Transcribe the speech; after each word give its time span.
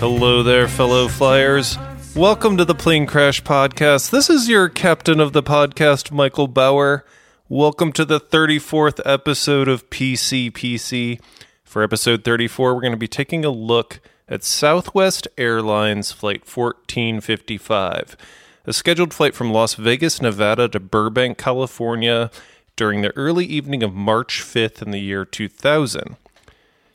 Hello 0.00 0.42
there, 0.42 0.66
fellow 0.66 1.08
flyers. 1.08 1.76
Welcome 2.16 2.56
to 2.56 2.64
the 2.64 2.74
Plane 2.74 3.04
Crash 3.04 3.42
Podcast. 3.42 4.08
This 4.08 4.30
is 4.30 4.48
your 4.48 4.70
captain 4.70 5.20
of 5.20 5.34
the 5.34 5.42
podcast, 5.42 6.10
Michael 6.10 6.48
Bauer. 6.48 7.04
Welcome 7.50 7.92
to 7.92 8.06
the 8.06 8.18
34th 8.18 9.02
episode 9.04 9.68
of 9.68 9.90
PCPC. 9.90 11.20
For 11.64 11.82
episode 11.82 12.24
34, 12.24 12.74
we're 12.74 12.80
going 12.80 12.92
to 12.92 12.96
be 12.96 13.06
taking 13.06 13.44
a 13.44 13.50
look 13.50 14.00
at 14.26 14.42
Southwest 14.42 15.28
Airlines 15.36 16.12
Flight 16.12 16.48
1455, 16.48 18.16
a 18.64 18.72
scheduled 18.72 19.12
flight 19.12 19.34
from 19.34 19.52
Las 19.52 19.74
Vegas, 19.74 20.22
Nevada 20.22 20.66
to 20.70 20.80
Burbank, 20.80 21.36
California 21.36 22.30
during 22.74 23.02
the 23.02 23.14
early 23.18 23.44
evening 23.44 23.82
of 23.82 23.92
March 23.92 24.40
5th 24.40 24.80
in 24.80 24.92
the 24.92 25.00
year 25.00 25.26
2000. 25.26 26.16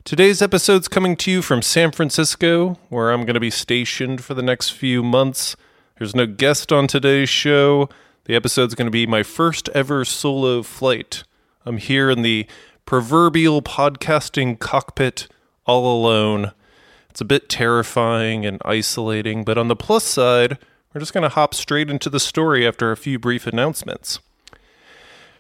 Today's 0.06 0.40
episode's 0.40 0.88
coming 0.88 1.16
to 1.16 1.32
you 1.32 1.42
from 1.42 1.64
San 1.64 1.92
Francisco, 1.92 2.78
where 2.90 3.10
I'm 3.10 3.22
going 3.22 3.34
to 3.34 3.40
be 3.40 3.50
stationed 3.50 4.24
for 4.24 4.36
the 4.36 4.44
next 4.44 4.70
few 4.70 5.02
months. 5.02 5.56
There's 5.98 6.16
no 6.16 6.28
guest 6.28 6.72
on 6.72 6.86
today's 6.86 7.28
show. 7.28 7.90
The 8.26 8.36
episode's 8.36 8.76
going 8.76 8.86
to 8.86 8.92
be 8.92 9.08
my 9.08 9.24
first 9.24 9.68
ever 9.70 10.06
solo 10.06 10.62
flight. 10.62 11.24
I'm 11.66 11.78
here 11.78 12.12
in 12.12 12.22
the 12.22 12.46
proverbial 12.86 13.64
podcasting 13.64 14.60
cockpit 14.60 15.28
all 15.66 15.92
alone. 16.00 16.52
It's 17.10 17.22
a 17.22 17.26
bit 17.26 17.50
terrifying 17.50 18.46
and 18.46 18.62
isolating, 18.64 19.44
but 19.44 19.58
on 19.58 19.70
the 19.70 19.76
plus 19.76 20.04
side, 20.04 20.60
we're 20.94 21.02
just 21.02 21.14
going 21.14 21.24
to 21.24 21.30
hop 21.30 21.56
straight 21.56 21.90
into 21.90 22.12
the 22.12 22.20
story 22.20 22.68
after 22.68 22.92
a 22.92 22.98
few 22.98 23.18
brief 23.18 23.48
announcements. 23.48 24.20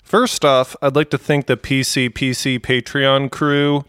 First 0.02 0.44
off, 0.44 0.76
I'd 0.82 0.96
like 0.96 1.12
to 1.12 1.20
thank 1.20 1.46
the 1.46 1.56
PCPC 1.56 2.62
Patreon 2.62 3.30
crew. 3.30 3.86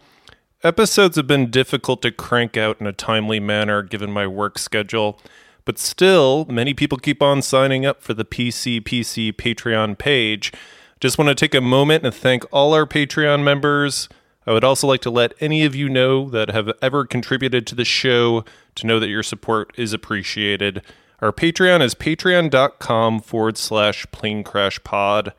Episodes 0.63 1.17
have 1.17 1.27
been 1.27 1.51
difficult 1.51 2.01
to 2.01 2.11
crank 2.11 2.57
out 2.57 2.81
in 2.81 2.87
a 2.87 2.91
timely 2.91 3.39
manner 3.39 3.83
given 3.83 4.11
my 4.11 4.25
work 4.25 4.57
schedule, 4.57 5.19
but 5.65 5.77
still, 5.77 6.45
many 6.49 6.73
people 6.73 6.97
keep 6.97 7.21
on 7.21 7.43
signing 7.43 7.85
up 7.85 8.01
for 8.01 8.15
the 8.15 8.25
PCPC 8.25 9.33
Patreon 9.33 9.99
page. 9.99 10.51
Just 10.99 11.19
want 11.19 11.29
to 11.29 11.35
take 11.35 11.53
a 11.53 11.61
moment 11.61 12.03
and 12.03 12.13
thank 12.13 12.43
all 12.51 12.73
our 12.73 12.87
Patreon 12.87 13.43
members. 13.43 14.09
I 14.47 14.51
would 14.51 14.63
also 14.63 14.87
like 14.87 15.01
to 15.01 15.11
let 15.11 15.35
any 15.39 15.63
of 15.63 15.75
you 15.75 15.89
know 15.89 16.27
that 16.31 16.49
have 16.49 16.71
ever 16.81 17.05
contributed 17.05 17.67
to 17.67 17.75
the 17.75 17.85
show 17.85 18.43
to 18.75 18.87
know 18.87 18.99
that 18.99 19.09
your 19.09 19.21
support 19.21 19.71
is 19.77 19.93
appreciated. 19.93 20.81
Our 21.21 21.31
Patreon 21.31 21.81
is 21.81 21.93
patreon.com 21.93 23.19
forward 23.19 23.59
slash 23.59 24.07
plane 24.11 24.43
crash 24.43 24.83
pod. 24.83 25.33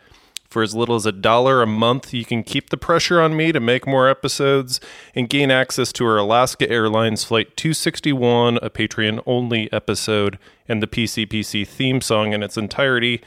For 0.48 0.62
as 0.62 0.74
little 0.74 0.94
as 0.94 1.04
a 1.04 1.12
dollar 1.12 1.60
a 1.60 1.66
month, 1.66 2.14
you 2.14 2.24
can 2.24 2.42
keep 2.42 2.70
the 2.70 2.78
pressure 2.78 3.20
on 3.20 3.36
me 3.36 3.52
to 3.52 3.60
make 3.60 3.86
more 3.86 4.08
episodes 4.08 4.80
and 5.14 5.28
gain 5.28 5.50
access 5.50 5.92
to 5.92 6.06
our 6.06 6.16
Alaska 6.16 6.68
Airlines 6.70 7.22
Flight 7.22 7.54
261, 7.58 8.58
a 8.62 8.70
Patreon 8.70 9.22
only 9.26 9.70
episode, 9.74 10.38
and 10.66 10.82
the 10.82 10.86
PCPC 10.86 11.68
theme 11.68 12.00
song 12.00 12.32
in 12.32 12.42
its 12.42 12.56
entirety. 12.56 13.20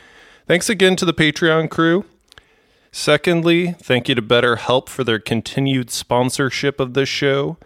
Thanks 0.48 0.68
again 0.68 0.96
to 0.96 1.06
the 1.06 1.14
Patreon 1.14 1.70
crew. 1.70 2.06
Secondly, 2.92 3.74
thank 3.74 4.10
you 4.10 4.16
to 4.16 4.22
BetterHelp 4.22 4.90
for 4.90 5.04
their 5.04 5.20
continued 5.20 5.92
sponsorship 5.92 6.80
of 6.80 6.96
this 6.96 7.08
show. 7.08 7.58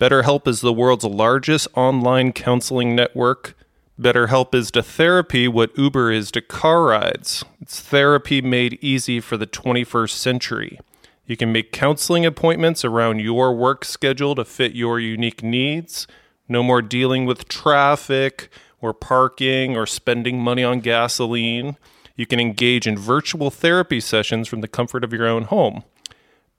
BetterHelp 0.00 0.48
is 0.48 0.60
the 0.60 0.72
world's 0.72 1.04
largest 1.04 1.68
online 1.76 2.32
counseling 2.32 2.96
network 2.96 3.56
BetterHelp 4.00 4.56
is 4.56 4.72
to 4.72 4.82
therapy 4.82 5.46
what 5.46 5.76
Uber 5.78 6.10
is 6.10 6.32
to 6.32 6.40
car 6.40 6.82
rides. 6.82 7.44
It's 7.60 7.80
therapy 7.80 8.42
made 8.42 8.78
easy 8.82 9.20
for 9.20 9.36
the 9.36 9.46
21st 9.46 10.10
century. 10.10 10.80
You 11.26 11.36
can 11.36 11.52
make 11.52 11.70
counseling 11.70 12.26
appointments 12.26 12.84
around 12.84 13.20
your 13.20 13.54
work 13.54 13.84
schedule 13.84 14.34
to 14.34 14.44
fit 14.44 14.74
your 14.74 14.98
unique 14.98 15.44
needs. 15.44 16.08
No 16.48 16.60
more 16.62 16.82
dealing 16.82 17.24
with 17.24 17.48
traffic 17.48 18.48
or 18.80 18.92
parking 18.92 19.76
or 19.76 19.86
spending 19.86 20.40
money 20.40 20.64
on 20.64 20.80
gasoline. 20.80 21.76
You 22.16 22.26
can 22.26 22.40
engage 22.40 22.88
in 22.88 22.98
virtual 22.98 23.48
therapy 23.48 24.00
sessions 24.00 24.48
from 24.48 24.60
the 24.60 24.68
comfort 24.68 25.04
of 25.04 25.12
your 25.12 25.26
own 25.26 25.44
home. 25.44 25.84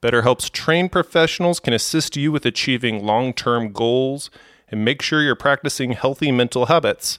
BetterHelp's 0.00 0.48
trained 0.48 0.90
professionals 0.90 1.60
can 1.60 1.74
assist 1.74 2.16
you 2.16 2.32
with 2.32 2.46
achieving 2.46 3.04
long 3.04 3.34
term 3.34 3.72
goals 3.72 4.30
and 4.68 4.84
make 4.84 5.02
sure 5.02 5.22
you're 5.22 5.34
practicing 5.34 5.92
healthy 5.92 6.32
mental 6.32 6.66
habits. 6.66 7.18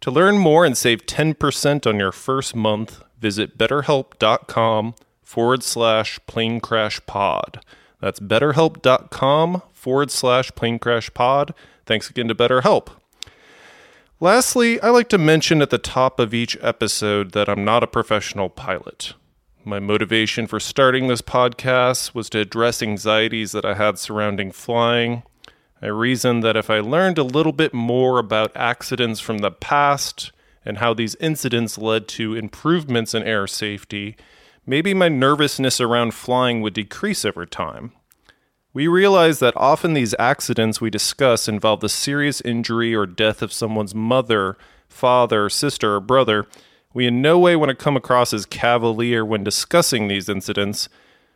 To 0.00 0.10
learn 0.10 0.38
more 0.38 0.64
and 0.64 0.76
save 0.76 1.06
10% 1.06 1.86
on 1.86 1.98
your 1.98 2.12
first 2.12 2.54
month, 2.54 3.02
visit 3.18 3.58
betterhelp.com 3.58 4.94
forward 5.22 5.62
slash 5.62 6.20
plane 6.26 6.60
crash 6.60 7.04
pod. 7.06 7.60
That's 8.00 8.20
betterhelp.com 8.20 9.62
forward 9.72 10.10
slash 10.10 10.52
plane 10.52 10.78
crash 10.78 11.12
pod. 11.14 11.54
Thanks 11.86 12.10
again 12.10 12.28
to 12.28 12.34
BetterHelp. 12.34 12.88
Lastly, 14.18 14.80
I 14.80 14.90
like 14.90 15.08
to 15.10 15.18
mention 15.18 15.60
at 15.60 15.70
the 15.70 15.78
top 15.78 16.18
of 16.18 16.32
each 16.32 16.56
episode 16.62 17.32
that 17.32 17.48
I'm 17.48 17.64
not 17.64 17.82
a 17.82 17.86
professional 17.86 18.48
pilot. 18.48 19.14
My 19.64 19.78
motivation 19.78 20.46
for 20.46 20.60
starting 20.60 21.08
this 21.08 21.20
podcast 21.22 22.14
was 22.14 22.30
to 22.30 22.38
address 22.38 22.82
anxieties 22.82 23.52
that 23.52 23.64
I 23.64 23.74
had 23.74 23.98
surrounding 23.98 24.52
flying 24.52 25.22
I 25.82 25.88
reasoned 25.88 26.42
that 26.42 26.56
if 26.56 26.70
I 26.70 26.80
learned 26.80 27.18
a 27.18 27.22
little 27.22 27.52
bit 27.52 27.74
more 27.74 28.18
about 28.18 28.56
accidents 28.56 29.20
from 29.20 29.38
the 29.38 29.50
past 29.50 30.32
and 30.64 30.78
how 30.78 30.94
these 30.94 31.14
incidents 31.16 31.76
led 31.76 32.08
to 32.08 32.34
improvements 32.34 33.14
in 33.14 33.22
air 33.22 33.46
safety, 33.46 34.16
maybe 34.64 34.94
my 34.94 35.08
nervousness 35.08 35.80
around 35.80 36.14
flying 36.14 36.62
would 36.62 36.72
decrease 36.72 37.24
over 37.26 37.44
time. 37.44 37.92
We 38.72 38.88
realize 38.88 39.38
that 39.38 39.56
often 39.56 39.94
these 39.94 40.14
accidents 40.18 40.80
we 40.80 40.90
discuss 40.90 41.46
involve 41.46 41.80
the 41.80 41.88
serious 41.88 42.40
injury 42.40 42.94
or 42.94 43.06
death 43.06 43.42
of 43.42 43.52
someone's 43.52 43.94
mother, 43.94 44.56
father, 44.88 45.48
sister, 45.48 45.94
or 45.94 46.00
brother. 46.00 46.46
We 46.94 47.06
in 47.06 47.20
no 47.20 47.38
way 47.38 47.54
want 47.54 47.68
to 47.68 47.74
come 47.74 47.96
across 47.96 48.32
as 48.32 48.46
cavalier 48.46 49.24
when 49.24 49.44
discussing 49.44 50.08
these 50.08 50.28
incidents. 50.28 50.88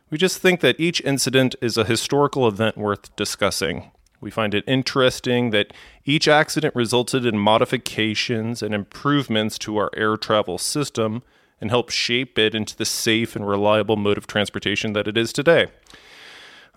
We 0.09 0.17
just 0.17 0.39
think 0.39 0.61
that 0.61 0.79
each 0.79 1.01
incident 1.01 1.55
is 1.61 1.77
a 1.77 1.85
historical 1.85 2.47
event 2.47 2.75
worth 2.75 3.15
discussing. 3.15 3.91
We 4.21 4.29
find 4.29 4.53
it 4.53 4.63
interesting 4.67 5.49
that 5.49 5.73
each 6.05 6.27
accident 6.27 6.75
resulted 6.75 7.25
in 7.25 7.39
modifications 7.39 8.61
and 8.61 8.73
improvements 8.73 9.57
to 9.59 9.77
our 9.77 9.89
air 9.97 10.15
travel 10.15 10.59
system 10.59 11.23
and 11.59 11.71
helped 11.71 11.91
shape 11.91 12.37
it 12.37 12.53
into 12.53 12.77
the 12.77 12.85
safe 12.85 13.35
and 13.35 13.47
reliable 13.47 13.97
mode 13.97 14.19
of 14.19 14.27
transportation 14.27 14.93
that 14.93 15.07
it 15.07 15.17
is 15.17 15.33
today. 15.33 15.67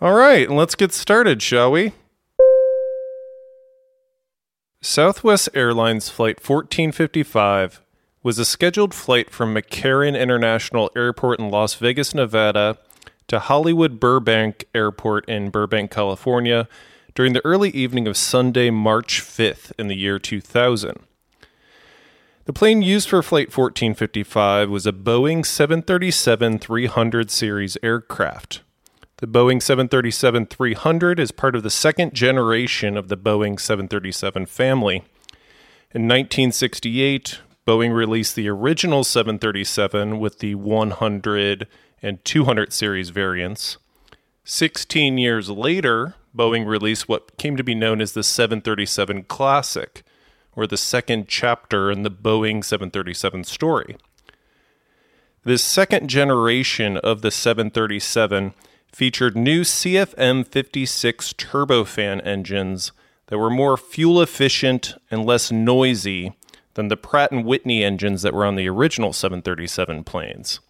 All 0.00 0.14
right, 0.14 0.50
let's 0.50 0.74
get 0.74 0.92
started, 0.92 1.42
shall 1.42 1.70
we? 1.70 1.92
Southwest 4.80 5.48
Airlines 5.54 6.08
Flight 6.08 6.36
1455 6.36 7.80
was 8.22 8.38
a 8.38 8.44
scheduled 8.44 8.94
flight 8.94 9.30
from 9.30 9.54
McCarran 9.54 10.18
International 10.18 10.90
Airport 10.96 11.38
in 11.38 11.50
Las 11.50 11.74
Vegas, 11.74 12.14
Nevada 12.14 12.78
to 13.28 13.38
Hollywood 13.38 14.00
Burbank 14.00 14.64
Airport 14.74 15.28
in 15.28 15.50
Burbank, 15.50 15.90
California 15.90 16.68
during 17.14 17.32
the 17.32 17.44
early 17.44 17.70
evening 17.70 18.08
of 18.08 18.16
Sunday, 18.16 18.70
March 18.70 19.20
5th 19.20 19.72
in 19.78 19.86
the 19.86 19.96
year 19.96 20.18
2000. 20.18 20.98
The 22.46 22.52
plane 22.52 22.82
used 22.82 23.08
for 23.08 23.22
Flight 23.22 23.56
1455 23.56 24.68
was 24.68 24.86
a 24.86 24.92
Boeing 24.92 25.46
737 25.46 26.58
300 26.58 27.30
series 27.30 27.78
aircraft. 27.82 28.62
The 29.18 29.26
Boeing 29.26 29.62
737 29.62 30.46
300 30.46 31.20
is 31.20 31.30
part 31.30 31.54
of 31.54 31.62
the 31.62 31.70
second 31.70 32.12
generation 32.14 32.96
of 32.96 33.08
the 33.08 33.16
Boeing 33.16 33.58
737 33.58 34.46
family. 34.46 34.96
In 35.92 36.08
1968, 36.08 37.38
Boeing 37.66 37.94
released 37.94 38.34
the 38.34 38.48
original 38.48 39.04
737 39.04 40.18
with 40.18 40.40
the 40.40 40.56
100 40.56 41.68
and 42.02 42.22
200 42.24 42.72
series 42.72 43.08
variants. 43.10 43.78
16 44.44 45.16
years 45.16 45.48
later, 45.48 46.16
Boeing 46.36 46.66
released 46.66 47.08
what 47.08 47.36
came 47.36 47.56
to 47.56 47.64
be 47.64 47.74
known 47.74 48.00
as 48.00 48.12
the 48.12 48.22
737 48.22 49.24
Classic, 49.24 50.02
or 50.56 50.66
the 50.66 50.76
second 50.76 51.28
chapter 51.28 51.90
in 51.90 52.02
the 52.02 52.10
Boeing 52.10 52.64
737 52.64 53.44
story. 53.44 53.96
This 55.44 55.62
second 55.62 56.08
generation 56.08 56.96
of 56.96 57.22
the 57.22 57.30
737 57.30 58.54
featured 58.92 59.36
new 59.36 59.62
CFM 59.62 60.46
56 60.46 61.32
turbofan 61.34 62.24
engines 62.26 62.92
that 63.26 63.38
were 63.38 63.50
more 63.50 63.76
fuel 63.76 64.22
efficient 64.22 64.94
and 65.10 65.24
less 65.24 65.50
noisy 65.52 66.36
than 66.74 66.88
the 66.88 66.96
Pratt 66.96 67.32
and 67.32 67.44
Whitney 67.44 67.84
engines 67.84 68.22
that 68.22 68.34
were 68.34 68.44
on 68.44 68.54
the 68.54 68.68
original 68.68 69.12
737 69.12 70.04
planes. 70.04 70.60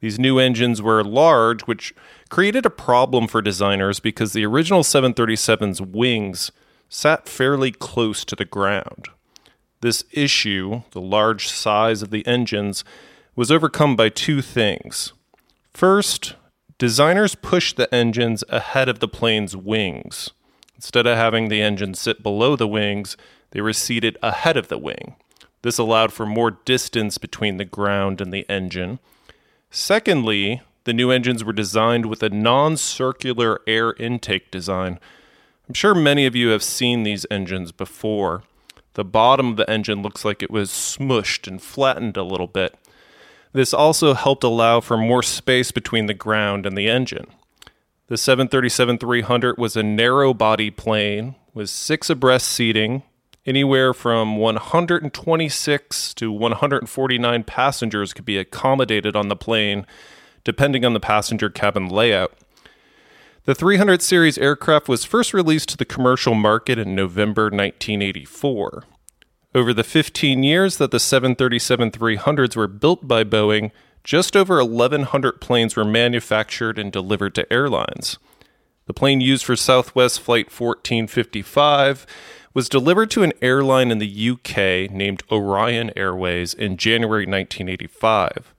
These 0.00 0.18
new 0.18 0.38
engines 0.38 0.80
were 0.80 1.02
large, 1.02 1.62
which 1.62 1.94
created 2.28 2.64
a 2.64 2.70
problem 2.70 3.26
for 3.26 3.42
designers 3.42 4.00
because 4.00 4.32
the 4.32 4.46
original 4.46 4.82
737's 4.82 5.80
wings 5.80 6.52
sat 6.88 7.28
fairly 7.28 7.72
close 7.72 8.24
to 8.24 8.36
the 8.36 8.44
ground. 8.44 9.08
This 9.80 10.04
issue, 10.12 10.82
the 10.92 11.00
large 11.00 11.48
size 11.48 12.02
of 12.02 12.10
the 12.10 12.26
engines, 12.26 12.84
was 13.36 13.50
overcome 13.50 13.96
by 13.96 14.08
two 14.08 14.42
things. 14.42 15.12
First, 15.72 16.34
designers 16.78 17.34
pushed 17.34 17.76
the 17.76 17.92
engines 17.94 18.42
ahead 18.48 18.88
of 18.88 18.98
the 18.98 19.08
plane's 19.08 19.56
wings. 19.56 20.30
Instead 20.74 21.06
of 21.06 21.16
having 21.16 21.48
the 21.48 21.60
engine 21.60 21.94
sit 21.94 22.22
below 22.22 22.56
the 22.56 22.68
wings, 22.68 23.16
they 23.50 23.60
were 23.60 23.72
seated 23.72 24.16
ahead 24.22 24.56
of 24.56 24.68
the 24.68 24.78
wing. 24.78 25.16
This 25.62 25.78
allowed 25.78 26.12
for 26.12 26.26
more 26.26 26.52
distance 26.52 27.18
between 27.18 27.56
the 27.56 27.64
ground 27.64 28.20
and 28.20 28.32
the 28.32 28.48
engine. 28.48 29.00
Secondly, 29.70 30.62
the 30.84 30.92
new 30.92 31.10
engines 31.10 31.44
were 31.44 31.52
designed 31.52 32.06
with 32.06 32.22
a 32.22 32.30
non 32.30 32.76
circular 32.76 33.60
air 33.66 33.92
intake 33.94 34.50
design. 34.50 34.98
I'm 35.68 35.74
sure 35.74 35.94
many 35.94 36.24
of 36.24 36.34
you 36.34 36.48
have 36.48 36.62
seen 36.62 37.02
these 37.02 37.26
engines 37.30 37.72
before. 37.72 38.42
The 38.94 39.04
bottom 39.04 39.50
of 39.50 39.56
the 39.56 39.68
engine 39.70 40.02
looks 40.02 40.24
like 40.24 40.42
it 40.42 40.50
was 40.50 40.70
smushed 40.70 41.46
and 41.46 41.60
flattened 41.60 42.16
a 42.16 42.22
little 42.22 42.46
bit. 42.46 42.74
This 43.52 43.74
also 43.74 44.14
helped 44.14 44.44
allow 44.44 44.80
for 44.80 44.96
more 44.96 45.22
space 45.22 45.70
between 45.70 46.06
the 46.06 46.14
ground 46.14 46.64
and 46.64 46.76
the 46.76 46.88
engine. 46.88 47.26
The 48.08 48.16
737 48.16 48.98
300 48.98 49.58
was 49.58 49.76
a 49.76 49.82
narrow 49.82 50.32
body 50.32 50.70
plane 50.70 51.34
with 51.52 51.68
six 51.68 52.08
abreast 52.08 52.48
seating 52.48 53.02
Anywhere 53.48 53.94
from 53.94 54.36
126 54.36 56.12
to 56.12 56.30
149 56.30 57.44
passengers 57.44 58.12
could 58.12 58.26
be 58.26 58.36
accommodated 58.36 59.16
on 59.16 59.28
the 59.28 59.36
plane, 59.36 59.86
depending 60.44 60.84
on 60.84 60.92
the 60.92 61.00
passenger 61.00 61.48
cabin 61.48 61.88
layout. 61.88 62.34
The 63.46 63.54
300 63.54 64.02
series 64.02 64.36
aircraft 64.36 64.86
was 64.86 65.06
first 65.06 65.32
released 65.32 65.70
to 65.70 65.78
the 65.78 65.86
commercial 65.86 66.34
market 66.34 66.78
in 66.78 66.94
November 66.94 67.44
1984. 67.44 68.84
Over 69.54 69.72
the 69.72 69.82
15 69.82 70.42
years 70.42 70.76
that 70.76 70.90
the 70.90 71.00
737 71.00 71.90
300s 71.92 72.54
were 72.54 72.68
built 72.68 73.08
by 73.08 73.24
Boeing, 73.24 73.70
just 74.04 74.36
over 74.36 74.62
1,100 74.62 75.40
planes 75.40 75.74
were 75.74 75.86
manufactured 75.86 76.78
and 76.78 76.92
delivered 76.92 77.34
to 77.36 77.50
airlines. 77.50 78.18
The 78.84 78.92
plane 78.92 79.22
used 79.22 79.46
for 79.46 79.56
Southwest 79.56 80.20
Flight 80.20 80.52
1455 80.52 82.06
was 82.58 82.68
delivered 82.68 83.08
to 83.08 83.22
an 83.22 83.32
airline 83.40 83.92
in 83.92 83.98
the 83.98 84.30
UK 84.30 84.90
named 84.90 85.22
Orion 85.30 85.92
Airways 85.94 86.52
in 86.52 86.76
January 86.76 87.22
1985. 87.22 88.52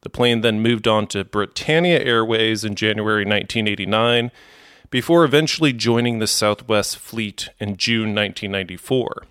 The 0.00 0.08
plane 0.08 0.40
then 0.40 0.62
moved 0.62 0.88
on 0.88 1.06
to 1.08 1.26
Britannia 1.26 2.00
Airways 2.00 2.64
in 2.64 2.74
January 2.74 3.26
1989 3.26 4.30
before 4.88 5.26
eventually 5.26 5.74
joining 5.74 6.20
the 6.20 6.26
Southwest 6.26 6.96
Fleet 6.96 7.50
in 7.60 7.76
June 7.76 8.14
1994. 8.14 9.26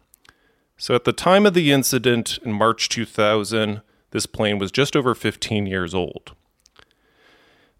So 0.78 0.94
at 0.94 1.06
the 1.06 1.12
time 1.12 1.48
of 1.48 1.56
the 1.56 1.72
incident 1.72 2.38
in 2.46 2.54
March 2.54 2.90
2000, 2.90 3.82
this 4.12 4.28
plane 4.28 4.60
was 4.60 4.72
just 4.72 4.96
over 4.96 5.16
15 5.16 5.66
years 5.66 5.96
old. 5.96 6.34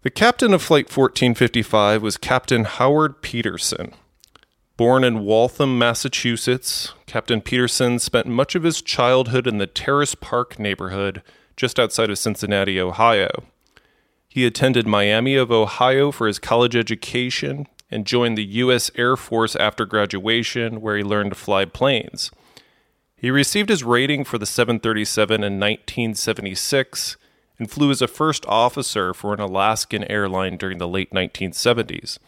The 0.02 0.10
captain 0.10 0.52
of 0.52 0.62
Flight 0.62 0.86
1455 0.86 2.02
was 2.02 2.16
Captain 2.16 2.64
Howard 2.64 3.22
Peterson. 3.22 3.94
Born 4.76 5.04
in 5.04 5.24
Waltham, 5.24 5.78
Massachusetts, 5.78 6.94
Captain 7.06 7.40
Peterson 7.40 8.00
spent 8.00 8.26
much 8.26 8.56
of 8.56 8.64
his 8.64 8.82
childhood 8.82 9.46
in 9.46 9.58
the 9.58 9.68
Terrace 9.68 10.16
Park 10.16 10.58
neighborhood 10.58 11.22
just 11.56 11.78
outside 11.78 12.10
of 12.10 12.18
Cincinnati, 12.18 12.80
Ohio. 12.80 13.44
He 14.28 14.44
attended 14.44 14.84
Miami 14.84 15.36
of 15.36 15.52
Ohio 15.52 16.10
for 16.10 16.26
his 16.26 16.40
college 16.40 16.74
education 16.74 17.68
and 17.88 18.04
joined 18.04 18.36
the 18.36 18.44
U.S. 18.44 18.90
Air 18.96 19.16
Force 19.16 19.54
after 19.54 19.86
graduation, 19.86 20.80
where 20.80 20.96
he 20.96 21.04
learned 21.04 21.30
to 21.30 21.36
fly 21.36 21.64
planes. 21.64 22.32
He 23.14 23.30
received 23.30 23.68
his 23.68 23.84
rating 23.84 24.24
for 24.24 24.38
the 24.38 24.46
737 24.46 25.36
in 25.36 25.60
1976 25.60 27.16
and 27.60 27.70
flew 27.70 27.92
as 27.92 28.02
a 28.02 28.08
first 28.08 28.44
officer 28.46 29.14
for 29.14 29.32
an 29.32 29.38
Alaskan 29.38 30.02
airline 30.10 30.56
during 30.56 30.78
the 30.78 30.88
late 30.88 31.12
1970s. 31.12 32.18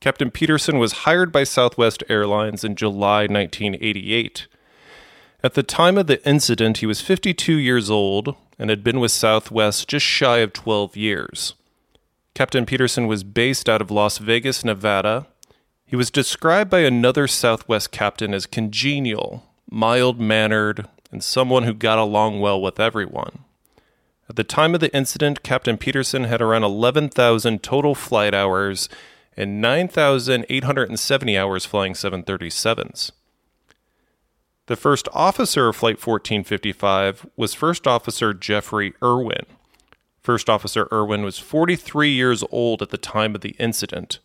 Captain 0.00 0.30
Peterson 0.30 0.78
was 0.78 1.02
hired 1.04 1.32
by 1.32 1.42
Southwest 1.42 2.04
Airlines 2.08 2.62
in 2.62 2.76
July 2.76 3.22
1988. 3.22 4.46
At 5.42 5.54
the 5.54 5.64
time 5.64 5.98
of 5.98 6.06
the 6.06 6.24
incident, 6.28 6.78
he 6.78 6.86
was 6.86 7.00
52 7.00 7.54
years 7.54 7.90
old 7.90 8.36
and 8.60 8.70
had 8.70 8.84
been 8.84 9.00
with 9.00 9.10
Southwest 9.10 9.88
just 9.88 10.06
shy 10.06 10.38
of 10.38 10.52
12 10.52 10.96
years. 10.96 11.54
Captain 12.32 12.64
Peterson 12.64 13.08
was 13.08 13.24
based 13.24 13.68
out 13.68 13.82
of 13.82 13.90
Las 13.90 14.18
Vegas, 14.18 14.64
Nevada. 14.64 15.26
He 15.84 15.96
was 15.96 16.12
described 16.12 16.70
by 16.70 16.80
another 16.80 17.26
Southwest 17.26 17.90
captain 17.90 18.32
as 18.32 18.46
congenial, 18.46 19.46
mild 19.68 20.20
mannered, 20.20 20.86
and 21.10 21.24
someone 21.24 21.64
who 21.64 21.74
got 21.74 21.98
along 21.98 22.38
well 22.38 22.60
with 22.62 22.78
everyone. 22.78 23.40
At 24.28 24.36
the 24.36 24.44
time 24.44 24.74
of 24.74 24.80
the 24.80 24.94
incident, 24.94 25.42
Captain 25.42 25.76
Peterson 25.76 26.24
had 26.24 26.40
around 26.40 26.62
11,000 26.62 27.64
total 27.64 27.96
flight 27.96 28.34
hours 28.34 28.88
and 29.38 29.60
9,870 29.60 31.38
hours 31.38 31.64
flying 31.64 31.92
737s. 31.92 33.12
The 34.66 34.74
first 34.74 35.08
officer 35.14 35.68
of 35.68 35.76
Flight 35.76 36.04
1455 36.04 37.24
was 37.36 37.54
First 37.54 37.86
Officer 37.86 38.34
Jeffrey 38.34 38.94
Irwin. 39.00 39.46
First 40.20 40.50
Officer 40.50 40.88
Irwin 40.92 41.22
was 41.22 41.38
43 41.38 42.10
years 42.10 42.42
old 42.50 42.82
at 42.82 42.90
the 42.90 42.98
time 42.98 43.36
of 43.36 43.40
the 43.40 43.54
incident. 43.60 44.18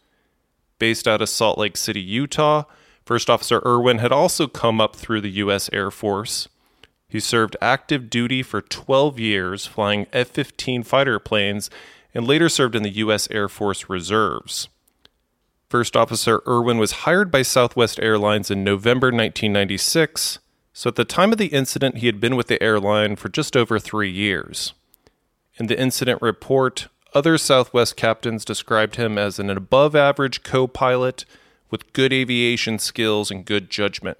Based 0.80 1.08
out 1.08 1.22
of 1.22 1.30
Salt 1.30 1.60
Lake 1.60 1.78
City, 1.78 2.02
Utah, 2.02 2.64
First 3.06 3.30
Officer 3.30 3.62
Irwin 3.64 4.00
had 4.00 4.12
also 4.12 4.48
come 4.48 4.82
up 4.82 4.96
through 4.96 5.22
the 5.22 5.30
U.S. 5.30 5.70
Air 5.72 5.92
Force. 5.92 6.50
He 7.08 7.20
served 7.20 7.56
active 7.62 8.10
duty 8.10 8.42
for 8.42 8.64
12 8.64 9.20
years 9.20 9.68
flying 9.68 10.08
F 10.12 10.30
15 10.30 10.82
fighter 10.82 11.20
planes 11.20 11.70
and 12.16 12.26
later 12.26 12.50
served 12.50 12.76
in 12.76 12.82
the 12.82 12.90
U.S. 12.90 13.30
Air 13.30 13.48
Force 13.48 13.88
Reserves. 13.88 14.70
First 15.74 15.98
Officer 15.98 16.44
Irwin 16.48 16.78
was 16.78 17.02
hired 17.02 17.32
by 17.32 17.42
Southwest 17.42 18.00
Airlines 18.00 18.52
in 18.52 18.64
November 18.64 19.08
1996, 19.08 20.38
so 20.72 20.90
at 20.90 20.96
the 20.96 21.04
time 21.04 21.32
of 21.32 21.40
the 21.40 21.48
incident, 21.48 21.98
he 21.98 22.06
had 22.06 22.20
been 22.20 22.36
with 22.36 22.46
the 22.46 22.62
airline 22.62 23.16
for 23.16 23.28
just 23.28 23.58
over 23.58 23.80
three 23.80 24.12
years. 24.12 24.74
In 25.56 25.66
the 25.66 25.80
incident 25.80 26.22
report, 26.22 26.90
other 27.16 27.40
Southwest 27.40 27.98
captains 27.98 28.46
described 28.46 28.98
him 28.98 29.18
as 29.18 29.40
an 29.40 29.50
above 29.50 29.96
average 29.96 30.44
co 30.44 30.68
pilot 30.68 31.26
with 31.72 31.92
good 31.92 32.14
aviation 32.14 32.78
skills 32.78 33.32
and 33.32 33.44
good 33.44 33.72
judgment. 33.72 34.20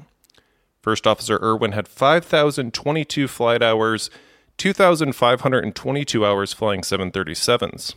First 0.82 1.06
Officer 1.06 1.38
Irwin 1.40 1.74
had 1.74 1.88
5,022 1.88 3.28
flight 3.28 3.62
hours, 3.62 4.10
2,522 4.58 6.26
hours 6.26 6.52
flying 6.52 6.82
737s. 6.82 7.94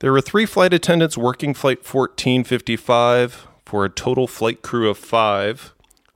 There 0.00 0.12
were 0.12 0.20
three 0.20 0.46
flight 0.46 0.74
attendants 0.74 1.16
working 1.16 1.54
Flight 1.54 1.78
1455 1.78 3.46
for 3.64 3.84
a 3.84 3.90
total 3.90 4.26
flight 4.26 4.62
crew 4.62 4.90
of 4.90 4.98
five. 4.98 5.72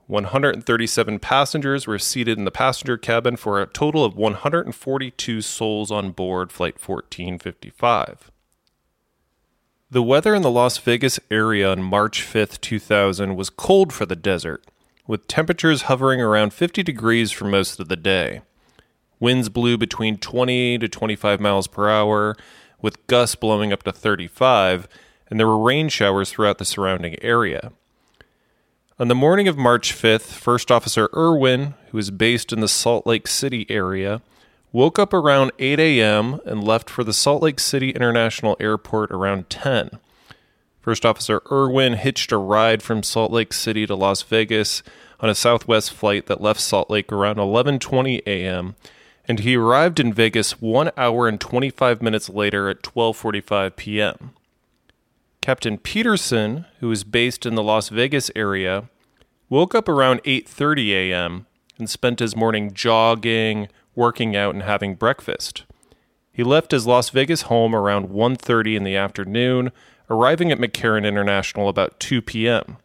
137 0.07 1.19
passengers 1.19 1.87
were 1.87 1.99
seated 1.99 2.37
in 2.37 2.43
the 2.43 2.51
passenger 2.51 2.97
cabin 2.97 3.35
for 3.35 3.61
a 3.61 3.67
total 3.67 4.03
of 4.03 4.15
142 4.17 5.41
souls 5.41 5.91
on 5.91 6.11
board 6.11 6.51
Flight 6.51 6.75
1455. 6.75 8.31
The 9.91 10.03
weather 10.03 10.35
in 10.35 10.41
the 10.41 10.51
Las 10.51 10.77
Vegas 10.77 11.19
area 11.31 11.71
on 11.71 11.81
March 11.81 12.21
5, 12.21 12.59
2000 12.59 13.35
was 13.35 13.49
cold 13.49 13.93
for 13.93 14.05
the 14.05 14.15
desert, 14.15 14.63
with 15.07 15.27
temperatures 15.27 15.83
hovering 15.83 16.21
around 16.21 16.53
50 16.53 16.83
degrees 16.83 17.31
for 17.31 17.45
most 17.45 17.79
of 17.79 17.87
the 17.87 17.95
day. 17.95 18.41
Winds 19.19 19.49
blew 19.49 19.77
between 19.77 20.17
20 20.17 20.77
to 20.79 20.87
25 20.87 21.39
miles 21.39 21.67
per 21.67 21.89
hour, 21.89 22.35
with 22.81 23.05
gusts 23.07 23.35
blowing 23.35 23.73
up 23.73 23.83
to 23.83 23.91
35, 23.91 24.87
and 25.29 25.39
there 25.39 25.47
were 25.47 25.57
rain 25.57 25.89
showers 25.89 26.31
throughout 26.31 26.57
the 26.57 26.65
surrounding 26.65 27.21
area. 27.21 27.71
On 28.99 29.07
the 29.07 29.15
morning 29.15 29.47
of 29.47 29.57
March 29.57 29.93
5th, 29.93 30.33
First 30.33 30.71
Officer 30.71 31.09
Irwin, 31.15 31.73
who 31.91 31.97
is 31.97 32.11
based 32.11 32.51
in 32.51 32.59
the 32.59 32.67
Salt 32.67 33.07
Lake 33.07 33.27
City 33.27 33.65
area, 33.69 34.21
woke 34.71 34.99
up 34.99 35.13
around 35.13 35.51
8 35.57 35.79
a.m. 35.79 36.39
and 36.45 36.63
left 36.63 36.89
for 36.89 37.03
the 37.03 37.13
Salt 37.13 37.41
Lake 37.41 37.59
City 37.59 37.91
International 37.91 38.57
Airport 38.59 39.11
around 39.11 39.49
10. 39.49 39.91
First 40.81 41.05
Officer 41.05 41.41
Irwin 41.51 41.93
hitched 41.93 42.31
a 42.31 42.37
ride 42.37 42.81
from 42.81 43.03
Salt 43.03 43.31
Lake 43.31 43.53
City 43.53 43.85
to 43.85 43.95
Las 43.95 44.21
Vegas 44.21 44.83
on 45.19 45.29
a 45.29 45.35
Southwest 45.35 45.93
flight 45.93 46.25
that 46.27 46.41
left 46.41 46.59
Salt 46.59 46.89
Lake 46.89 47.11
around 47.11 47.35
11:20 47.37 48.21
a.m. 48.25 48.75
and 49.29 49.41
he 49.41 49.55
arrived 49.55 49.99
in 49.99 50.11
Vegas 50.11 50.59
1 50.59 50.89
hour 50.97 51.27
and 51.27 51.39
25 51.39 52.01
minutes 52.01 52.29
later 52.29 52.67
at 52.67 52.81
12:45 52.81 53.75
p.m. 53.75 54.31
Captain 55.39 55.77
Peterson, 55.77 56.65
who 56.79 56.91
is 56.91 57.03
based 57.03 57.45
in 57.45 57.53
the 57.53 57.63
Las 57.63 57.89
Vegas 57.89 58.31
area, 58.35 58.89
woke 59.47 59.75
up 59.75 59.87
around 59.87 60.23
8:30 60.23 60.89
a.m. 60.93 61.45
and 61.77 61.87
spent 61.87 62.19
his 62.19 62.35
morning 62.35 62.73
jogging, 62.73 63.67
working 63.93 64.35
out 64.35 64.55
and 64.55 64.63
having 64.63 64.95
breakfast. 64.95 65.63
He 66.33 66.43
left 66.43 66.71
his 66.71 66.87
Las 66.87 67.11
Vegas 67.11 67.43
home 67.43 67.75
around 67.75 68.09
1:30 68.09 68.75
in 68.75 68.83
the 68.83 68.95
afternoon, 68.95 69.71
arriving 70.09 70.51
at 70.51 70.57
McCarran 70.57 71.05
International 71.05 71.69
about 71.69 71.99
2 71.99 72.23
p.m. 72.23 72.77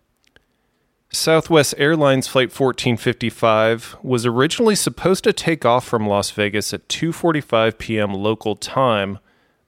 Southwest 1.14 1.74
Airlines 1.78 2.26
Flight 2.26 2.48
1455 2.48 3.96
was 4.02 4.26
originally 4.26 4.74
supposed 4.74 5.24
to 5.24 5.32
take 5.32 5.64
off 5.64 5.86
from 5.86 6.06
Las 6.06 6.30
Vegas 6.30 6.74
at 6.74 6.88
2:45 6.88 7.78
p.m. 7.78 8.12
local 8.12 8.56
time, 8.56 9.18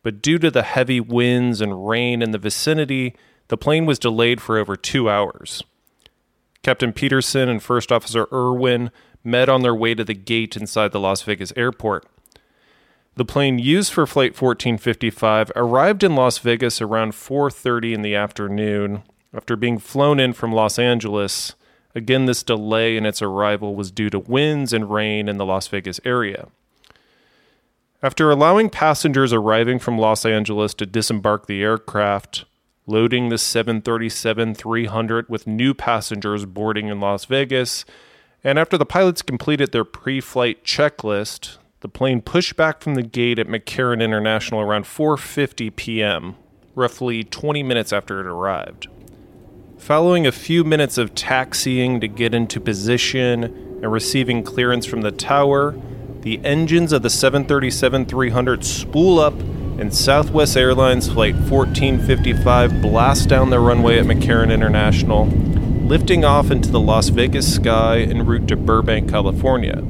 but 0.03 0.21
due 0.21 0.39
to 0.39 0.51
the 0.51 0.63
heavy 0.63 1.01
winds 1.01 1.61
and 1.61 1.89
rain 1.89 2.21
in 2.21 2.33
the 2.33 2.39
vicinity, 2.39 3.15
the 3.49 3.57
plane 3.57 3.87
was 3.87 3.99
delayed 3.99 4.41
for 4.41 4.59
over 4.59 4.77
2 4.77 5.09
hours. 5.09 5.63
Captain 6.63 6.93
Peterson 6.93 7.49
and 7.49 7.63
First 7.63 7.93
Officer 7.93 8.27
Irwin 8.33 8.91
met 9.23 9.49
on 9.49 9.63
their 9.63 9.75
way 9.75 9.95
to 9.95 10.05
the 10.05 10.15
gate 10.15 10.57
inside 10.57 10.93
the 10.93 11.01
Las 11.01 11.23
Vegas 11.23 11.53
airport. 11.57 12.07
The 13.15 13.25
plane 13.25 13.59
used 13.59 13.93
for 13.93 14.07
flight 14.07 14.41
1455 14.41 15.53
arrived 15.57 16.03
in 16.03 16.17
Las 16.17 16.39
Vegas 16.39 16.83
around 16.83 17.13
4:30 17.13 17.95
in 17.95 18.03
the 18.03 18.15
afternoon 18.15 19.03
after 19.37 19.55
being 19.55 19.79
flown 19.79 20.19
in 20.19 20.33
from 20.33 20.53
Los 20.53 20.79
Angeles. 20.79 21.55
Again, 21.95 22.25
this 22.27 22.43
delay 22.43 22.97
in 22.97 23.05
its 23.05 23.21
arrival 23.21 23.75
was 23.75 23.91
due 23.91 24.11
to 24.11 24.19
winds 24.19 24.73
and 24.73 24.91
rain 24.91 25.29
in 25.29 25.37
the 25.37 25.45
Las 25.45 25.69
Vegas 25.69 26.01
area. 26.05 26.49
After 28.03 28.31
allowing 28.31 28.71
passengers 28.71 29.33
arriving 29.33 29.79
from 29.79 29.99
Los 29.99 30.25
Angeles 30.25 30.75
to 30.75 30.87
disembark 30.87 31.47
the 31.47 31.63
aircraft, 31.63 32.45
loading 32.87 33.29
the 33.29 33.39
737 33.39 34.55
300 34.55 35.29
with 35.29 35.47
new 35.47 35.75
passengers 35.75 36.45
boarding 36.45 36.89
in 36.89 37.01
Las 37.01 37.25
Vegas, 37.25 37.85
and 38.45 38.59
after 38.59 38.79
the 38.79 38.87
pilots 38.87 39.23
completed 39.23 39.73
their 39.73 39.85
pre 39.85 40.21
flight 40.21 40.65
checklist, 40.65 41.59
the 41.81 41.89
plane 41.89 42.21
pushed 42.21 42.57
back 42.57 42.81
from 42.81 42.95
the 42.95 43.03
gate 43.03 43.39
at 43.39 43.49
McCarran 43.49 44.03
International 44.03 44.61
around 44.61 44.85
4:50 44.85 45.75
p.m., 45.75 46.37
roughly 46.75 47.25
20 47.25 47.63
minutes 47.63 47.93
after 47.93 48.21
it 48.21 48.27
arrived. 48.27 48.89
Following 49.87 50.27
a 50.27 50.33
few 50.33 50.65
minutes 50.65 50.99
of 50.99 51.15
taxiing 51.15 52.01
to 52.01 52.09
get 52.09 52.35
into 52.35 52.59
position 52.61 53.45
and 53.45 53.93
receiving 53.93 54.43
clearance 54.43 54.85
from 54.85 55.03
the 55.03 55.13
tower, 55.13 55.81
the 56.23 56.45
engines 56.45 56.93
of 56.93 57.03
the 57.03 57.09
737 57.09 58.05
300 58.07 58.65
spool 58.65 59.21
up 59.21 59.39
and 59.79 59.95
Southwest 59.95 60.57
Airlines 60.57 61.07
Flight 61.07 61.37
1455 61.37 62.83
blasts 62.83 63.27
down 63.27 63.51
the 63.51 63.61
runway 63.61 64.01
at 64.01 64.07
McCarran 64.07 64.53
International, 64.53 65.27
lifting 65.27 66.25
off 66.25 66.51
into 66.51 66.73
the 66.73 66.81
Las 66.81 67.11
Vegas 67.11 67.55
sky 67.55 68.01
en 68.01 68.27
route 68.27 68.49
to 68.49 68.57
Burbank, 68.57 69.09
California. 69.09 69.85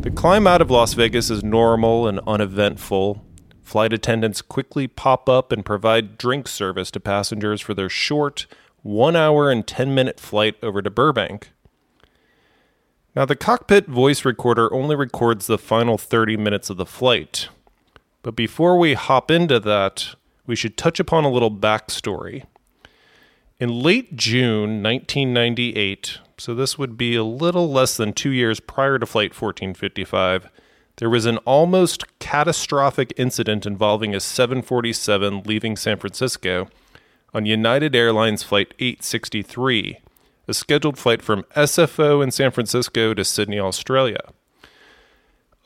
The 0.00 0.10
climb 0.10 0.48
out 0.48 0.60
of 0.60 0.72
Las 0.72 0.94
Vegas 0.94 1.30
is 1.30 1.44
normal 1.44 2.08
and 2.08 2.18
uneventful. 2.26 3.24
Flight 3.62 3.92
attendants 3.92 4.42
quickly 4.42 4.86
pop 4.86 5.28
up 5.28 5.52
and 5.52 5.64
provide 5.64 6.18
drink 6.18 6.48
service 6.48 6.90
to 6.90 7.00
passengers 7.00 7.60
for 7.60 7.74
their 7.74 7.88
short, 7.88 8.46
one 8.82 9.16
hour 9.16 9.50
and 9.50 9.66
10 9.66 9.94
minute 9.94 10.18
flight 10.18 10.56
over 10.62 10.82
to 10.82 10.90
Burbank. 10.90 11.52
Now, 13.14 13.24
the 13.24 13.36
cockpit 13.36 13.86
voice 13.86 14.24
recorder 14.24 14.72
only 14.72 14.94
records 14.94 15.46
the 15.46 15.58
final 15.58 15.98
30 15.98 16.36
minutes 16.36 16.70
of 16.70 16.76
the 16.76 16.86
flight. 16.86 17.48
But 18.22 18.36
before 18.36 18.78
we 18.78 18.94
hop 18.94 19.30
into 19.30 19.58
that, 19.60 20.14
we 20.46 20.54
should 20.54 20.76
touch 20.76 21.00
upon 21.00 21.24
a 21.24 21.30
little 21.30 21.50
backstory. 21.50 22.44
In 23.58 23.80
late 23.80 24.16
June 24.16 24.82
1998, 24.82 26.18
so 26.38 26.54
this 26.54 26.78
would 26.78 26.96
be 26.96 27.16
a 27.16 27.24
little 27.24 27.70
less 27.70 27.96
than 27.96 28.12
two 28.12 28.30
years 28.30 28.58
prior 28.60 28.98
to 28.98 29.06
Flight 29.06 29.30
1455, 29.30 30.48
there 31.00 31.10
was 31.10 31.24
an 31.24 31.38
almost 31.38 32.04
catastrophic 32.18 33.14
incident 33.16 33.64
involving 33.64 34.14
a 34.14 34.20
747 34.20 35.42
leaving 35.46 35.74
San 35.74 35.96
Francisco 35.96 36.68
on 37.32 37.46
United 37.46 37.96
Airlines 37.96 38.42
Flight 38.42 38.74
863, 38.78 39.98
a 40.46 40.52
scheduled 40.52 40.98
flight 40.98 41.22
from 41.22 41.44
SFO 41.56 42.22
in 42.22 42.30
San 42.30 42.50
Francisco 42.50 43.14
to 43.14 43.24
Sydney, 43.24 43.58
Australia. 43.58 44.20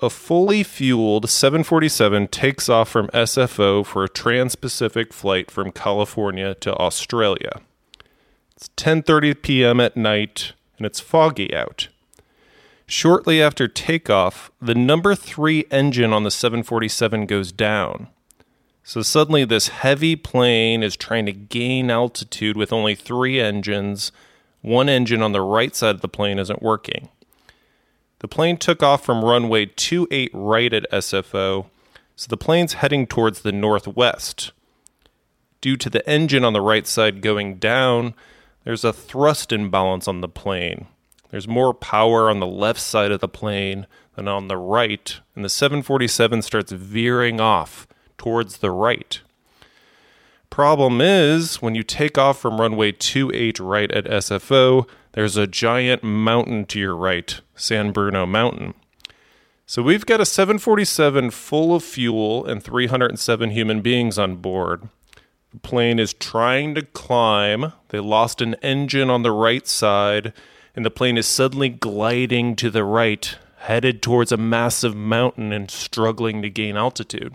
A 0.01 0.09
fully 0.09 0.63
fueled 0.63 1.29
747 1.29 2.29
takes 2.29 2.69
off 2.69 2.89
from 2.89 3.09
SFO 3.09 3.85
for 3.85 4.05
a 4.05 4.09
trans 4.09 4.55
Pacific 4.55 5.13
flight 5.13 5.51
from 5.51 5.73
California 5.73 6.55
to 6.55 6.77
Australia. 6.77 7.61
It's 8.55 8.69
10:30 8.77 9.43
p.m. 9.43 9.81
at 9.81 9.97
night 9.97 10.53
and 10.79 10.87
it's 10.87 11.01
foggy 11.01 11.53
out. 11.53 11.89
Shortly 12.87 13.41
after 13.41 13.67
takeoff, 13.67 14.51
the 14.61 14.75
number 14.75 15.15
3 15.15 15.65
engine 15.71 16.13
on 16.13 16.23
the 16.23 16.31
747 16.31 17.27
goes 17.27 17.51
down. 17.51 18.09
So 18.83 19.01
suddenly 19.01 19.47
this 19.47 19.69
heavy 19.69 20.15
plane 20.17 20.83
is 20.83 20.95
trying 20.95 21.25
to 21.27 21.33
gain 21.33 21.91
altitude 21.91 22.57
with 22.57 22.73
only 22.73 22.95
3 22.95 23.41
engines. 23.41 24.13
One 24.61 24.91
engine 24.91 25.23
on 25.23 25.33
the 25.33 25.41
right 25.41 25.75
side 25.75 25.95
of 25.95 26.01
the 26.03 26.09
plane 26.09 26.39
isn't 26.39 26.63
working. 26.63 27.09
The 28.19 28.29
plane 28.29 28.59
took 28.59 28.83
off 28.83 29.05
from 29.05 29.25
runway 29.25 29.67
28 29.67 30.31
right 30.35 30.73
at 30.73 30.91
SFO, 30.91 31.67
so 32.17 32.27
the 32.29 32.37
plane's 32.37 32.75
heading 32.75 33.07
towards 33.07 33.41
the 33.41 33.53
northwest. 33.53 34.53
Due 35.63 35.77
to 35.79 35.89
the 35.89 36.07
engine 36.09 36.45
on 36.45 36.53
the 36.53 36.61
right 36.61 36.87
side 36.87 37.23
going 37.23 37.57
down, 37.57 38.15
there's 38.65 38.85
a 38.85 38.93
thrust 38.93 39.53
imbalance 39.53 40.07
on 40.07 40.21
the 40.21 40.29
plane. 40.29 40.87
There's 41.35 41.49
more 41.49 41.75
power 41.75 42.31
on 42.31 42.39
the 42.39 42.47
left 42.47 42.79
side 42.79 43.11
of 43.11 43.19
the 43.19 43.27
plane 43.27 43.89
than 44.15 44.29
on 44.29 44.47
the 44.47 44.57
right, 44.57 45.19
and 45.35 45.45
the 45.45 45.49
747 45.49 46.43
starts 46.43 46.71
veering 46.71 47.41
off 47.41 47.89
towards 48.17 48.59
the 48.59 48.71
right. 48.71 49.21
Problem 50.49 51.01
is, 51.01 51.61
when 51.61 51.75
you 51.75 51.83
take 51.83 52.17
off 52.17 52.39
from 52.39 52.61
runway 52.61 52.93
28 52.93 53.59
right 53.59 53.91
at 53.91 54.05
SFO, 54.05 54.89
there's 55.15 55.37
a 55.37 55.49
giant 55.49 56.05
mountain 56.05 56.67
to 56.67 56.79
your 56.79 56.95
right, 56.95 57.41
San 57.57 57.91
Bruno 57.91 58.27
Mountain. 58.27 58.75
So 59.67 59.83
we've 59.83 60.07
got 60.07 60.21
a 60.21 60.25
747 60.25 61.33
full 61.33 61.75
of 61.75 61.83
fuel 61.83 62.47
and 62.47 62.63
307 62.63 63.51
human 63.51 63.81
beings 63.81 64.21
on 64.21 64.37
board. 64.37 64.89
The 65.53 65.59
plane 65.59 65.99
is 65.99 66.13
trying 66.15 66.77
to 66.77 66.83
climb. 66.83 67.73
They 67.89 67.99
lost 67.99 68.41
an 68.41 68.55
engine 68.63 69.11
on 69.11 69.23
the 69.23 69.33
right 69.33 69.67
side, 69.67 70.33
and 70.75 70.85
the 70.85 70.91
plane 70.91 71.17
is 71.17 71.27
suddenly 71.27 71.69
gliding 71.69 72.57
to 72.57 72.71
the 72.71 72.85
right, 72.85 73.37
headed 73.59 74.03
towards 74.03 74.33
a 74.33 74.37
massive 74.37 74.95
mountain 74.95 75.53
and 75.53 75.71
struggling 75.71 76.43
to 76.43 76.51
gain 76.51 76.77
altitude. 76.77 77.35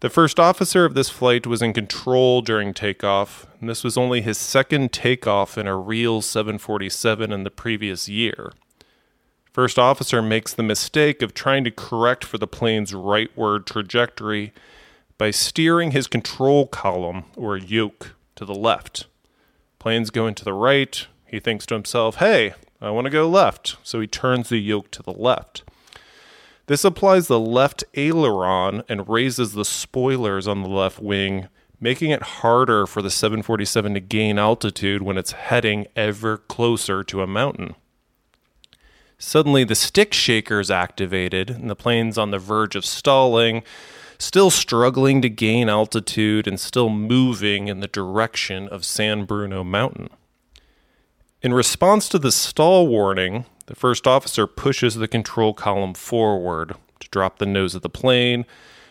The 0.00 0.10
first 0.10 0.40
officer 0.40 0.86
of 0.86 0.94
this 0.94 1.10
flight 1.10 1.46
was 1.46 1.60
in 1.60 1.74
control 1.74 2.40
during 2.40 2.72
takeoff, 2.72 3.46
and 3.60 3.68
this 3.68 3.84
was 3.84 3.98
only 3.98 4.22
his 4.22 4.38
second 4.38 4.92
takeoff 4.92 5.58
in 5.58 5.66
a 5.66 5.76
real 5.76 6.22
747 6.22 7.30
in 7.30 7.44
the 7.44 7.50
previous 7.50 8.08
year. 8.08 8.52
First 9.52 9.78
officer 9.78 10.22
makes 10.22 10.54
the 10.54 10.62
mistake 10.62 11.20
of 11.20 11.34
trying 11.34 11.64
to 11.64 11.70
correct 11.70 12.24
for 12.24 12.38
the 12.38 12.46
plane's 12.46 12.92
rightward 12.92 13.66
trajectory 13.66 14.54
by 15.18 15.30
steering 15.30 15.90
his 15.90 16.06
control 16.06 16.66
column 16.66 17.24
or 17.36 17.58
yoke 17.58 18.14
to 18.36 18.46
the 18.46 18.54
left. 18.54 19.06
Plane's 19.78 20.08
going 20.08 20.34
to 20.36 20.44
the 20.44 20.54
right. 20.54 21.06
He 21.30 21.40
thinks 21.40 21.64
to 21.66 21.74
himself, 21.74 22.16
hey, 22.16 22.54
I 22.80 22.90
want 22.90 23.04
to 23.04 23.10
go 23.10 23.28
left. 23.28 23.76
So 23.82 24.00
he 24.00 24.06
turns 24.06 24.48
the 24.48 24.58
yoke 24.58 24.90
to 24.92 25.02
the 25.02 25.12
left. 25.12 25.62
This 26.66 26.84
applies 26.84 27.26
the 27.26 27.40
left 27.40 27.84
aileron 27.94 28.82
and 28.88 29.08
raises 29.08 29.52
the 29.52 29.64
spoilers 29.64 30.46
on 30.46 30.62
the 30.62 30.68
left 30.68 31.00
wing, 31.00 31.48
making 31.80 32.10
it 32.10 32.22
harder 32.22 32.86
for 32.86 33.02
the 33.02 33.10
747 33.10 33.94
to 33.94 34.00
gain 34.00 34.38
altitude 34.38 35.02
when 35.02 35.18
it's 35.18 35.32
heading 35.32 35.86
ever 35.96 36.38
closer 36.38 37.02
to 37.04 37.22
a 37.22 37.26
mountain. 37.26 37.74
Suddenly, 39.18 39.64
the 39.64 39.74
stick 39.74 40.14
shaker 40.14 40.60
is 40.60 40.70
activated, 40.70 41.50
and 41.50 41.68
the 41.68 41.76
plane's 41.76 42.16
on 42.16 42.30
the 42.30 42.38
verge 42.38 42.74
of 42.74 42.84
stalling 42.84 43.62
still 44.20 44.50
struggling 44.50 45.22
to 45.22 45.28
gain 45.28 45.68
altitude 45.68 46.46
and 46.46 46.60
still 46.60 46.90
moving 46.90 47.68
in 47.68 47.80
the 47.80 47.88
direction 47.88 48.68
of 48.68 48.84
San 48.84 49.24
Bruno 49.24 49.64
Mountain. 49.64 50.10
In 51.42 51.54
response 51.54 52.06
to 52.10 52.18
the 52.18 52.32
stall 52.32 52.86
warning, 52.86 53.46
the 53.64 53.74
first 53.74 54.06
officer 54.06 54.46
pushes 54.46 54.96
the 54.96 55.08
control 55.08 55.54
column 55.54 55.94
forward 55.94 56.74
to 56.98 57.08
drop 57.08 57.38
the 57.38 57.46
nose 57.46 57.74
of 57.74 57.80
the 57.80 57.88
plane, 57.88 58.44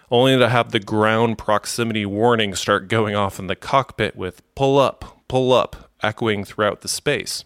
only 0.10 0.36
to 0.36 0.50
have 0.50 0.72
the 0.72 0.79
ground 0.79 1.38
proximity 1.38 2.08
warning 2.08 2.56
start 2.56 2.88
going 2.88 3.15
off 3.15 3.38
in 3.38 3.46
the 3.46 3.56
cockpit 3.56 4.15
with 4.15 4.41
pull 4.56 4.79
up, 4.79 5.22
pull 5.27 5.53
up, 5.53 5.91
echoing 6.01 6.44
throughout 6.44 6.82
the 6.82 6.88
space. 6.88 7.46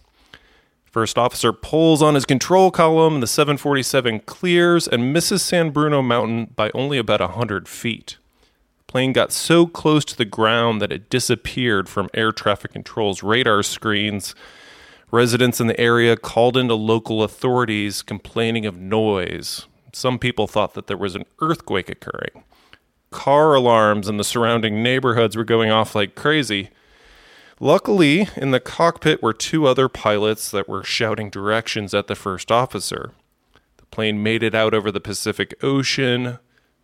First 0.86 1.18
officer 1.18 1.52
pulls 1.52 2.00
on 2.00 2.14
his 2.14 2.24
control 2.24 2.70
column, 2.70 3.20
the 3.20 3.26
747 3.26 4.20
clears 4.20 4.88
and 4.88 5.12
misses 5.12 5.42
San 5.42 5.68
Bruno 5.68 6.00
Mountain 6.00 6.52
by 6.56 6.70
only 6.72 6.96
about 6.96 7.20
100 7.20 7.68
feet. 7.68 8.16
The 8.78 8.84
plane 8.90 9.12
got 9.12 9.32
so 9.32 9.66
close 9.66 10.06
to 10.06 10.16
the 10.16 10.24
ground 10.24 10.80
that 10.80 10.92
it 10.92 11.10
disappeared 11.10 11.90
from 11.90 12.08
air 12.14 12.32
traffic 12.32 12.72
control's 12.72 13.22
radar 13.22 13.62
screens. 13.62 14.34
Residents 15.14 15.60
in 15.60 15.68
the 15.68 15.78
area 15.78 16.16
called 16.16 16.56
into 16.56 16.74
local 16.74 17.22
authorities 17.22 18.02
complaining 18.02 18.66
of 18.66 18.76
noise. 18.76 19.68
Some 19.92 20.18
people 20.18 20.48
thought 20.48 20.74
that 20.74 20.88
there 20.88 20.96
was 20.96 21.14
an 21.14 21.24
earthquake 21.40 21.88
occurring. 21.88 22.42
Car 23.12 23.54
alarms 23.54 24.08
in 24.08 24.16
the 24.16 24.24
surrounding 24.24 24.82
neighborhoods 24.82 25.36
were 25.36 25.44
going 25.44 25.70
off 25.70 25.94
like 25.94 26.16
crazy. 26.16 26.70
Luckily, 27.60 28.26
in 28.36 28.50
the 28.50 28.58
cockpit 28.58 29.22
were 29.22 29.32
two 29.32 29.68
other 29.68 29.88
pilots 29.88 30.50
that 30.50 30.68
were 30.68 30.82
shouting 30.82 31.30
directions 31.30 31.94
at 31.94 32.08
the 32.08 32.16
first 32.16 32.50
officer. 32.50 33.12
The 33.76 33.86
plane 33.92 34.20
made 34.20 34.42
it 34.42 34.52
out 34.52 34.74
over 34.74 34.90
the 34.90 34.98
Pacific 34.98 35.54
Ocean, 35.62 36.40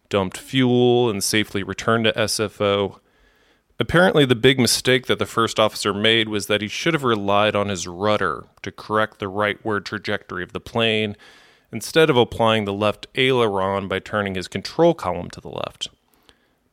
dumped 0.09 0.39
fuel, 0.39 1.11
and 1.11 1.25
safely 1.25 1.65
returned 1.65 2.05
to 2.05 2.13
SFO. 2.13 3.01
Apparently, 3.81 4.27
the 4.27 4.35
big 4.35 4.61
mistake 4.61 5.07
that 5.07 5.19
the 5.19 5.25
first 5.25 5.59
officer 5.59 5.95
made 5.95 6.29
was 6.29 6.49
that 6.49 6.61
he 6.61 6.69
should 6.69 6.93
have 6.93 7.03
relied 7.03 7.57
on 7.57 7.71
his 7.71 7.89
rudder 7.89 8.45
to 8.61 8.71
correct 8.71 9.19
the 9.19 9.31
rightward 9.31 9.87
trajectory 9.87 10.43
of 10.43 10.53
the 10.53 10.61
plane 10.61 11.17
instead 11.73 12.11
of 12.11 12.17
applying 12.17 12.67
the 12.67 12.75
left 12.75 13.07
aileron 13.15 13.89
by 13.89 13.99
turning 13.99 14.35
his 14.35 14.49
control 14.49 14.93
column 14.93 15.31
to 15.31 15.41
the 15.41 15.49
left. 15.49 15.89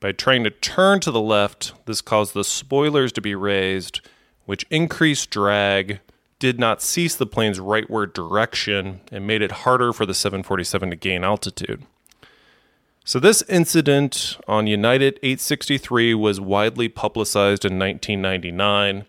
By 0.02 0.12
trying 0.12 0.44
to 0.44 0.50
turn 0.50 1.00
to 1.00 1.12
the 1.12 1.22
left, 1.22 1.72
this 1.86 2.02
caused 2.02 2.34
the 2.34 2.44
spoilers 2.44 3.14
to 3.14 3.22
be 3.22 3.36
raised, 3.36 4.02
which 4.46 4.66
increased 4.70 5.30
drag, 5.30 6.02
did 6.40 6.60
not 6.60 6.82
cease 6.82 7.16
the 7.16 7.26
plane's 7.26 7.60
rightward 7.60 8.14
direction, 8.14 9.00
and 9.14 9.26
made 9.26 9.42
it 9.42 9.64
harder 9.64 9.94
for 9.94 10.06
the 10.06 10.14
747 10.14 10.90
to 10.90 10.96
gain 10.98 11.24
altitude. 11.24 11.84
So, 13.08 13.22
this 13.22 13.42
incident 13.44 14.36
on 14.50 14.68
United 14.68 15.18
863 15.24 16.14
was 16.14 16.42
widely 16.42 16.90
publicized 16.90 17.64
in 17.64 17.80
1999. 17.80 19.06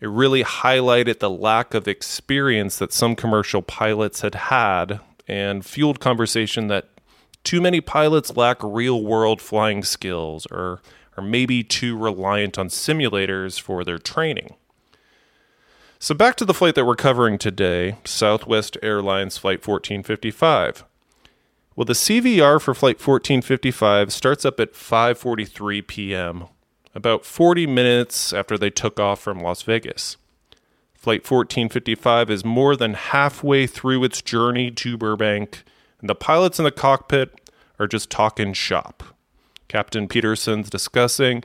It 0.00 0.08
really 0.08 0.42
highlighted 0.42 1.20
the 1.20 1.30
lack 1.30 1.72
of 1.72 1.86
experience 1.86 2.76
that 2.78 2.92
some 2.92 3.14
commercial 3.14 3.62
pilots 3.62 4.22
had 4.22 4.34
had 4.34 4.98
and 5.28 5.64
fueled 5.64 6.00
conversation 6.00 6.66
that 6.66 6.88
too 7.44 7.60
many 7.60 7.80
pilots 7.80 8.36
lack 8.36 8.56
real 8.64 9.04
world 9.04 9.40
flying 9.40 9.84
skills 9.84 10.48
or 10.50 10.82
are 11.16 11.22
maybe 11.22 11.62
too 11.62 11.96
reliant 11.96 12.58
on 12.58 12.66
simulators 12.66 13.60
for 13.60 13.84
their 13.84 13.98
training. 13.98 14.56
So, 16.00 16.16
back 16.16 16.34
to 16.38 16.44
the 16.44 16.52
flight 16.52 16.74
that 16.74 16.84
we're 16.84 16.96
covering 16.96 17.38
today 17.38 17.98
Southwest 18.04 18.76
Airlines 18.82 19.38
Flight 19.38 19.64
1455. 19.64 20.82
Well, 21.76 21.84
the 21.84 21.92
CVR 21.92 22.60
for 22.60 22.74
Flight 22.74 22.96
1455 22.96 24.10
starts 24.10 24.46
up 24.46 24.58
at 24.58 24.72
5:43 24.72 25.86
p.m., 25.86 26.44
about 26.94 27.26
40 27.26 27.66
minutes 27.66 28.32
after 28.32 28.56
they 28.56 28.70
took 28.70 28.98
off 28.98 29.20
from 29.20 29.40
Las 29.40 29.60
Vegas. 29.60 30.16
Flight 30.94 31.20
1455 31.30 32.30
is 32.30 32.44
more 32.46 32.74
than 32.76 32.94
halfway 32.94 33.66
through 33.66 34.02
its 34.04 34.22
journey 34.22 34.70
to 34.70 34.96
Burbank 34.96 35.64
and 36.00 36.08
the 36.08 36.14
pilots 36.14 36.58
in 36.58 36.64
the 36.64 36.70
cockpit 36.70 37.38
are 37.78 37.86
just 37.86 38.10
talking 38.10 38.54
shop. 38.54 39.02
Captain 39.68 40.08
Peterson's 40.08 40.70
discussing 40.70 41.42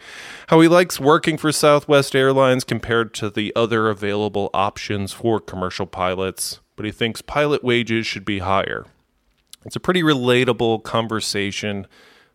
how 0.47 0.61
he 0.61 0.67
likes 0.67 0.99
working 0.99 1.37
for 1.37 1.51
Southwest 1.51 2.15
Airlines 2.15 2.63
compared 2.63 3.13
to 3.15 3.29
the 3.29 3.51
other 3.55 3.89
available 3.89 4.49
options 4.53 5.11
for 5.11 5.39
commercial 5.39 5.87
pilots, 5.87 6.59
but 6.75 6.85
he 6.85 6.91
thinks 6.91 7.21
pilot 7.21 7.63
wages 7.63 8.05
should 8.07 8.23
be 8.23 8.39
higher. 8.39 8.85
It's 9.65 9.75
a 9.75 9.79
pretty 9.79 10.01
relatable 10.01 10.83
conversation 10.83 11.87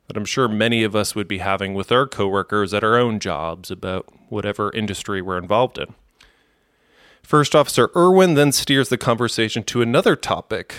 that 0.07 0.17
I'm 0.17 0.25
sure 0.25 0.49
many 0.49 0.85
of 0.85 0.95
us 0.95 1.15
would 1.15 1.27
be 1.27 1.39
having 1.39 1.75
with 1.75 1.91
our 1.91 2.07
coworkers 2.07 2.73
at 2.73 2.85
our 2.85 2.97
own 2.97 3.19
jobs 3.19 3.71
about 3.71 4.07
whatever 4.29 4.71
industry 4.73 5.21
we're 5.21 5.39
involved 5.39 5.79
in. 5.79 5.95
First 7.23 7.57
Officer 7.57 7.91
Irwin 7.97 8.35
then 8.35 8.53
steers 8.53 8.89
the 8.89 8.99
conversation 8.99 9.65
to 9.65 9.83
another 9.83 10.15
topic, 10.15 10.75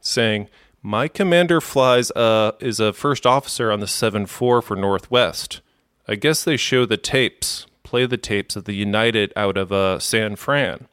saying, 0.00 0.48
my 0.82 1.08
commander 1.08 1.60
flies 1.60 2.10
uh 2.12 2.52
is 2.60 2.78
a 2.78 2.92
first 2.92 3.26
officer 3.26 3.72
on 3.72 3.80
the 3.80 3.86
7-4 3.86 4.62
for 4.62 4.76
Northwest. 4.76 5.60
I 6.06 6.14
guess 6.14 6.44
they 6.44 6.56
show 6.56 6.86
the 6.86 6.96
tapes, 6.96 7.66
play 7.82 8.06
the 8.06 8.16
tapes 8.16 8.54
of 8.54 8.64
the 8.64 8.74
United 8.74 9.32
out 9.34 9.56
of 9.56 9.72
uh, 9.72 9.98
San 9.98 10.36
Fran. 10.36 10.86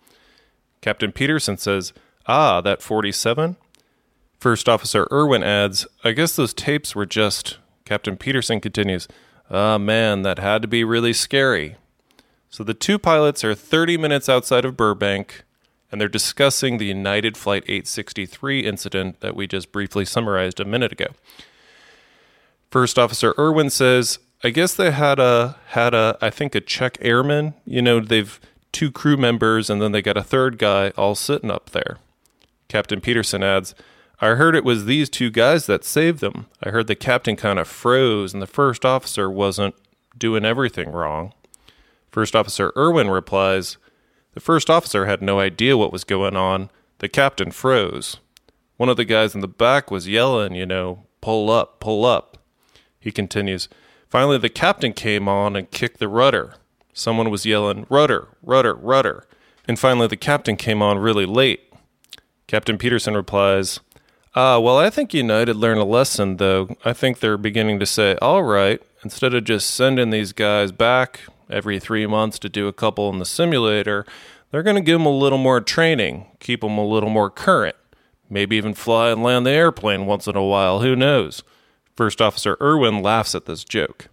Captain 0.82 1.12
Peterson 1.12 1.58
says, 1.58 1.94
Ah, 2.26 2.62
that 2.62 2.82
47? 2.82 3.58
First 4.44 4.68
Officer 4.68 5.08
Irwin 5.10 5.42
adds, 5.42 5.88
I 6.04 6.12
guess 6.12 6.36
those 6.36 6.54
tapes 6.54 6.94
were 6.94 7.06
just. 7.06 7.60
Captain 7.86 8.18
Peterson 8.18 8.60
continues, 8.60 9.08
Ah, 9.50 9.78
man, 9.78 10.24
that 10.24 10.38
had 10.38 10.62
to 10.64 10.68
be 10.68 10.84
really 10.84 11.14
scary. 11.14 11.78
So 12.50 12.62
the 12.66 12.74
two 12.74 13.00
pilots 13.00 13.46
are 13.46 13.56
30 13.56 13.96
minutes 13.96 14.28
outside 14.28 14.66
of 14.66 14.76
Burbank 14.76 15.46
and 15.90 16.02
they're 16.02 16.10
discussing 16.10 16.78
the 16.78 16.88
United 16.88 17.38
Flight 17.38 17.64
863 17.68 18.66
incident 18.66 19.22
that 19.22 19.34
we 19.34 19.48
just 19.48 19.72
briefly 19.72 20.04
summarized 20.04 20.60
a 20.60 20.66
minute 20.66 20.92
ago. 20.92 21.08
First 22.70 23.00
Officer 23.00 23.34
Irwin 23.40 23.70
says, 23.70 24.20
"I 24.44 24.50
guess 24.50 24.76
they 24.76 24.92
had 24.92 25.20
a 25.20 25.56
had 25.68 25.94
a 25.94 26.18
I 26.20 26.30
think 26.30 26.54
a 26.54 26.60
check 26.60 26.98
airman. 27.00 27.54
You 27.66 27.82
know, 27.82 28.02
they've 28.02 28.42
two 28.74 28.92
crew 28.92 29.16
members 29.16 29.70
and 29.70 29.82
then 29.82 29.94
they 29.94 30.02
got 30.02 30.18
a 30.18 30.22
third 30.22 30.58
guy 30.58 30.90
all 30.98 31.16
sitting 31.16 31.50
up 31.50 31.70
there." 31.70 32.00
Captain 32.68 33.00
Peterson 33.00 33.42
adds, 33.42 33.74
I 34.22 34.30
heard 34.36 34.56
it 34.56 34.64
was 34.64 34.86
these 34.86 35.10
two 35.10 35.30
guys 35.30 35.66
that 35.66 35.84
saved 35.84 36.20
them. 36.20 36.46
I 36.64 36.70
heard 36.70 36.88
the 36.88 36.96
captain 36.96 37.36
kind 37.36 37.60
of 37.60 37.68
froze 37.68 38.34
and 38.34 38.42
the 38.42 38.48
first 38.48 38.86
officer 38.86 39.30
wasn't 39.30 39.76
doing 40.18 40.46
everything 40.46 40.92
wrong. 40.92 41.34
First 42.12 42.36
Officer 42.36 42.72
Irwin 42.78 43.10
replies, 43.10 43.78
the 44.34 44.40
first 44.40 44.70
officer 44.70 45.06
had 45.06 45.22
no 45.22 45.40
idea 45.40 45.78
what 45.78 45.92
was 45.92 46.04
going 46.04 46.36
on. 46.36 46.70
The 47.00 47.10
captain 47.10 47.52
froze. 47.52 48.18
One 48.78 48.90
of 48.90 48.98
the 48.98 49.06
guys 49.06 49.36
in 49.36 49.42
the 49.42 49.48
back 49.48 49.92
was 49.92 50.08
yelling, 50.08 50.56
you 50.56 50.66
know, 50.66 51.06
pull 51.22 51.50
up, 51.50 51.80
pull 51.80 52.06
up. 52.06 52.38
He 53.00 53.12
continues, 53.12 53.68
Finally, 54.10 54.38
the 54.38 54.50
captain 54.50 54.94
came 54.94 55.28
on 55.28 55.56
and 55.56 55.72
kicked 55.72 56.00
the 56.00 56.08
rudder. 56.08 56.54
Someone 56.94 57.32
was 57.32 57.46
yelling, 57.46 57.88
rudder, 57.90 58.28
rudder, 58.44 58.76
rudder. 58.76 59.26
And 59.68 59.80
finally, 59.80 60.08
the 60.08 60.18
captain 60.18 60.56
came 60.56 60.82
on 60.82 61.00
really 61.00 61.26
late. 61.26 61.74
Captain 62.48 62.78
Peterson 62.78 63.16
replies, 63.16 63.80
Ah, 64.36 64.58
well, 64.58 64.80
I 64.80 64.90
think 64.90 65.14
United 65.14 65.56
learned 65.56 65.80
a 65.80 65.86
lesson, 65.86 66.38
though. 66.38 66.76
I 66.84 66.92
think 66.94 67.20
they're 67.20 67.38
beginning 67.38 67.80
to 67.80 67.86
say, 67.86 68.16
all 68.20 68.42
right, 68.44 68.82
instead 69.04 69.36
of 69.36 69.44
just 69.44 69.70
sending 69.70 70.10
these 70.10 70.34
guys 70.34 70.72
back, 70.72 71.20
every 71.52 71.80
three 71.80 72.08
months 72.08 72.40
to 72.40 72.50
do 72.50 72.68
a 72.68 72.74
couple 72.74 73.12
in 73.12 73.20
the 73.20 73.26
simulator, 73.26 74.06
they're 74.50 74.64
going 74.64 74.76
to 74.76 74.82
give 74.82 75.00
them 75.00 75.06
a 75.06 75.12
little 75.12 75.38
more 75.38 75.62
training, 75.62 76.26
keep 76.40 76.62
them 76.62 76.80
a 76.80 76.86
little 76.86 77.12
more 77.12 77.30
current, 77.30 77.76
maybe 78.28 78.56
even 78.56 78.74
fly 78.74 79.12
and 79.12 79.22
land 79.22 79.46
the 79.46 79.52
airplane 79.52 80.08
once 80.08 80.26
in 80.26 80.36
a 80.36 80.44
while. 80.44 80.80
Who 80.80 80.96
knows? 80.96 81.44
First 81.96 82.20
Officer 82.20 82.58
Irwin 82.60 83.04
laughs 83.04 83.36
at 83.36 83.46
this 83.46 83.64
joke. 83.64 84.08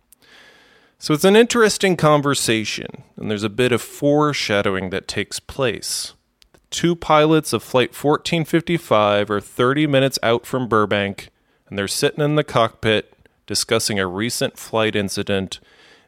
So 0.98 1.14
it's 1.14 1.24
an 1.24 1.34
interesting 1.34 1.96
conversation, 1.96 3.04
and 3.16 3.30
there's 3.30 3.42
a 3.42 3.48
bit 3.48 3.72
of 3.72 3.80
foreshadowing 3.80 4.90
that 4.90 5.08
takes 5.08 5.40
place. 5.40 6.12
Two 6.70 6.94
pilots 6.94 7.52
of 7.52 7.64
Flight 7.64 7.90
1455 7.90 9.30
are 9.30 9.40
30 9.40 9.86
minutes 9.88 10.18
out 10.22 10.46
from 10.46 10.68
Burbank, 10.68 11.30
and 11.68 11.76
they're 11.76 11.88
sitting 11.88 12.24
in 12.24 12.36
the 12.36 12.44
cockpit 12.44 13.12
discussing 13.46 13.98
a 13.98 14.06
recent 14.06 14.56
flight 14.56 14.94
incident 14.94 15.58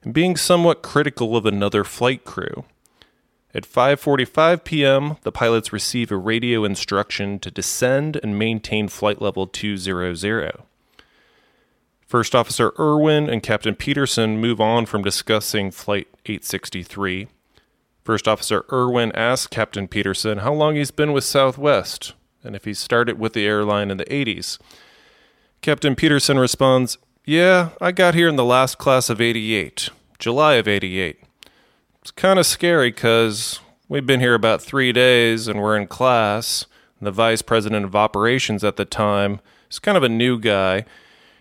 and 0.04 0.14
being 0.14 0.36
somewhat 0.36 0.82
critical 0.82 1.36
of 1.36 1.44
another 1.44 1.82
flight 1.82 2.24
crew. 2.24 2.64
At 3.52 3.64
5:45 3.64 4.64
p.m., 4.64 5.16
the 5.22 5.32
pilots 5.32 5.72
receive 5.72 6.12
a 6.12 6.16
radio 6.16 6.64
instruction 6.64 7.40
to 7.40 7.50
descend 7.50 8.18
and 8.22 8.38
maintain 8.38 8.86
flight 8.86 9.20
level 9.20 9.48
200. 9.48 10.62
First 12.06 12.34
Officer 12.34 12.72
Irwin 12.78 13.28
and 13.28 13.42
Captain 13.42 13.74
Peterson 13.74 14.40
move 14.40 14.60
on 14.60 14.86
from 14.86 15.02
discussing 15.02 15.70
Flight 15.70 16.08
863. 16.24 17.26
First 18.04 18.26
Officer 18.26 18.64
Irwin 18.72 19.12
asks 19.12 19.46
Captain 19.46 19.88
Peterson 19.88 20.38
how 20.38 20.52
long 20.52 20.76
he's 20.76 20.90
been 20.90 21.12
with 21.12 21.24
Southwest 21.24 22.14
and 22.42 22.56
if 22.56 22.64
he 22.64 22.74
started 22.74 23.18
with 23.18 23.32
the 23.32 23.46
airline 23.46 23.90
in 23.90 23.96
the 23.96 24.04
80s. 24.06 24.58
Captain 25.60 25.94
Peterson 25.94 26.38
responds, 26.38 26.98
yeah, 27.24 27.70
I 27.80 27.92
got 27.92 28.14
here 28.14 28.28
in 28.28 28.34
the 28.34 28.44
last 28.44 28.78
class 28.78 29.08
of 29.08 29.20
88, 29.20 29.90
July 30.18 30.54
of 30.54 30.66
88. 30.66 31.20
It's 32.00 32.10
kind 32.10 32.40
of 32.40 32.46
scary 32.46 32.90
because, 32.90 33.60
We've 33.92 34.06
been 34.06 34.20
here 34.20 34.32
about 34.32 34.62
three 34.62 34.90
days 34.90 35.48
and 35.48 35.60
we're 35.60 35.76
in 35.76 35.86
class. 35.86 36.64
The 37.02 37.10
vice 37.10 37.42
president 37.42 37.84
of 37.84 37.94
operations 37.94 38.64
at 38.64 38.76
the 38.76 38.86
time 38.86 39.40
is 39.70 39.78
kind 39.78 39.98
of 39.98 40.02
a 40.02 40.08
new 40.08 40.38
guy. 40.38 40.86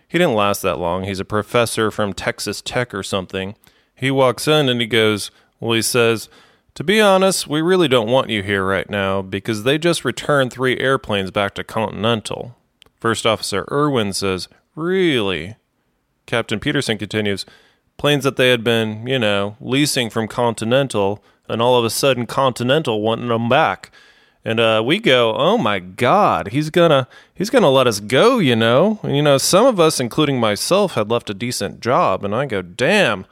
He 0.05 0.17
didn't 0.17 0.35
last 0.35 0.61
that 0.63 0.77
long. 0.77 1.05
He's 1.05 1.21
a 1.21 1.23
professor 1.25 1.91
from 1.91 2.11
Texas 2.11 2.61
Tech 2.61 2.93
or 2.93 3.03
something. 3.03 3.55
He 3.95 4.11
walks 4.11 4.49
in 4.49 4.67
and 4.67 4.81
he 4.81 4.87
goes, 4.87 5.31
Well, 5.61 5.71
he 5.71 5.81
says, 5.81 6.27
To 6.75 6.83
be 6.85 7.01
honest, 7.01 7.47
we 7.47 7.61
really 7.61 7.89
don't 7.89 8.09
want 8.09 8.29
you 8.29 8.43
here 8.43 8.65
right 8.65 8.89
now 8.89 9.21
because 9.21 9.63
they 9.63 9.77
just 9.77 10.05
returned 10.05 10.53
three 10.53 10.79
airplanes 10.79 11.29
back 11.29 11.53
to 11.55 11.65
Continental. 11.65 12.55
First 12.97 13.25
Officer 13.25 13.67
Irwin 13.69 14.13
says, 14.13 14.47
Really? 14.75 15.55
Captain 16.25 16.61
Peterson 16.61 16.97
continues, 16.97 17.45
Planes 17.97 18.23
that 18.23 18.37
they 18.37 18.51
had 18.51 18.63
been, 18.63 19.05
you 19.05 19.19
know, 19.19 19.57
leasing 19.59 20.09
from 20.09 20.29
Continental, 20.29 21.21
and 21.49 21.61
all 21.61 21.77
of 21.77 21.83
a 21.83 21.89
sudden 21.89 22.25
Continental 22.25 23.01
wanting 23.01 23.27
them 23.27 23.49
back. 23.49 23.91
And 24.43 24.59
uh, 24.59 24.81
we 24.83 24.97
go, 24.99 25.35
oh 25.35 25.57
my 25.57 25.79
God, 25.79 26.47
he's 26.47 26.69
gonna 26.69 27.07
he's 27.35 27.49
gonna 27.51 27.69
let 27.69 27.85
us 27.85 27.99
go, 27.99 28.39
you 28.39 28.55
know. 28.55 28.99
And, 29.03 29.15
you 29.15 29.21
know, 29.21 29.37
some 29.37 29.65
of 29.65 29.79
us, 29.79 29.99
including 29.99 30.39
myself, 30.39 30.93
had 30.93 31.11
left 31.11 31.29
a 31.29 31.35
decent 31.35 31.79
job, 31.81 32.23
and 32.23 32.33
I 32.33 32.45
go, 32.45 32.61
damn. 32.61 33.25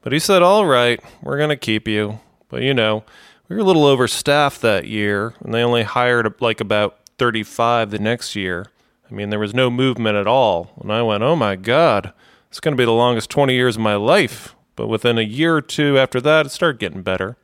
But 0.00 0.12
he 0.12 0.18
said, 0.18 0.42
all 0.42 0.64
right, 0.64 1.00
we're 1.22 1.38
gonna 1.38 1.56
keep 1.56 1.86
you. 1.88 2.20
But 2.54 2.62
you 2.62 2.72
know, 2.72 3.02
we 3.48 3.56
were 3.56 3.62
a 3.62 3.64
little 3.64 3.82
overstaffed 3.82 4.60
that 4.60 4.86
year, 4.86 5.34
and 5.40 5.52
they 5.52 5.64
only 5.64 5.82
hired 5.82 6.40
like 6.40 6.60
about 6.60 7.00
35 7.18 7.90
the 7.90 7.98
next 7.98 8.36
year. 8.36 8.66
I 9.10 9.12
mean, 9.12 9.30
there 9.30 9.40
was 9.40 9.52
no 9.52 9.70
movement 9.70 10.16
at 10.16 10.28
all. 10.28 10.70
And 10.80 10.92
I 10.92 11.02
went, 11.02 11.24
oh 11.24 11.34
my 11.34 11.56
God, 11.56 12.12
it's 12.48 12.60
gonna 12.60 12.76
be 12.76 12.84
the 12.84 12.92
longest 12.92 13.28
20 13.28 13.52
years 13.52 13.74
of 13.74 13.82
my 13.82 13.96
life. 13.96 14.54
But 14.76 14.86
within 14.86 15.18
a 15.18 15.22
year 15.22 15.56
or 15.56 15.62
two 15.62 15.98
after 15.98 16.20
that, 16.20 16.46
it 16.46 16.50
started 16.50 16.78
getting 16.78 17.02
better. 17.02 17.36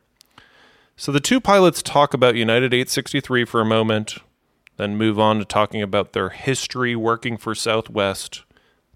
So 0.94 1.11
the 1.11 1.18
two 1.18 1.40
pilots 1.40 1.83
talk 1.83 2.14
about 2.14 2.37
United 2.37 2.73
863 2.73 3.44
for 3.46 3.61
a 3.61 3.64
moment, 3.64 4.18
then 4.77 4.96
move 4.96 5.18
on 5.18 5.40
to 5.40 5.44
talking 5.44 5.83
about 5.83 6.12
their 6.12 6.29
history 6.29 6.94
working 6.94 7.37
for 7.37 7.53
Southwest. 7.57 8.44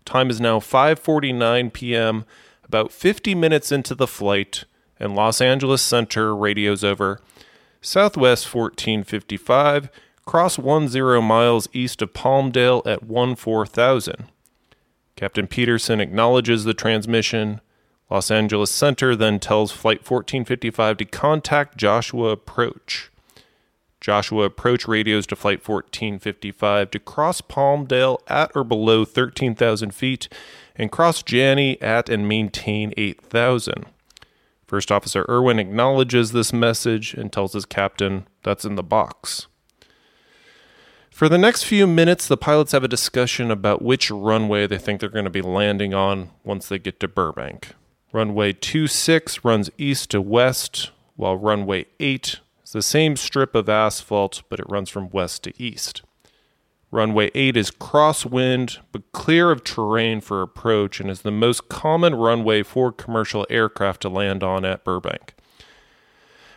Time 0.04 0.30
is 0.30 0.40
now 0.40 0.60
5:49 0.60 1.72
p.m., 1.72 2.24
about 2.62 2.92
50 2.92 3.34
minutes 3.34 3.72
into 3.72 3.96
the 3.96 4.06
flight, 4.06 4.64
and 5.04 5.14
Los 5.14 5.40
Angeles 5.40 5.82
Center 5.82 6.34
radios 6.34 6.82
over. 6.82 7.20
Southwest 7.80 8.52
1455, 8.52 9.90
cross 10.24 10.56
10 10.56 11.22
miles 11.22 11.68
east 11.74 12.00
of 12.00 12.14
Palmdale 12.14 12.84
at 12.86 13.06
14000. 13.06 14.24
Captain 15.16 15.46
Peterson 15.46 16.00
acknowledges 16.00 16.64
the 16.64 16.74
transmission. 16.74 17.60
Los 18.10 18.30
Angeles 18.30 18.70
Center 18.70 19.14
then 19.14 19.38
tells 19.38 19.70
Flight 19.70 19.98
1455 19.98 20.96
to 20.96 21.04
contact 21.04 21.76
Joshua 21.76 22.30
Approach. 22.30 23.10
Joshua 24.00 24.44
Approach 24.44 24.88
radios 24.88 25.26
to 25.26 25.36
Flight 25.36 25.66
1455 25.66 26.90
to 26.90 26.98
cross 26.98 27.40
Palmdale 27.40 28.18
at 28.28 28.50
or 28.54 28.64
below 28.64 29.04
13,000 29.04 29.94
feet 29.94 30.28
and 30.76 30.90
cross 30.90 31.22
Janney 31.22 31.80
at 31.80 32.08
and 32.08 32.28
maintain 32.28 32.92
8,000. 32.96 33.86
First 34.66 34.90
Officer 34.90 35.26
Irwin 35.28 35.58
acknowledges 35.58 36.32
this 36.32 36.52
message 36.52 37.14
and 37.14 37.32
tells 37.32 37.52
his 37.52 37.66
captain 37.66 38.26
that's 38.42 38.64
in 38.64 38.76
the 38.76 38.82
box. 38.82 39.46
For 41.10 41.28
the 41.28 41.38
next 41.38 41.62
few 41.62 41.86
minutes, 41.86 42.26
the 42.26 42.36
pilots 42.36 42.72
have 42.72 42.82
a 42.82 42.88
discussion 42.88 43.50
about 43.50 43.82
which 43.82 44.10
runway 44.10 44.66
they 44.66 44.78
think 44.78 44.98
they're 44.98 45.08
going 45.08 45.24
to 45.24 45.30
be 45.30 45.42
landing 45.42 45.94
on 45.94 46.30
once 46.42 46.68
they 46.68 46.78
get 46.78 46.98
to 47.00 47.08
Burbank. 47.08 47.68
Runway 48.12 48.52
26 48.52 49.44
runs 49.44 49.70
east 49.78 50.10
to 50.10 50.20
west, 50.20 50.90
while 51.14 51.36
runway 51.36 51.86
8 52.00 52.40
is 52.64 52.72
the 52.72 52.82
same 52.82 53.16
strip 53.16 53.54
of 53.54 53.68
asphalt, 53.68 54.42
but 54.48 54.58
it 54.58 54.68
runs 54.68 54.88
from 54.88 55.10
west 55.10 55.44
to 55.44 55.62
east. 55.62 56.02
Runway 56.94 57.32
8 57.34 57.56
is 57.56 57.72
crosswind, 57.72 58.78
but 58.92 59.10
clear 59.10 59.50
of 59.50 59.64
terrain 59.64 60.20
for 60.20 60.42
approach, 60.42 61.00
and 61.00 61.10
is 61.10 61.22
the 61.22 61.32
most 61.32 61.68
common 61.68 62.14
runway 62.14 62.62
for 62.62 62.92
commercial 62.92 63.44
aircraft 63.50 64.02
to 64.02 64.08
land 64.08 64.44
on 64.44 64.64
at 64.64 64.84
Burbank. 64.84 65.34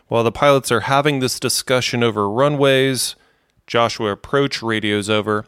While 0.10 0.24
the 0.24 0.32
pilots 0.32 0.72
are 0.72 0.82
having 0.82 1.22
this 1.22 1.40
discussion 1.40 2.04
over 2.04 2.30
runways, 2.30 3.16
Joshua 3.66 4.12
approach 4.12 4.62
radios 4.62 5.10
over 5.10 5.46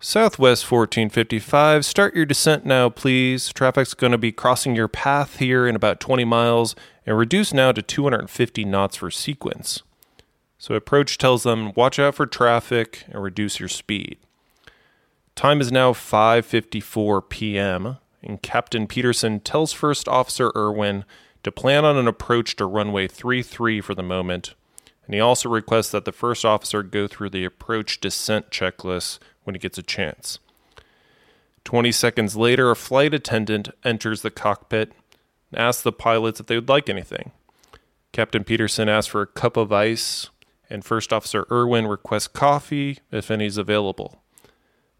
Southwest 0.00 0.68
1455, 0.68 1.86
start 1.86 2.12
your 2.16 2.26
descent 2.26 2.66
now, 2.66 2.88
please. 2.88 3.52
Traffic's 3.52 3.94
going 3.94 4.10
to 4.10 4.18
be 4.18 4.32
crossing 4.32 4.74
your 4.74 4.88
path 4.88 5.38
here 5.38 5.68
in 5.68 5.76
about 5.76 6.00
20 6.00 6.24
miles 6.24 6.74
and 7.06 7.16
reduce 7.16 7.54
now 7.54 7.70
to 7.70 7.80
250 7.80 8.64
knots 8.64 8.96
for 8.96 9.08
sequence. 9.08 9.84
So 10.58 10.74
approach 10.74 11.16
tells 11.16 11.44
them 11.44 11.70
watch 11.76 12.00
out 12.00 12.16
for 12.16 12.26
traffic 12.26 13.04
and 13.08 13.22
reduce 13.22 13.60
your 13.60 13.68
speed. 13.68 14.18
Time 15.34 15.60
is 15.60 15.72
now 15.72 15.92
5:54 15.92 17.28
p.m. 17.28 17.98
and 18.22 18.42
Captain 18.42 18.86
Peterson 18.86 19.40
tells 19.40 19.72
First 19.72 20.06
Officer 20.06 20.52
Irwin 20.54 21.04
to 21.42 21.50
plan 21.50 21.84
on 21.84 21.96
an 21.96 22.06
approach 22.06 22.54
to 22.56 22.66
runway 22.66 23.08
33 23.08 23.80
for 23.80 23.94
the 23.94 24.02
moment. 24.02 24.54
And 25.06 25.14
he 25.14 25.20
also 25.20 25.48
requests 25.48 25.90
that 25.90 26.04
the 26.04 26.12
first 26.12 26.44
officer 26.44 26.82
go 26.82 27.08
through 27.08 27.30
the 27.30 27.44
approach 27.44 28.00
descent 28.00 28.50
checklist 28.50 29.18
when 29.42 29.54
he 29.54 29.58
gets 29.58 29.78
a 29.78 29.82
chance. 29.82 30.38
20 31.64 31.90
seconds 31.92 32.36
later, 32.36 32.70
a 32.70 32.76
flight 32.76 33.14
attendant 33.14 33.68
enters 33.84 34.22
the 34.22 34.30
cockpit 34.30 34.92
and 35.50 35.60
asks 35.60 35.82
the 35.82 35.92
pilots 35.92 36.40
if 36.40 36.46
they 36.46 36.56
would 36.56 36.68
like 36.68 36.88
anything. 36.88 37.32
Captain 38.12 38.44
Peterson 38.44 38.88
asks 38.88 39.10
for 39.10 39.22
a 39.22 39.26
cup 39.26 39.56
of 39.56 39.72
ice, 39.72 40.28
and 40.68 40.84
First 40.84 41.12
Officer 41.12 41.46
Irwin 41.50 41.86
requests 41.86 42.28
coffee 42.28 42.98
if 43.10 43.30
any 43.30 43.46
is 43.46 43.56
available. 43.58 44.21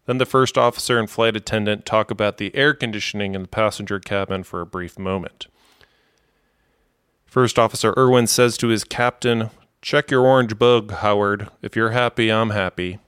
Then 0.05 0.17
the 0.17 0.25
first 0.25 0.57
officer 0.57 0.99
and 0.99 1.09
flight 1.09 1.35
attendant 1.35 1.85
talk 1.85 2.11
about 2.11 2.37
the 2.37 2.53
air 2.55 2.73
conditioning 2.73 3.35
in 3.35 3.43
the 3.43 3.47
passenger 3.47 3.99
cabin 3.99 4.43
for 4.43 4.61
a 4.61 4.65
brief 4.65 4.99
moment. 4.99 5.47
First 7.25 7.57
Officer 7.57 7.93
Irwin 7.97 8.27
says 8.27 8.57
to 8.57 8.67
his 8.67 8.83
captain, 8.83 9.49
Check 9.81 10.11
your 10.11 10.25
orange 10.25 10.59
bug, 10.59 10.91
Howard. 10.91 11.49
If 11.61 11.75
you're 11.75 11.91
happy, 11.91 12.31
I'm 12.31 12.51
happy. 12.51 12.99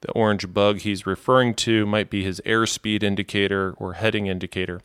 The 0.00 0.10
orange 0.12 0.52
bug 0.52 0.80
he's 0.80 1.06
referring 1.06 1.54
to 1.54 1.86
might 1.86 2.10
be 2.10 2.24
his 2.24 2.40
airspeed 2.44 3.04
indicator 3.04 3.74
or 3.78 3.92
heading 3.92 4.26
indicator. 4.26 4.80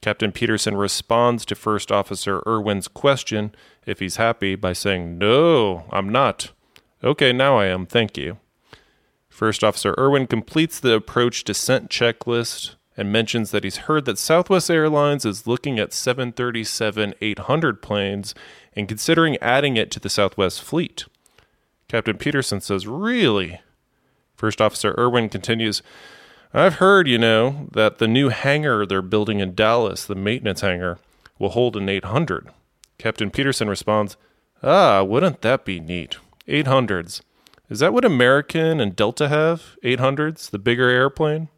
Captain 0.00 0.32
Peterson 0.32 0.76
responds 0.76 1.44
to 1.44 1.54
First 1.54 1.92
Officer 1.92 2.42
Irwin's 2.44 2.88
question 2.88 3.54
if 3.86 4.00
he's 4.00 4.16
happy 4.16 4.56
by 4.56 4.72
saying, 4.72 5.16
No, 5.16 5.84
I'm 5.90 6.08
not. 6.08 6.50
Okay, 7.04 7.32
now 7.32 7.56
I 7.56 7.66
am, 7.66 7.86
thank 7.86 8.18
you. 8.18 8.38
First 9.32 9.64
Officer 9.64 9.94
Irwin 9.98 10.26
completes 10.26 10.78
the 10.78 10.94
approach 10.94 11.42
descent 11.42 11.88
checklist 11.88 12.74
and 12.98 13.10
mentions 13.10 13.50
that 13.50 13.64
he's 13.64 13.88
heard 13.88 14.04
that 14.04 14.18
Southwest 14.18 14.70
Airlines 14.70 15.24
is 15.24 15.46
looking 15.46 15.78
at 15.78 15.94
737 15.94 17.14
800 17.18 17.80
planes 17.80 18.34
and 18.76 18.86
considering 18.86 19.38
adding 19.38 19.78
it 19.78 19.90
to 19.92 19.98
the 19.98 20.10
Southwest 20.10 20.62
fleet. 20.62 21.06
Captain 21.88 22.18
Peterson 22.18 22.60
says, 22.60 22.86
Really? 22.86 23.58
First 24.36 24.60
Officer 24.60 24.94
Irwin 24.98 25.30
continues, 25.30 25.82
I've 26.52 26.74
heard, 26.74 27.08
you 27.08 27.16
know, 27.16 27.68
that 27.72 27.96
the 27.96 28.06
new 28.06 28.28
hangar 28.28 28.84
they're 28.84 29.00
building 29.00 29.40
in 29.40 29.54
Dallas, 29.54 30.04
the 30.04 30.14
maintenance 30.14 30.60
hangar, 30.60 30.98
will 31.38 31.50
hold 31.50 31.74
an 31.78 31.88
800. 31.88 32.50
Captain 32.98 33.30
Peterson 33.30 33.70
responds, 33.70 34.18
Ah, 34.62 35.02
wouldn't 35.02 35.40
that 35.40 35.64
be 35.64 35.80
neat? 35.80 36.18
800s. 36.46 37.22
Is 37.72 37.78
that 37.78 37.94
what 37.94 38.04
American 38.04 38.80
and 38.80 38.94
Delta 38.94 39.30
have? 39.30 39.78
800s, 39.82 40.50
the 40.50 40.58
bigger 40.58 40.90
airplane? 40.90 41.48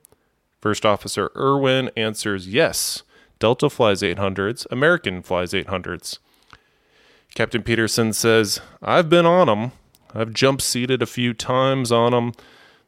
First 0.60 0.86
Officer 0.86 1.32
Irwin 1.34 1.90
answers 1.96 2.46
yes. 2.46 3.02
Delta 3.40 3.68
flies 3.68 4.00
800s, 4.00 4.64
American 4.70 5.22
flies 5.22 5.50
800s. 5.50 6.20
Captain 7.34 7.64
Peterson 7.64 8.12
says, 8.12 8.60
I've 8.80 9.10
been 9.10 9.26
on 9.26 9.48
them. 9.48 9.72
I've 10.14 10.32
jump 10.32 10.62
seated 10.62 11.02
a 11.02 11.06
few 11.06 11.34
times 11.34 11.90
on 11.90 12.12
them. 12.12 12.32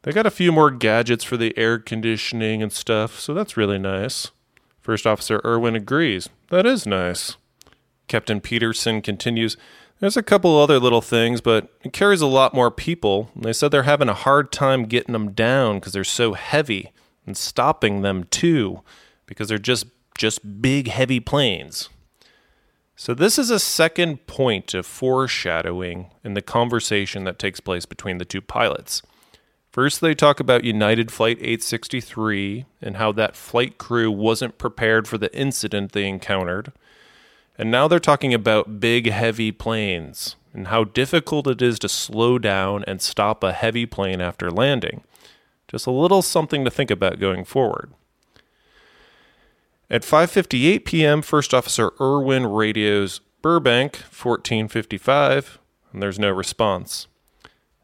They 0.03 0.13
got 0.13 0.25
a 0.25 0.31
few 0.31 0.53
more 0.53 0.71
gadgets 0.71 1.25
for 1.25 1.35
the 1.35 1.53
air 1.57 1.79
conditioning 1.79 2.63
and 2.63 2.71
stuff, 2.71 3.19
so 3.19 3.33
that's 3.33 3.57
really 3.57 3.77
nice. 3.77 4.31
First 4.79 5.05
Officer 5.05 5.41
Irwin 5.43 5.75
agrees. 5.75 6.29
That 6.49 6.65
is 6.65 6.85
nice. 6.85 7.35
Captain 8.07 8.39
Peterson 8.39 9.01
continues, 9.01 9.57
There's 9.99 10.17
a 10.17 10.23
couple 10.23 10.57
other 10.57 10.79
little 10.79 11.01
things, 11.01 11.41
but 11.41 11.73
it 11.83 11.91
carries 11.91 12.21
a 12.21 12.27
lot 12.27 12.53
more 12.53 12.69
people. 12.69 13.31
They 13.35 13.53
said 13.53 13.71
they're 13.71 13.83
having 13.83 14.09
a 14.09 14.13
hard 14.13 14.51
time 14.51 14.85
getting 14.85 15.13
them 15.13 15.31
down 15.31 15.79
because 15.79 15.93
they're 15.93 16.03
so 16.03 16.33
heavy 16.33 16.91
and 17.25 17.35
stopping 17.35 18.01
them 18.01 18.25
too 18.25 18.83
because 19.25 19.49
they're 19.49 19.57
just 19.57 19.87
just 20.17 20.61
big 20.61 20.87
heavy 20.87 21.19
planes. 21.19 21.89
So 22.95 23.13
this 23.13 23.37
is 23.37 23.51
a 23.51 23.59
second 23.59 24.25
point 24.25 24.73
of 24.73 24.85
foreshadowing 24.85 26.09
in 26.23 26.33
the 26.33 26.41
conversation 26.41 27.23
that 27.25 27.37
takes 27.37 27.59
place 27.59 27.85
between 27.85 28.17
the 28.17 28.25
two 28.25 28.41
pilots. 28.41 29.03
First, 29.71 30.01
they 30.01 30.15
talk 30.15 30.39
about 30.39 30.63
United 30.63 31.11
Flight 31.11 31.37
863 31.37 32.65
and 32.81 32.97
how 32.97 33.11
that 33.11 33.35
flight 33.35 33.77
crew 33.77 34.09
wasn't 34.09 34.57
prepared 34.57 35.07
for 35.07 35.19
the 35.19 35.31
incident 35.37 35.91
they 35.91 36.07
encountered. 36.07 36.71
And 37.57 37.71
now 37.71 37.87
they're 37.87 37.99
talking 37.99 38.33
about 38.33 38.79
big, 38.79 39.09
heavy 39.09 39.51
planes 39.51 40.35
and 40.53 40.67
how 40.67 40.83
difficult 40.83 41.47
it 41.47 41.61
is 41.61 41.79
to 41.79 41.89
slow 41.89 42.37
down 42.39 42.83
and 42.87 43.01
stop 43.01 43.43
a 43.43 43.53
heavy 43.53 43.85
plane 43.85 44.21
after 44.21 44.51
landing. 44.51 45.03
Just 45.67 45.85
a 45.85 45.91
little 45.91 46.21
something 46.21 46.63
to 46.65 46.71
think 46.71 46.91
about 46.91 47.19
going 47.19 47.45
forward. 47.45 47.91
At 49.89 50.01
5:58 50.01 50.83
p.m., 50.85 51.21
First 51.21 51.53
Officer 51.53 51.91
Irwin 52.01 52.45
radios 52.45 53.21
Burbank 53.41 53.97
1455, 53.97 55.59
and 55.93 56.01
there's 56.01 56.19
no 56.19 56.29
response. 56.29 57.07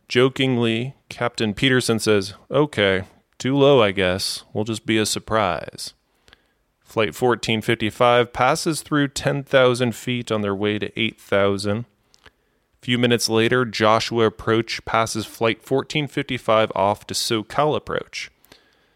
Jokingly, 0.09 0.95
Captain 1.09 1.53
Peterson 1.53 1.99
says, 1.99 2.33
"Okay, 2.51 3.03
too 3.37 3.55
low, 3.55 3.81
I 3.81 3.91
guess. 3.91 4.43
We'll 4.51 4.65
just 4.65 4.85
be 4.85 4.97
a 4.97 5.05
surprise." 5.05 5.93
Flight 6.93 7.19
1455 7.19 8.31
passes 8.33 8.83
through 8.83 9.07
10,000 9.07 9.95
feet 9.95 10.31
on 10.31 10.41
their 10.41 10.53
way 10.53 10.77
to 10.77 10.91
8,000. 10.99 11.85
A 12.23 12.29
few 12.83 12.99
minutes 12.99 13.27
later, 13.27 13.65
Joshua 13.65 14.27
Approach 14.27 14.85
passes 14.85 15.25
Flight 15.25 15.57
1455 15.57 16.71
off 16.75 17.07
to 17.07 17.15
SoCal 17.15 17.75
Approach. 17.75 18.29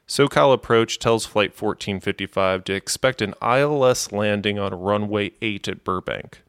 SoCal 0.07 0.53
Approach 0.53 0.99
tells 0.99 1.25
Flight 1.25 1.59
1455 1.59 2.65
to 2.65 2.73
expect 2.73 3.23
an 3.23 3.33
ILS 3.41 4.11
landing 4.11 4.59
on 4.59 4.79
runway 4.79 5.31
8 5.41 5.67
at 5.67 5.83
Burbank. 5.83 6.43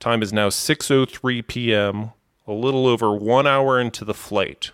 Time 0.00 0.22
is 0.24 0.32
now 0.32 0.48
6:03 0.48 1.46
p.m., 1.46 2.10
a 2.48 2.52
little 2.52 2.88
over 2.88 3.14
1 3.14 3.46
hour 3.46 3.78
into 3.78 4.04
the 4.04 4.12
flight. 4.12 4.72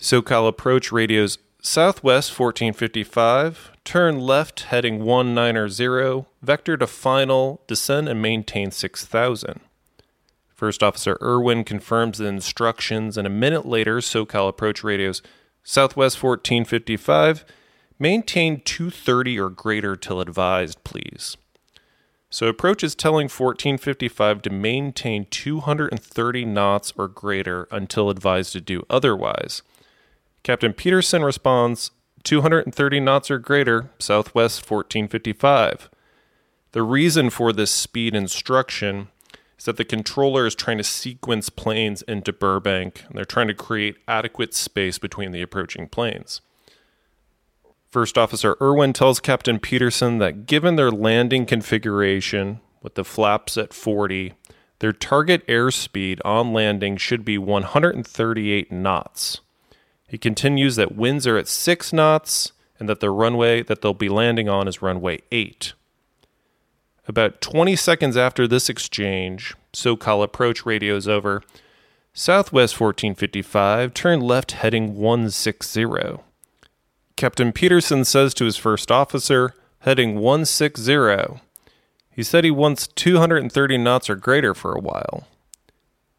SoCal 0.00 0.48
Approach 0.48 0.90
radios 0.90 1.38
Southwest 1.62 2.36
1455, 2.36 3.70
turn 3.84 4.18
left 4.18 4.64
heading 4.64 5.04
190, 5.04 6.26
vector 6.42 6.76
to 6.76 6.86
final, 6.86 7.62
descend 7.66 8.08
and 8.08 8.20
maintain 8.20 8.70
6000. 8.70 9.60
First 10.54 10.82
Officer 10.82 11.18
Irwin 11.20 11.64
confirms 11.64 12.18
the 12.18 12.26
instructions, 12.26 13.18
and 13.18 13.26
a 13.26 13.30
minute 13.30 13.66
later, 13.66 13.98
SoCal 13.98 14.48
Approach 14.48 14.82
radios 14.82 15.20
Southwest 15.62 16.22
1455, 16.22 17.44
maintain 17.98 18.60
230 18.60 19.38
or 19.38 19.50
greater 19.50 19.96
till 19.96 20.20
advised, 20.20 20.82
please. 20.84 21.36
So 22.30 22.48
Approach 22.48 22.82
is 22.82 22.94
telling 22.94 23.26
1455 23.26 24.42
to 24.42 24.50
maintain 24.50 25.26
230 25.30 26.44
knots 26.44 26.92
or 26.96 27.08
greater 27.08 27.68
until 27.70 28.10
advised 28.10 28.52
to 28.54 28.60
do 28.60 28.84
otherwise. 28.90 29.62
Captain 30.42 30.72
Peterson 30.72 31.22
responds 31.22 31.92
230 32.24 33.00
knots 33.00 33.30
or 33.30 33.38
greater, 33.38 33.90
southwest 33.98 34.68
1455. 34.68 35.88
The 36.72 36.82
reason 36.82 37.30
for 37.30 37.52
this 37.52 37.70
speed 37.70 38.14
instruction 38.14 39.08
is 39.58 39.64
that 39.66 39.76
the 39.76 39.84
controller 39.84 40.46
is 40.46 40.54
trying 40.54 40.78
to 40.78 40.84
sequence 40.84 41.48
planes 41.50 42.02
into 42.02 42.32
Burbank, 42.32 43.04
and 43.06 43.16
they're 43.16 43.24
trying 43.24 43.48
to 43.48 43.54
create 43.54 43.96
adequate 44.08 44.54
space 44.54 44.98
between 44.98 45.30
the 45.30 45.42
approaching 45.42 45.88
planes. 45.88 46.40
First 47.90 48.18
Officer 48.18 48.56
Irwin 48.60 48.92
tells 48.92 49.20
Captain 49.20 49.60
Peterson 49.60 50.18
that 50.18 50.46
given 50.46 50.74
their 50.74 50.90
landing 50.90 51.46
configuration, 51.46 52.60
with 52.82 52.96
the 52.96 53.04
flaps 53.04 53.56
at 53.56 53.72
40, 53.72 54.34
their 54.80 54.92
target 54.92 55.46
airspeed 55.46 56.18
on 56.24 56.52
landing 56.52 56.96
should 56.96 57.24
be 57.24 57.38
138 57.38 58.72
knots. 58.72 59.40
He 60.06 60.18
continues 60.18 60.76
that 60.76 60.94
winds 60.94 61.26
are 61.26 61.36
at 61.36 61.48
6 61.48 61.92
knots 61.92 62.52
and 62.78 62.88
that 62.88 63.00
the 63.00 63.10
runway 63.10 63.62
that 63.62 63.80
they'll 63.80 63.94
be 63.94 64.08
landing 64.08 64.48
on 64.48 64.68
is 64.68 64.82
runway 64.82 65.20
8. 65.32 65.72
About 67.06 67.40
20 67.40 67.76
seconds 67.76 68.16
after 68.16 68.48
this 68.48 68.68
exchange, 68.68 69.54
SoCal 69.72 70.22
approach 70.22 70.64
radios 70.64 71.06
over. 71.06 71.42
Southwest 72.12 72.80
1455, 72.80 73.92
turn 73.92 74.20
left 74.20 74.52
heading 74.52 74.96
160. 74.96 75.84
Captain 77.16 77.52
Peterson 77.52 78.04
says 78.04 78.32
to 78.34 78.44
his 78.44 78.56
first 78.56 78.90
officer, 78.90 79.54
heading 79.80 80.18
160. 80.18 81.40
He 82.10 82.22
said 82.22 82.44
he 82.44 82.50
wants 82.50 82.86
230 82.86 83.78
knots 83.78 84.08
or 84.08 84.16
greater 84.16 84.54
for 84.54 84.72
a 84.72 84.80
while. 84.80 85.26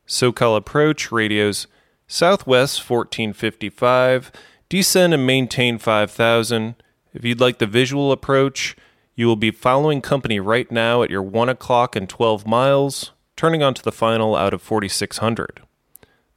SoCal 0.08 0.56
approach 0.58 1.12
radios 1.12 1.68
Southwest 2.08 2.88
1455, 2.88 4.32
descend 4.70 5.14
and 5.14 5.26
maintain 5.26 5.80
5000. 5.80 6.76
If 7.14 7.26
you'd 7.26 7.40
like 7.40 7.58
the 7.58 7.66
visual 7.66 8.12
approach, 8.12 8.76
you 9.16 9.26
will 9.28 9.36
be 9.36 9.52
following 9.52 10.02
company 10.02 10.40
right 10.40 10.70
now 10.72 11.02
at 11.02 11.10
your 11.10 11.24
1 11.24 11.50
o'clock 11.50 11.96
and 11.96 12.08
12 12.08 12.46
miles, 12.46 13.12
turning 13.36 13.64
onto 13.64 13.82
the 13.82 13.92
final 13.92 14.36
out 14.36 14.54
of 14.54 14.62
4600. 14.62 15.62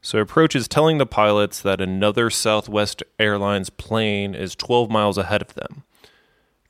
So 0.01 0.19
approach 0.19 0.57
is 0.57 0.69
telling 0.69 0.97
the 0.99 1.07
pilots 1.07 1.61
that 1.61 1.81
another 1.81 2.31
Southwest 2.31 3.03
Airlines 3.19 3.69
plane 3.69 4.35
is 4.35 4.55
12 4.55 4.91
miles 4.91 5.19
ahead 5.19 5.43
of 5.43 5.55
them. 5.55 5.83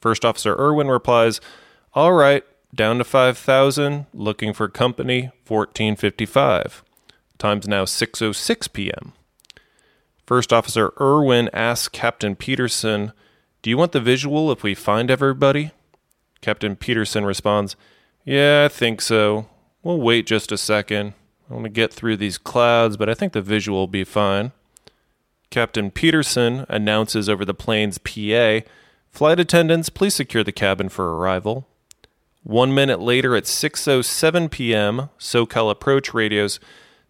First 0.01 0.25
Officer 0.25 0.57
Irwin 0.57 0.89
replies, 0.89 1.41
All 1.93 2.15
right, 2.15 2.43
down 2.75 2.99
to 2.99 3.05
5000, 3.05 4.07
looking 4.13 4.53
for 4.53 4.69
company 4.69 5.31
1455. 5.47 6.83
Time's 7.39 7.69
now 7.69 7.85
6:06 7.85 8.73
p.m. 8.73 9.13
First 10.27 10.53
Officer 10.53 10.93
Irwin 11.01 11.49
asks 11.53 11.89
Captain 11.89 12.35
Peterson, 12.35 13.13
"Do 13.63 13.71
you 13.71 13.79
want 13.79 13.93
the 13.93 14.01
visual 14.01 14.51
if 14.51 14.63
we 14.63 14.75
find 14.75 15.11
everybody?" 15.11 15.71
Captain 16.41 16.77
Peterson 16.77 17.25
responds, 17.25 17.77
"Yeah, 18.25 18.65
I 18.65 18.69
think 18.69 19.01
so. 19.01 19.49
We'll 19.83 20.01
wait 20.01 20.27
just 20.27 20.53
a 20.53 20.59
second. 20.59 21.15
I 21.49 21.55
want 21.55 21.65
to 21.65 21.71
get 21.71 21.93
through 21.93 22.17
these 22.17 22.39
clouds, 22.39 22.97
but 22.97 23.09
I 23.09 23.15
think 23.15 23.33
the 23.33 23.41
visual 23.41 23.79
will 23.79 23.87
be 23.87 24.05
fine." 24.05 24.53
Captain 25.51 25.91
Peterson 25.91 26.67
announces 26.69 27.29
over 27.29 27.45
the 27.45 27.55
plane's 27.55 27.99
PA, 27.99 28.61
"Flight 29.11 29.41
attendants, 29.41 29.89
please 29.89 30.15
secure 30.15 30.45
the 30.45 30.53
cabin 30.53 30.89
for 30.89 31.17
arrival." 31.17 31.67
One 32.43 32.75
minute 32.75 33.01
later, 33.01 33.37
at 33.37 33.45
6:07 33.45 34.51
p.m., 34.51 35.09
SoCal 35.19 35.71
approach 35.71 36.13
radios 36.13 36.61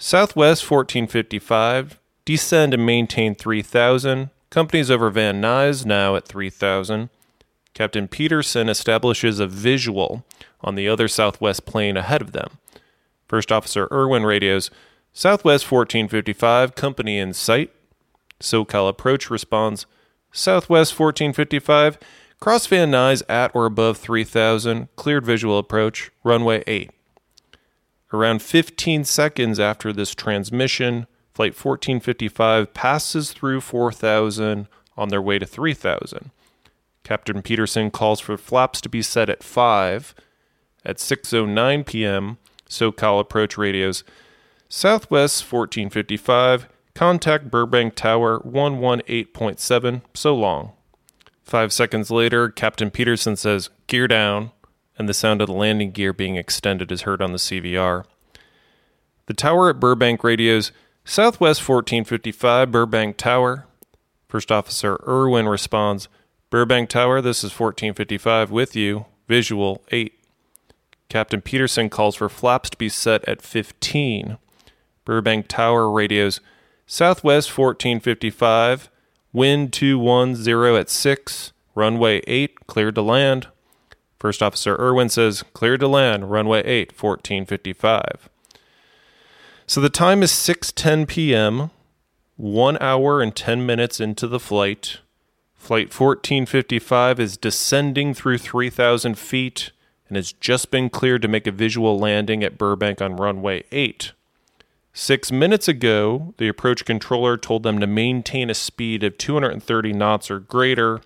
Southwest 0.01 0.63
1455, 0.71 1.99
descend 2.25 2.73
and 2.73 2.87
maintain 2.87 3.35
3000. 3.35 4.31
Companies 4.49 4.93
over 4.93 5.11
Van 5.11 5.43
Nuys 5.43 5.85
now 5.85 6.15
at 6.15 6.25
3000. 6.25 7.11
Captain 7.75 8.07
Peterson 8.07 8.69
establishes 8.69 9.41
a 9.41 9.49
visual 9.49 10.25
on 10.61 10.77
the 10.77 10.89
other 10.89 11.09
southwest 11.09 11.67
plane 11.67 11.97
ahead 11.97 12.23
of 12.23 12.31
them. 12.31 12.59
First 13.27 13.51
Officer 13.51 13.89
Irwin 13.91 14.25
radios 14.25 14.71
Southwest 15.13 15.71
1455, 15.71 16.77
company 16.77 17.19
in 17.19 17.33
sight. 17.33 17.73
SoCal 18.41 18.89
approach 18.89 19.31
responds 19.31 19.87
Southwest 20.31 20.99
1455, 20.99 21.99
cross 22.39 22.69
Van 22.69 22.93
Nuys 22.93 23.25
at 23.29 23.51
or 23.53 23.67
above 23.67 23.99
3000, 23.99 24.87
cleared 24.95 25.27
visual 25.27 25.59
approach, 25.59 26.13
runway 26.23 26.63
8. 26.69 26.93
Around 28.13 28.41
15 28.43 29.05
seconds 29.05 29.61
after 29.61 29.93
this 29.93 30.15
transmission, 30.15 31.07
Flight 31.35 31.53
1455 31.53 32.75
passes 32.75 33.33
through 33.33 33.61
4000 33.61 34.67
on 34.97 35.09
their 35.09 35.23
way 35.23 35.39
to 35.39 35.47
3000. 35.47 36.33
Captain 37.05 37.43
Peterson 37.43 37.93
calls 37.93 38.19
for 38.19 38.37
flaps 38.37 38.81
to 38.81 38.89
be 38.89 39.03
set 39.03 39.31
at 39.31 39.45
5. 39.45 40.15
At 40.85 40.97
6:09 40.97 41.87
p.m., 41.87 42.39
SoCal 42.69 43.21
approach 43.21 43.57
radios 43.57 44.03
Southwest 44.69 45.43
1455 45.45 46.69
contact 46.95 47.51
Burbank 47.51 47.95
Tower 47.95 48.41
118.7 48.41 50.03
so 50.15 50.35
long. 50.35 50.73
5 51.45 51.73
seconds 51.73 52.11
later, 52.11 52.49
Captain 52.49 52.91
Peterson 52.91 53.37
says 53.37 53.71
gear 53.87 54.09
down 54.09 54.51
and 54.99 55.09
the 55.09 55.15
sound 55.15 55.41
of 55.41 55.47
the 55.47 55.55
landing 55.55 55.93
gear 55.93 56.13
being 56.13 56.37
extended 56.37 56.91
is 56.91 57.03
heard 57.03 57.23
on 57.23 57.33
the 57.33 57.39
CVR. 57.39 58.05
The 59.27 59.35
tower 59.35 59.71
at 59.71 59.81
Burbank 59.81 60.25
radios 60.25 60.73
Southwest 61.05 61.67
1455 61.67 62.71
Burbank 62.71 63.17
Tower. 63.17 63.67
First 64.29 64.51
Officer 64.51 64.99
Irwin 65.07 65.47
responds 65.49 66.09
Burbank 66.51 66.89
Tower, 66.89 67.21
this 67.21 67.39
is 67.39 67.53
1455 67.53 68.51
with 68.51 68.75
you. 68.75 69.07
Visual 69.29 69.83
8. 69.91 70.13
Captain 71.09 71.41
Peterson 71.41 71.89
calls 71.89 72.17
for 72.17 72.29
flaps 72.29 72.71
to 72.71 72.77
be 72.77 72.89
set 72.89 73.27
at 73.29 73.41
15. 73.41 74.39
Burbank 75.05 75.49
Tower 75.49 75.91
radios 75.91 76.41
Southwest 76.87 77.57
1455, 77.57 78.89
wind 79.33 79.75
210 79.75 80.75
at 80.75 80.89
6, 80.89 81.53
runway 81.75 82.23
8, 82.27 82.67
cleared 82.67 82.95
to 82.95 83.03
land. 83.03 83.49
First 84.19 84.43
Officer 84.43 84.75
Irwin 84.77 85.09
says, 85.09 85.45
clear 85.53 85.79
to 85.79 85.87
land, 85.87 86.31
runway 86.31 86.63
8, 86.65 86.93
1455. 87.01 88.29
So 89.67 89.81
the 89.81 89.91
time 89.91 90.23
is 90.23 90.33
6:10 90.33 91.07
p.m., 91.07 91.71
1 92.37 92.79
hour 92.81 93.21
and 93.21 93.35
10 93.35 93.67
minutes 93.67 94.01
into 94.01 94.27
the 94.27 94.41
flight. 94.41 94.99
Flight 95.55 95.89
1455 95.89 97.21
is 97.21 97.37
descending 97.37 98.15
through 98.15 98.39
3,000 98.39 99.19
feet 99.19 99.73
and 100.09 100.17
has 100.17 100.33
just 100.33 100.71
been 100.71 100.89
cleared 100.89 101.23
to 101.23 101.29
make 101.29 101.47
a 101.47 101.53
visual 101.53 101.99
landing 101.99 102.43
at 102.43 102.57
Burbank 102.57 103.03
on 103.03 103.17
runway 103.17 103.65
8. 103.71 104.13
Six 104.93 105.31
minutes 105.31 105.69
ago, 105.69 106.35
the 106.39 106.49
approach 106.49 106.85
controller 106.85 107.37
told 107.37 107.63
them 107.63 107.79
to 107.79 107.87
maintain 107.87 108.51
a 108.51 108.55
speed 108.55 109.05
of 109.05 109.19
230 109.19 109.93
knots 109.93 110.31
or 110.31 110.41
greater. 110.41 111.03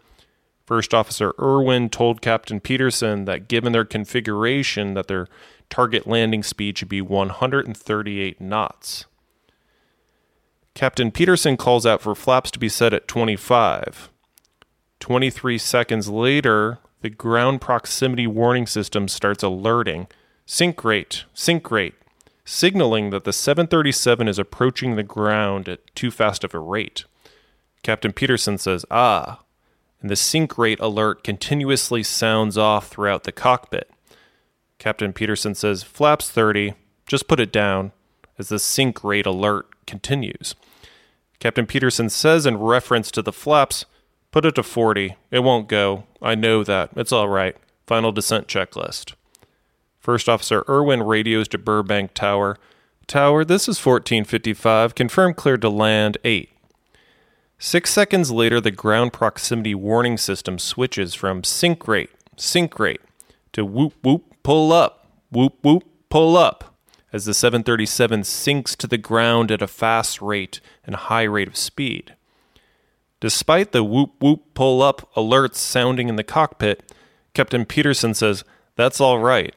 First 0.72 0.94
Officer 0.94 1.34
Irwin 1.38 1.90
told 1.90 2.22
Captain 2.22 2.58
Peterson 2.58 3.26
that 3.26 3.46
given 3.46 3.74
their 3.74 3.84
configuration 3.84 4.94
that 4.94 5.06
their 5.06 5.28
target 5.68 6.06
landing 6.06 6.42
speed 6.42 6.78
should 6.78 6.88
be 6.88 7.02
138 7.02 8.40
knots. 8.40 9.04
Captain 10.72 11.10
Peterson 11.10 11.58
calls 11.58 11.84
out 11.84 12.00
for 12.00 12.14
flaps 12.14 12.50
to 12.52 12.58
be 12.58 12.70
set 12.70 12.94
at 12.94 13.06
25. 13.06 14.08
23 14.98 15.58
seconds 15.58 16.08
later, 16.08 16.78
the 17.02 17.10
ground 17.10 17.60
proximity 17.60 18.26
warning 18.26 18.66
system 18.66 19.08
starts 19.08 19.42
alerting 19.42 20.06
sink 20.46 20.82
rate, 20.82 21.24
sink 21.34 21.70
rate, 21.70 21.96
signaling 22.46 23.10
that 23.10 23.24
the 23.24 23.32
737 23.34 24.26
is 24.26 24.38
approaching 24.38 24.96
the 24.96 25.02
ground 25.02 25.68
at 25.68 25.94
too 25.94 26.10
fast 26.10 26.42
of 26.44 26.54
a 26.54 26.58
rate. 26.58 27.04
Captain 27.82 28.14
Peterson 28.14 28.56
says, 28.56 28.86
Ah, 28.90 29.40
and 30.02 30.10
the 30.10 30.16
sink 30.16 30.58
rate 30.58 30.80
alert 30.80 31.24
continuously 31.24 32.02
sounds 32.02 32.58
off 32.58 32.88
throughout 32.88 33.24
the 33.24 33.32
cockpit. 33.32 33.90
Captain 34.78 35.12
Peterson 35.12 35.54
says, 35.54 35.84
Flaps 35.84 36.28
30, 36.28 36.74
just 37.06 37.28
put 37.28 37.40
it 37.40 37.52
down, 37.52 37.92
as 38.36 38.48
the 38.48 38.58
sink 38.58 39.02
rate 39.04 39.26
alert 39.26 39.86
continues. 39.86 40.56
Captain 41.38 41.66
Peterson 41.66 42.10
says 42.10 42.46
in 42.46 42.58
reference 42.58 43.10
to 43.12 43.22
the 43.22 43.32
flaps, 43.32 43.84
Put 44.32 44.46
it 44.46 44.54
to 44.54 44.62
40. 44.62 45.14
It 45.30 45.40
won't 45.40 45.68
go. 45.68 46.04
I 46.22 46.34
know 46.34 46.64
that. 46.64 46.90
It's 46.96 47.12
all 47.12 47.28
right. 47.28 47.54
Final 47.86 48.12
descent 48.12 48.48
checklist. 48.48 49.12
First 50.00 50.28
Officer 50.28 50.64
Irwin 50.68 51.02
radios 51.02 51.48
to 51.48 51.58
Burbank 51.58 52.14
Tower. 52.14 52.56
Tower, 53.06 53.44
this 53.44 53.64
is 53.64 53.84
1455. 53.84 54.94
Confirm 54.94 55.34
cleared 55.34 55.60
to 55.60 55.68
land 55.68 56.16
8. 56.24 56.48
Six 57.64 57.92
seconds 57.92 58.32
later, 58.32 58.60
the 58.60 58.72
ground 58.72 59.12
proximity 59.12 59.72
warning 59.72 60.18
system 60.18 60.58
switches 60.58 61.14
from 61.14 61.44
sink 61.44 61.86
rate, 61.86 62.10
sink 62.36 62.76
rate, 62.76 63.00
to 63.52 63.64
whoop 63.64 63.94
whoop, 64.02 64.24
pull 64.42 64.72
up, 64.72 65.06
whoop 65.30 65.58
whoop, 65.62 65.84
pull 66.08 66.36
up, 66.36 66.74
as 67.12 67.24
the 67.24 67.32
737 67.32 68.24
sinks 68.24 68.74
to 68.74 68.88
the 68.88 68.98
ground 68.98 69.52
at 69.52 69.62
a 69.62 69.68
fast 69.68 70.20
rate 70.20 70.60
and 70.84 70.96
high 70.96 71.22
rate 71.22 71.46
of 71.46 71.56
speed. 71.56 72.16
Despite 73.20 73.70
the 73.70 73.84
whoop 73.84 74.10
whoop 74.20 74.54
pull 74.54 74.82
up 74.82 75.08
alerts 75.14 75.54
sounding 75.54 76.08
in 76.08 76.16
the 76.16 76.24
cockpit, 76.24 76.92
Captain 77.32 77.64
Peterson 77.64 78.12
says, 78.12 78.42
That's 78.74 79.00
all 79.00 79.20
right. 79.20 79.54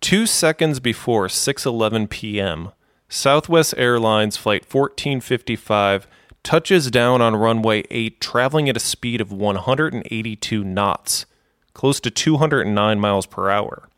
Two 0.00 0.26
seconds 0.26 0.78
before 0.78 1.26
6:11 1.26 2.08
p.m., 2.08 2.70
Southwest 3.08 3.74
Airlines 3.76 4.36
flight 4.36 4.62
1455 4.62 6.06
touches 6.44 6.90
down 6.90 7.20
on 7.20 7.34
runway 7.34 7.82
8 7.90 8.20
traveling 8.20 8.68
at 8.68 8.76
a 8.76 8.80
speed 8.80 9.20
of 9.20 9.32
182 9.32 10.62
knots, 10.62 11.26
close 11.72 11.98
to 12.00 12.10
209 12.10 13.00
miles 13.00 13.26
per 13.26 13.50
hour. 13.50 13.88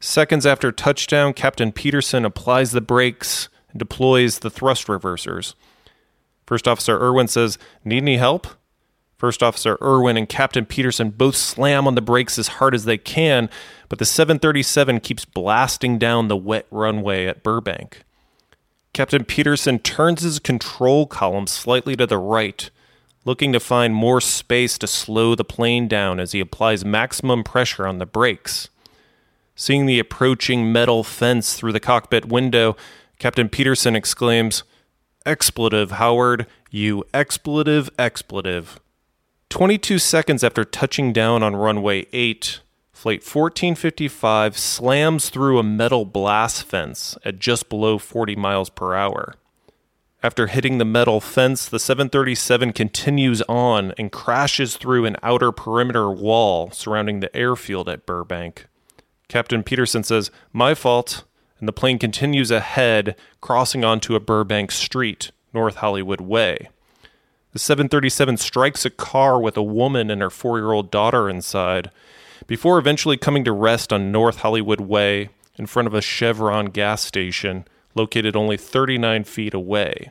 Seconds 0.00 0.46
after 0.46 0.72
touchdown, 0.72 1.32
Captain 1.32 1.70
Peterson 1.70 2.24
applies 2.24 2.72
the 2.72 2.80
brakes 2.80 3.48
and 3.70 3.78
deploys 3.78 4.40
the 4.40 4.50
thrust 4.50 4.88
reversers. 4.88 5.54
First 6.46 6.66
Officer 6.66 6.98
Irwin 6.98 7.28
says, 7.28 7.58
Need 7.84 7.98
any 7.98 8.16
help? 8.16 8.46
First 9.18 9.42
Officer 9.42 9.76
Irwin 9.82 10.16
and 10.16 10.28
Captain 10.28 10.64
Peterson 10.64 11.10
both 11.10 11.34
slam 11.34 11.88
on 11.88 11.96
the 11.96 12.00
brakes 12.00 12.38
as 12.38 12.48
hard 12.48 12.74
as 12.74 12.84
they 12.84 12.96
can, 12.96 13.50
but 13.88 13.98
the 13.98 14.04
737 14.04 15.00
keeps 15.00 15.24
blasting 15.24 15.98
down 15.98 16.28
the 16.28 16.36
wet 16.36 16.66
runway 16.70 17.26
at 17.26 17.42
Burbank. 17.42 18.04
Captain 18.92 19.24
Peterson 19.24 19.78
turns 19.78 20.22
his 20.22 20.38
control 20.38 21.06
column 21.06 21.46
slightly 21.46 21.94
to 21.96 22.06
the 22.06 22.18
right, 22.18 22.70
looking 23.24 23.52
to 23.52 23.60
find 23.60 23.94
more 23.94 24.20
space 24.20 24.78
to 24.78 24.86
slow 24.86 25.34
the 25.34 25.44
plane 25.44 25.86
down 25.86 26.18
as 26.18 26.32
he 26.32 26.40
applies 26.40 26.84
maximum 26.84 27.44
pressure 27.44 27.86
on 27.86 27.98
the 27.98 28.06
brakes. 28.06 28.68
Seeing 29.54 29.86
the 29.86 29.98
approaching 29.98 30.72
metal 30.72 31.02
fence 31.02 31.54
through 31.54 31.72
the 31.72 31.80
cockpit 31.80 32.26
window, 32.26 32.76
Captain 33.18 33.48
Peterson 33.48 33.96
exclaims, 33.96 34.62
Expletive, 35.26 35.92
Howard, 35.92 36.46
you 36.70 37.04
expletive 37.12 37.90
expletive. 37.98 38.80
22 39.50 39.98
seconds 39.98 40.44
after 40.44 40.64
touching 40.64 41.12
down 41.12 41.42
on 41.42 41.56
runway 41.56 42.06
8, 42.12 42.60
Flight 42.98 43.20
1455 43.20 44.58
slams 44.58 45.30
through 45.30 45.60
a 45.60 45.62
metal 45.62 46.04
blast 46.04 46.64
fence 46.64 47.16
at 47.24 47.38
just 47.38 47.68
below 47.68 47.96
40 47.96 48.34
miles 48.34 48.70
per 48.70 48.96
hour. 48.96 49.34
After 50.20 50.48
hitting 50.48 50.78
the 50.78 50.84
metal 50.84 51.20
fence, 51.20 51.68
the 51.68 51.78
737 51.78 52.72
continues 52.72 53.40
on 53.42 53.92
and 53.96 54.10
crashes 54.10 54.76
through 54.76 55.04
an 55.04 55.16
outer 55.22 55.52
perimeter 55.52 56.10
wall 56.10 56.72
surrounding 56.72 57.20
the 57.20 57.34
airfield 57.36 57.88
at 57.88 58.04
Burbank. 58.04 58.66
Captain 59.28 59.62
Peterson 59.62 60.02
says, 60.02 60.32
My 60.52 60.74
fault 60.74 61.22
and 61.60 61.68
the 61.68 61.72
plane 61.72 62.00
continues 62.00 62.50
ahead, 62.50 63.14
crossing 63.40 63.84
onto 63.84 64.16
a 64.16 64.20
Burbank 64.20 64.72
street, 64.72 65.30
North 65.54 65.76
Hollywood 65.76 66.20
Way. 66.20 66.68
The 67.52 67.60
737 67.60 68.38
strikes 68.38 68.84
a 68.84 68.90
car 68.90 69.40
with 69.40 69.56
a 69.56 69.62
woman 69.62 70.10
and 70.10 70.20
her 70.20 70.30
four 70.30 70.58
year 70.58 70.72
old 70.72 70.90
daughter 70.90 71.30
inside, 71.30 71.92
before 72.46 72.78
eventually 72.78 73.16
coming 73.16 73.44
to 73.44 73.52
rest 73.52 73.92
on 73.92 74.12
North 74.12 74.38
Hollywood 74.38 74.80
Way 74.80 75.30
in 75.56 75.66
front 75.66 75.88
of 75.88 75.94
a 75.94 76.00
Chevron 76.00 76.66
gas 76.66 77.02
station 77.02 77.64
located 77.94 78.36
only 78.36 78.56
39 78.56 79.24
feet 79.24 79.54
away. 79.54 80.10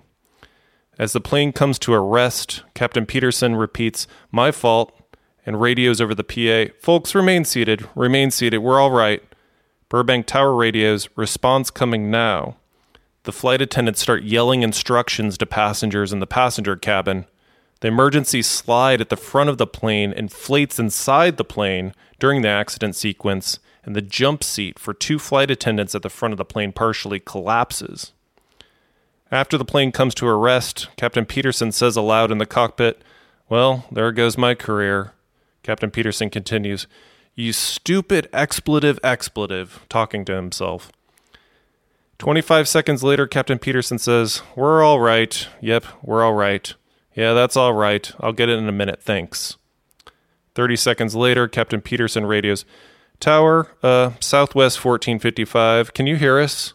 As 1.00 1.14
the 1.14 1.22
plane 1.22 1.54
comes 1.54 1.78
to 1.80 1.94
a 1.94 2.00
rest, 2.00 2.64
Captain 2.74 3.06
Peterson 3.06 3.56
repeats, 3.56 4.08
My 4.32 4.52
fault, 4.52 4.92
and 5.46 5.62
radios 5.62 6.02
over 6.02 6.16
the 6.16 6.24
PA, 6.24 6.74
Folks, 6.82 7.16
remain 7.16 7.46
seated, 7.46 7.88
remain 7.96 8.32
seated, 8.32 8.60
we're 8.60 8.82
all 8.82 8.92
right. 8.92 9.24
Burbank 9.90 10.26
Tower 10.26 10.54
radios, 10.54 11.08
response 11.16 11.70
coming 11.70 12.12
now. 12.12 12.58
The 13.24 13.32
flight 13.32 13.62
attendants 13.62 14.02
start 14.02 14.24
yelling 14.24 14.64
instructions 14.64 15.38
to 15.38 15.46
passengers 15.46 16.12
in 16.12 16.20
the 16.20 16.28
passenger 16.28 16.76
cabin. 16.76 17.26
The 17.80 17.90
emergency 17.90 18.42
slide 18.42 19.00
at 19.00 19.10
the 19.10 19.16
front 19.16 19.50
of 19.50 19.58
the 19.58 19.68
plane 19.68 20.12
inflates 20.12 20.80
inside 20.80 21.38
the 21.38 21.46
plane 21.46 21.94
during 22.20 22.42
the 22.42 22.50
accident 22.50 22.96
sequence, 22.96 23.60
and 23.84 23.96
the 23.96 24.02
jump 24.02 24.44
seat 24.44 24.78
for 24.78 24.94
two 24.94 25.18
flight 25.20 25.50
attendants 25.50 25.96
at 25.96 26.02
the 26.02 26.10
front 26.10 26.34
of 26.34 26.38
the 26.38 26.46
plane 26.46 26.72
partially 26.72 27.20
collapses. 27.20 28.12
After 29.32 29.58
the 29.58 29.66
plane 29.66 29.92
comes 29.92 30.16
to 30.16 30.28
a 30.28 30.36
rest, 30.36 30.90
Captain 30.98 31.26
Peterson 31.26 31.72
says 31.72 31.96
aloud 31.96 32.32
in 32.32 32.38
the 32.38 32.46
cockpit, 32.46 33.02
Well, 33.50 33.86
there 33.92 34.12
goes 34.12 34.38
my 34.38 34.56
career. 34.56 35.14
Captain 35.64 35.92
Peterson 35.92 36.30
continues, 36.30 36.88
you 37.36 37.54
stupid 37.54 38.30
expletive 38.34 39.00
expletive, 39.04 39.86
talking 39.90 40.26
to 40.26 40.36
himself. 40.36 40.92
25 42.18 42.68
seconds 42.68 43.04
later, 43.04 43.28
Captain 43.28 43.60
Peterson 43.60 44.00
says, 44.00 44.42
We're 44.56 44.84
all 44.84 45.00
right. 45.00 45.48
Yep, 45.62 45.86
we're 46.02 46.24
all 46.24 46.34
right. 46.34 46.74
Yeah, 47.16 47.34
that's 47.34 47.56
all 47.56 47.74
right. 47.74 48.12
I'll 48.20 48.34
get 48.34 48.50
it 48.50 48.58
in 48.58 48.68
a 48.68 48.72
minute. 48.72 49.02
Thanks. 49.02 49.58
30 50.58 50.76
seconds 50.76 51.16
later, 51.16 51.48
Captain 51.48 51.82
Peterson 51.82 52.26
radios, 52.26 52.66
Tower, 53.20 53.70
uh, 53.84 54.14
Southwest 54.20 54.84
1455. 54.84 55.94
Can 55.94 56.08
you 56.08 56.16
hear 56.16 56.40
us? 56.40 56.74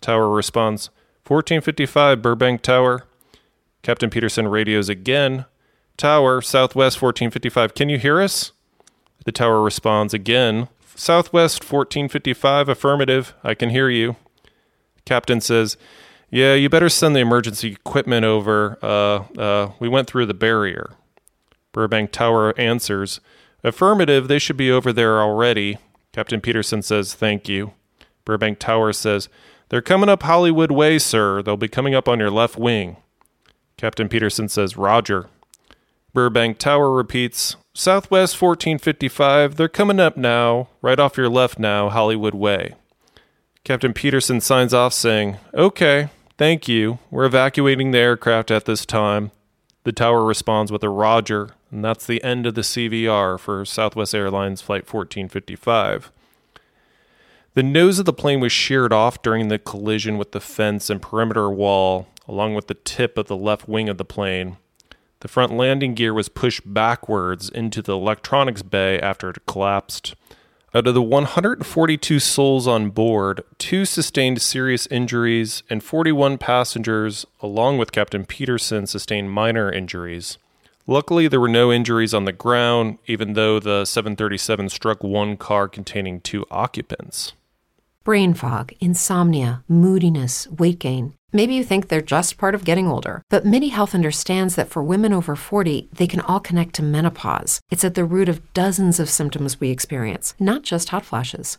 Tower 0.00 0.28
responds, 0.28 0.90
1455, 1.28 2.20
Burbank 2.20 2.62
Tower. 2.62 3.04
Captain 3.82 4.10
Peterson 4.10 4.48
radios 4.48 4.88
again, 4.88 5.44
Tower, 5.96 6.40
Southwest 6.40 7.00
1455. 7.00 7.74
Can 7.76 7.88
you 7.88 7.96
hear 7.96 8.20
us? 8.20 8.50
The 9.24 9.30
tower 9.30 9.62
responds 9.62 10.12
again 10.12 10.66
Southwest 10.96 11.62
1455, 11.62 12.68
affirmative. 12.68 13.34
I 13.44 13.54
can 13.54 13.70
hear 13.70 13.88
you. 13.88 14.16
Captain 15.04 15.40
says, 15.40 15.76
Yeah, 16.28 16.54
you 16.54 16.68
better 16.68 16.88
send 16.88 17.14
the 17.14 17.20
emergency 17.20 17.68
equipment 17.68 18.24
over. 18.24 18.78
Uh, 18.82 19.38
uh, 19.38 19.72
we 19.78 19.88
went 19.88 20.08
through 20.08 20.26
the 20.26 20.34
barrier. 20.34 20.96
Burbank 21.72 22.12
Tower 22.12 22.58
answers, 22.58 23.20
Affirmative, 23.64 24.28
they 24.28 24.38
should 24.38 24.56
be 24.56 24.70
over 24.70 24.92
there 24.92 25.20
already. 25.20 25.78
Captain 26.12 26.40
Peterson 26.40 26.82
says, 26.82 27.14
Thank 27.14 27.48
you. 27.48 27.72
Burbank 28.24 28.58
Tower 28.58 28.92
says, 28.92 29.28
They're 29.68 29.82
coming 29.82 30.08
up 30.08 30.22
Hollywood 30.22 30.70
Way, 30.70 30.98
sir. 30.98 31.42
They'll 31.42 31.56
be 31.56 31.68
coming 31.68 31.94
up 31.94 32.08
on 32.08 32.18
your 32.18 32.30
left 32.30 32.56
wing. 32.56 32.96
Captain 33.76 34.08
Peterson 34.08 34.48
says, 34.48 34.76
Roger. 34.76 35.28
Burbank 36.12 36.58
Tower 36.58 36.92
repeats, 36.92 37.56
Southwest 37.72 38.40
1455, 38.40 39.56
they're 39.56 39.66
coming 39.66 39.98
up 39.98 40.14
now, 40.14 40.68
right 40.82 41.00
off 41.00 41.16
your 41.16 41.30
left 41.30 41.58
now, 41.58 41.88
Hollywood 41.88 42.34
Way. 42.34 42.74
Captain 43.64 43.94
Peterson 43.94 44.40
signs 44.40 44.74
off 44.74 44.92
saying, 44.92 45.38
Okay, 45.54 46.10
thank 46.36 46.68
you. 46.68 46.98
We're 47.10 47.24
evacuating 47.24 47.92
the 47.92 47.98
aircraft 47.98 48.50
at 48.50 48.66
this 48.66 48.84
time. 48.84 49.30
The 49.84 49.92
tower 49.92 50.22
responds 50.22 50.70
with 50.70 50.82
a 50.82 50.90
roger, 50.90 51.50
and 51.72 51.82
that's 51.82 52.06
the 52.06 52.22
end 52.22 52.46
of 52.46 52.54
the 52.54 52.60
CVR 52.60 53.40
for 53.40 53.64
Southwest 53.64 54.14
Airlines 54.14 54.60
Flight 54.60 54.82
1455. 54.82 56.12
The 57.54 57.62
nose 57.62 57.98
of 57.98 58.04
the 58.04 58.12
plane 58.12 58.40
was 58.40 58.52
sheared 58.52 58.92
off 58.92 59.22
during 59.22 59.48
the 59.48 59.58
collision 59.58 60.18
with 60.18 60.32
the 60.32 60.40
fence 60.40 60.90
and 60.90 61.00
perimeter 61.00 61.50
wall, 61.50 62.08
along 62.28 62.54
with 62.54 62.66
the 62.66 62.74
tip 62.74 63.16
of 63.16 63.26
the 63.26 63.36
left 63.36 63.68
wing 63.68 63.88
of 63.88 63.96
the 63.96 64.04
plane. 64.04 64.58
The 65.20 65.28
front 65.28 65.52
landing 65.54 65.94
gear 65.94 66.12
was 66.12 66.28
pushed 66.28 66.62
backwards 66.72 67.48
into 67.48 67.80
the 67.80 67.94
electronics 67.94 68.62
bay 68.62 69.00
after 69.00 69.30
it 69.30 69.46
collapsed. 69.46 70.14
Out 70.74 70.86
of 70.86 70.94
the 70.94 71.02
142 71.02 72.18
souls 72.18 72.66
on 72.66 72.90
board, 72.90 73.42
two 73.58 73.84
sustained 73.84 74.40
serious 74.42 74.86
injuries, 74.86 75.62
and 75.70 75.82
41 75.82 76.38
passengers, 76.38 77.26
along 77.40 77.78
with 77.78 77.92
Captain 77.92 78.24
Peterson, 78.24 78.86
sustained 78.86 79.30
minor 79.30 79.70
injuries. 79.70 80.38
Luckily, 80.86 81.28
there 81.28 81.40
were 81.40 81.48
no 81.48 81.72
injuries 81.72 82.12
on 82.12 82.24
the 82.24 82.32
ground, 82.32 82.98
even 83.06 83.34
though 83.34 83.60
the 83.60 83.84
737 83.84 84.68
struck 84.68 85.04
one 85.04 85.36
car 85.36 85.68
containing 85.68 86.20
two 86.20 86.44
occupants. 86.50 87.34
Brain 88.02 88.34
fog, 88.34 88.72
insomnia, 88.80 89.62
moodiness, 89.68 90.48
weight 90.48 90.80
gain. 90.80 91.14
Maybe 91.32 91.54
you 91.54 91.62
think 91.62 91.86
they're 91.86 92.02
just 92.02 92.36
part 92.36 92.54
of 92.54 92.64
getting 92.64 92.88
older, 92.88 93.22
but 93.30 93.46
MIDI 93.46 93.68
Health 93.68 93.94
understands 93.94 94.56
that 94.56 94.68
for 94.68 94.82
women 94.82 95.12
over 95.12 95.36
40, 95.36 95.88
they 95.92 96.08
can 96.08 96.20
all 96.20 96.40
connect 96.40 96.74
to 96.74 96.82
menopause. 96.82 97.60
It's 97.70 97.84
at 97.84 97.94
the 97.94 98.04
root 98.04 98.28
of 98.28 98.52
dozens 98.52 98.98
of 98.98 99.08
symptoms 99.08 99.60
we 99.60 99.70
experience, 99.70 100.34
not 100.40 100.62
just 100.62 100.88
hot 100.88 101.04
flashes. 101.04 101.58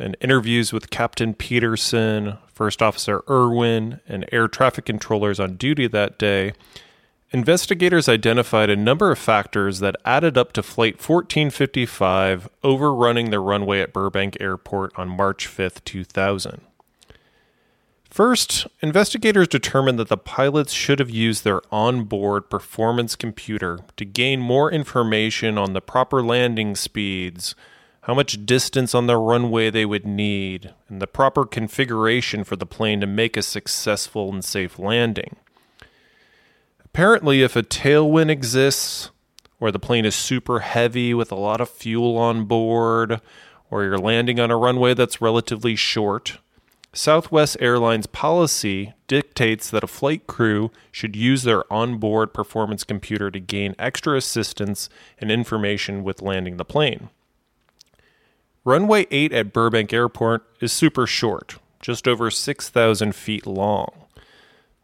and 0.00 0.16
interviews 0.20 0.72
with 0.72 0.90
Captain 0.90 1.34
Peterson, 1.34 2.38
First 2.52 2.82
Officer 2.82 3.22
Irwin, 3.28 4.00
and 4.08 4.28
air 4.32 4.48
traffic 4.48 4.84
controllers 4.84 5.38
on 5.38 5.56
duty 5.56 5.86
that 5.88 6.18
day, 6.18 6.52
investigators 7.30 8.08
identified 8.08 8.70
a 8.70 8.76
number 8.76 9.12
of 9.12 9.18
factors 9.18 9.80
that 9.80 9.96
added 10.04 10.36
up 10.36 10.52
to 10.52 10.62
Flight 10.62 10.94
1455 10.94 12.48
overrunning 12.64 13.30
the 13.30 13.40
runway 13.40 13.80
at 13.80 13.92
Burbank 13.92 14.36
Airport 14.40 14.92
on 14.98 15.08
March 15.08 15.46
5, 15.46 15.84
2000. 15.84 16.60
First, 18.10 18.66
investigators 18.82 19.46
determined 19.46 19.96
that 20.00 20.08
the 20.08 20.16
pilots 20.16 20.72
should 20.72 20.98
have 20.98 21.10
used 21.10 21.44
their 21.44 21.62
onboard 21.70 22.50
performance 22.50 23.14
computer 23.14 23.78
to 23.96 24.04
gain 24.04 24.40
more 24.40 24.70
information 24.72 25.56
on 25.56 25.74
the 25.74 25.80
proper 25.80 26.20
landing 26.20 26.74
speeds, 26.74 27.54
how 28.02 28.14
much 28.14 28.46
distance 28.46 28.94
on 28.94 29.06
the 29.06 29.16
runway 29.16 29.70
they 29.70 29.84
would 29.84 30.06
need, 30.06 30.72
and 30.88 31.02
the 31.02 31.06
proper 31.06 31.44
configuration 31.44 32.44
for 32.44 32.56
the 32.56 32.66
plane 32.66 33.00
to 33.00 33.06
make 33.06 33.36
a 33.36 33.42
successful 33.42 34.32
and 34.32 34.44
safe 34.44 34.78
landing. 34.78 35.36
Apparently, 36.84 37.42
if 37.42 37.56
a 37.56 37.62
tailwind 37.62 38.30
exists, 38.30 39.10
or 39.60 39.70
the 39.70 39.78
plane 39.78 40.04
is 40.04 40.14
super 40.14 40.60
heavy 40.60 41.12
with 41.12 41.30
a 41.30 41.36
lot 41.36 41.60
of 41.60 41.68
fuel 41.68 42.16
on 42.16 42.46
board, 42.46 43.20
or 43.70 43.84
you're 43.84 43.98
landing 43.98 44.40
on 44.40 44.50
a 44.50 44.56
runway 44.56 44.94
that's 44.94 45.20
relatively 45.20 45.76
short, 45.76 46.38
Southwest 46.92 47.56
Airlines 47.60 48.08
policy 48.08 48.94
dictates 49.06 49.70
that 49.70 49.84
a 49.84 49.86
flight 49.86 50.26
crew 50.26 50.72
should 50.90 51.14
use 51.14 51.44
their 51.44 51.70
onboard 51.72 52.34
performance 52.34 52.82
computer 52.82 53.30
to 53.30 53.38
gain 53.38 53.76
extra 53.78 54.16
assistance 54.16 54.88
and 55.18 55.30
information 55.30 56.02
with 56.02 56.22
landing 56.22 56.56
the 56.56 56.64
plane. 56.64 57.10
Runway 58.64 59.06
8 59.10 59.32
at 59.32 59.52
Burbank 59.54 59.90
Airport 59.90 60.44
is 60.60 60.70
super 60.70 61.06
short, 61.06 61.58
just 61.80 62.06
over 62.06 62.30
6,000 62.30 63.14
feet 63.14 63.46
long. 63.46 63.90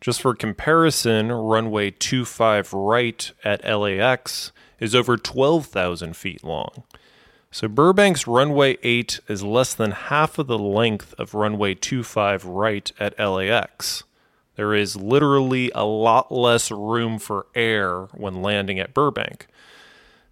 Just 0.00 0.22
for 0.22 0.34
comparison, 0.34 1.30
runway 1.30 1.90
25 1.90 2.72
right 2.72 3.30
at 3.44 3.64
LAX 3.64 4.52
is 4.80 4.94
over 4.94 5.18
12,000 5.18 6.16
feet 6.16 6.42
long. 6.42 6.84
So 7.50 7.68
Burbank's 7.68 8.26
runway 8.26 8.78
8 8.82 9.20
is 9.28 9.42
less 9.42 9.74
than 9.74 9.90
half 9.90 10.38
of 10.38 10.46
the 10.46 10.58
length 10.58 11.14
of 11.18 11.34
runway 11.34 11.74
25 11.74 12.46
right 12.46 12.90
at 12.98 13.18
LAX. 13.18 14.04
There 14.54 14.72
is 14.72 14.96
literally 14.96 15.70
a 15.74 15.84
lot 15.84 16.32
less 16.32 16.70
room 16.70 17.18
for 17.18 17.46
air 17.54 18.04
when 18.14 18.40
landing 18.40 18.78
at 18.78 18.94
Burbank. 18.94 19.48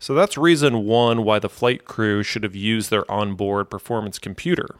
So 0.04 0.12
that's 0.12 0.36
reason 0.36 0.84
one 0.84 1.24
why 1.24 1.38
the 1.38 1.48
flight 1.48 1.86
crew 1.86 2.22
should 2.22 2.42
have 2.42 2.54
used 2.54 2.90
their 2.90 3.10
onboard 3.10 3.70
performance 3.70 4.18
computer. 4.18 4.76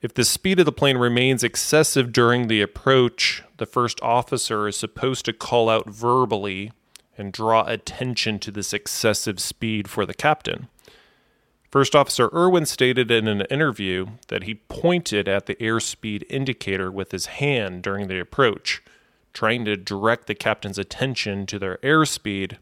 If 0.00 0.14
the 0.14 0.24
speed 0.24 0.58
of 0.58 0.66
the 0.66 0.72
plane 0.72 0.98
remains 0.98 1.44
excessive 1.44 2.12
during 2.12 2.48
the 2.48 2.60
approach, 2.60 3.44
the 3.58 3.66
first 3.66 4.02
officer 4.02 4.66
is 4.66 4.76
supposed 4.76 5.24
to 5.26 5.32
call 5.32 5.68
out 5.68 5.88
verbally 5.88 6.72
and 7.16 7.32
draw 7.32 7.64
attention 7.66 8.38
to 8.40 8.50
this 8.50 8.72
excessive 8.72 9.38
speed 9.38 9.88
for 9.88 10.04
the 10.04 10.14
captain. 10.14 10.68
First 11.70 11.94
Officer 11.94 12.28
Irwin 12.34 12.66
stated 12.66 13.10
in 13.10 13.26
an 13.26 13.42
interview 13.42 14.08
that 14.28 14.42
he 14.42 14.56
pointed 14.56 15.26
at 15.26 15.46
the 15.46 15.54
airspeed 15.54 16.24
indicator 16.28 16.90
with 16.90 17.12
his 17.12 17.26
hand 17.26 17.82
during 17.82 18.08
the 18.08 18.20
approach, 18.20 18.82
trying 19.32 19.64
to 19.64 19.76
direct 19.76 20.26
the 20.26 20.34
captain's 20.34 20.78
attention 20.78 21.46
to 21.46 21.58
their 21.58 21.78
airspeed. 21.78 22.58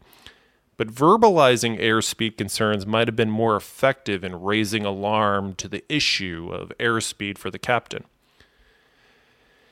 But 0.81 0.95
verbalizing 0.95 1.79
airspeed 1.79 2.37
concerns 2.37 2.87
might 2.87 3.07
have 3.07 3.15
been 3.15 3.29
more 3.29 3.55
effective 3.55 4.23
in 4.23 4.41
raising 4.41 4.83
alarm 4.83 5.53
to 5.57 5.67
the 5.67 5.83
issue 5.87 6.49
of 6.51 6.71
airspeed 6.79 7.37
for 7.37 7.51
the 7.51 7.59
captain. 7.59 8.05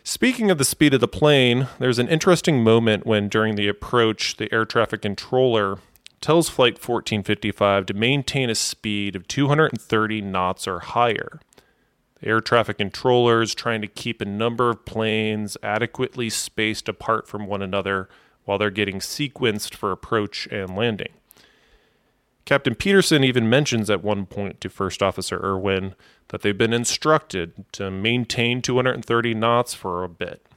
Speaking 0.03 0.51
of 0.51 0.59
the 0.59 0.63
speed 0.63 0.93
of 0.93 1.01
the 1.01 1.07
plane, 1.07 1.67
there's 1.79 1.97
an 1.97 2.09
interesting 2.09 2.63
moment 2.63 3.07
when, 3.07 3.27
during 3.27 3.55
the 3.55 3.67
approach, 3.67 4.37
the 4.37 4.53
air 4.53 4.65
traffic 4.65 5.01
controller 5.01 5.79
tells 6.21 6.47
Flight 6.47 6.73
1455 6.73 7.87
to 7.87 7.93
maintain 7.95 8.51
a 8.51 8.53
speed 8.53 9.15
of 9.15 9.27
230 9.27 10.21
knots 10.21 10.67
or 10.67 10.79
higher. 10.79 11.39
The 12.21 12.27
air 12.27 12.39
traffic 12.39 12.77
controller 12.77 13.41
is 13.41 13.55
trying 13.55 13.81
to 13.81 13.87
keep 13.87 14.21
a 14.21 14.25
number 14.25 14.69
of 14.69 14.85
planes 14.85 15.57
adequately 15.63 16.29
spaced 16.29 16.87
apart 16.87 17.27
from 17.27 17.47
one 17.47 17.63
another 17.63 18.09
while 18.49 18.57
they're 18.57 18.71
getting 18.71 18.97
sequenced 18.97 19.75
for 19.75 19.91
approach 19.91 20.47
and 20.47 20.75
landing. 20.75 21.13
Captain 22.45 22.73
Peterson 22.73 23.23
even 23.23 23.47
mentions 23.47 23.91
at 23.91 24.03
one 24.03 24.25
point 24.25 24.59
to 24.59 24.69
First 24.71 25.03
Officer 25.03 25.39
Irwin 25.43 25.93
that 26.29 26.41
they've 26.41 26.57
been 26.57 26.73
instructed 26.73 27.63
to 27.73 27.91
maintain 27.91 28.63
230 28.63 29.35
knots 29.35 29.75
for 29.75 30.03
a 30.03 30.09
bit. 30.09 30.47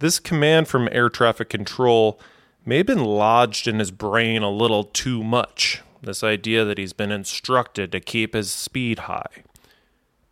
This 0.00 0.18
command 0.18 0.68
from 0.68 0.86
air 0.92 1.08
traffic 1.08 1.48
control 1.48 2.20
may 2.66 2.76
have 2.76 2.86
been 2.86 3.04
lodged 3.04 3.66
in 3.66 3.78
his 3.78 3.90
brain 3.90 4.42
a 4.42 4.50
little 4.50 4.84
too 4.84 5.24
much. 5.24 5.80
This 6.02 6.22
idea 6.22 6.66
that 6.66 6.76
he's 6.76 6.92
been 6.92 7.10
instructed 7.10 7.90
to 7.92 8.00
keep 8.00 8.34
his 8.34 8.50
speed 8.50 8.98
high. 8.98 9.44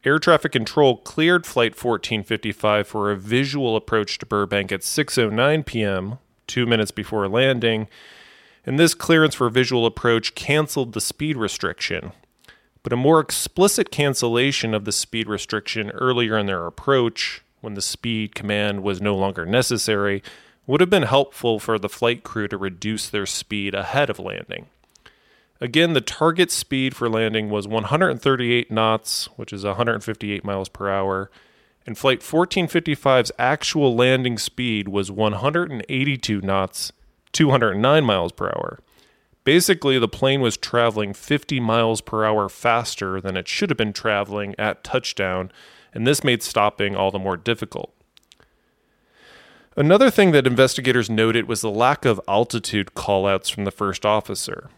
Air 0.04 0.18
traffic 0.18 0.52
control 0.52 0.98
cleared 0.98 1.46
flight 1.46 1.72
1455 1.72 2.86
for 2.86 3.11
a 3.11 3.16
visual 3.16 3.76
approach 3.76 4.18
to 4.18 4.26
Burbank 4.26 4.70
at 4.70 4.82
6:09 4.82 5.64
p.m., 5.64 6.18
2 6.49 6.66
minutes 6.66 6.90
before 6.90 7.28
landing, 7.28 7.86
and 8.66 8.78
this 8.78 8.94
clearance 8.94 9.36
for 9.36 9.49
visual 9.49 9.86
approach 9.86 10.34
canceled 10.34 10.92
the 10.92 11.01
speed 11.01 11.36
restriction. 11.36 12.12
But 12.82 12.92
a 12.92 12.96
more 12.96 13.20
explicit 13.20 13.90
cancellation 13.90 14.74
of 14.74 14.84
the 14.84 14.92
speed 14.92 15.28
restriction 15.28 15.90
earlier 15.90 16.36
in 16.36 16.46
their 16.46 16.66
approach, 16.66 17.42
when 17.61 17.74
the 17.74 17.82
speed 17.82 18.34
command 18.34 18.82
was 18.82 19.01
no 19.01 19.16
longer 19.16 19.44
necessary, 19.46 20.22
would 20.66 20.80
have 20.80 20.90
been 20.90 21.05
helpful 21.05 21.59
for 21.59 21.78
the 21.78 21.88
flight 21.88 22.22
crew 22.22 22.46
to 22.49 22.57
reduce 22.57 23.09
their 23.09 23.26
speed 23.26 23.74
ahead 23.74 24.11
of 24.11 24.18
landing. 24.18 24.66
Again, 25.61 25.92
the 25.92 26.01
target 26.01 26.53
speed 26.53 26.94
for 26.94 27.09
landing 27.09 27.51
was 27.51 27.66
138 27.66 28.70
knots, 28.70 29.28
which 29.36 29.53
is 29.53 29.64
158 29.64 30.44
miles 30.44 30.68
per 30.68 30.88
hour, 30.88 31.30
and 31.89 31.97
Flight 31.97 32.20
1455's 32.20 33.32
actual 33.39 33.97
landing 33.97 34.36
speed 34.36 34.89
was 34.89 35.11
182 35.11 36.43
knots, 36.43 36.93
209 37.32 38.05
miles 38.05 38.30
per 38.30 38.49
hour. 38.49 38.80
Basically, 39.43 39.99
the 39.99 40.07
plane 40.07 40.43
was 40.43 40.59
traveling 40.59 41.14
50 41.14 41.61
miles 41.61 42.03
per 42.03 42.26
hour 42.26 42.51
faster 42.51 43.22
than 43.22 43.39
it 43.39 43.49
should 43.49 43.70
have 43.70 43.78
been 43.78 43.95
traveling 43.95 44.55
at 44.59 44.84
touchdown, 44.84 45.51
and 45.95 46.07
this 46.07 46.22
made 46.22 46.43
stopping 46.43 46.95
all 46.95 47.11
the 47.11 47.18
more 47.18 47.39
difficult. 47.39 47.95
Another 49.74 50.11
thing 50.11 50.32
that 50.32 50.47
investigators 50.47 51.09
noted 51.09 51.49
was 51.49 51.62
the 51.62 51.70
lack 51.70 52.05
of 52.05 52.20
altitude 52.28 52.91
callouts 52.95 53.51
from 53.51 53.64
the 53.64 53.70
first 53.70 54.05
officer. 54.05 54.68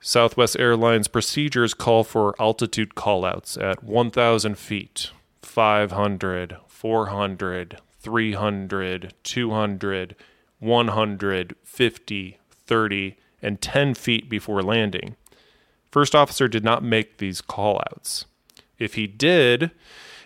Southwest 0.00 0.58
Airlines 0.58 1.08
procedures 1.08 1.72
call 1.72 2.04
for 2.04 2.34
altitude 2.38 2.94
callouts 2.94 3.58
at 3.58 3.82
1,000 3.82 4.58
feet, 4.58 5.12
500, 5.52 6.56
400, 6.66 7.78
300, 8.00 9.14
200, 9.22 10.16
100, 10.58 11.56
50, 11.62 12.38
30, 12.50 13.16
and 13.42 13.60
10 13.60 13.94
feet 13.94 14.30
before 14.30 14.62
landing. 14.62 15.14
First 15.90 16.14
officer 16.14 16.48
did 16.48 16.64
not 16.64 16.82
make 16.82 17.18
these 17.18 17.42
callouts. 17.42 18.24
If 18.78 18.94
he 18.94 19.06
did, 19.06 19.72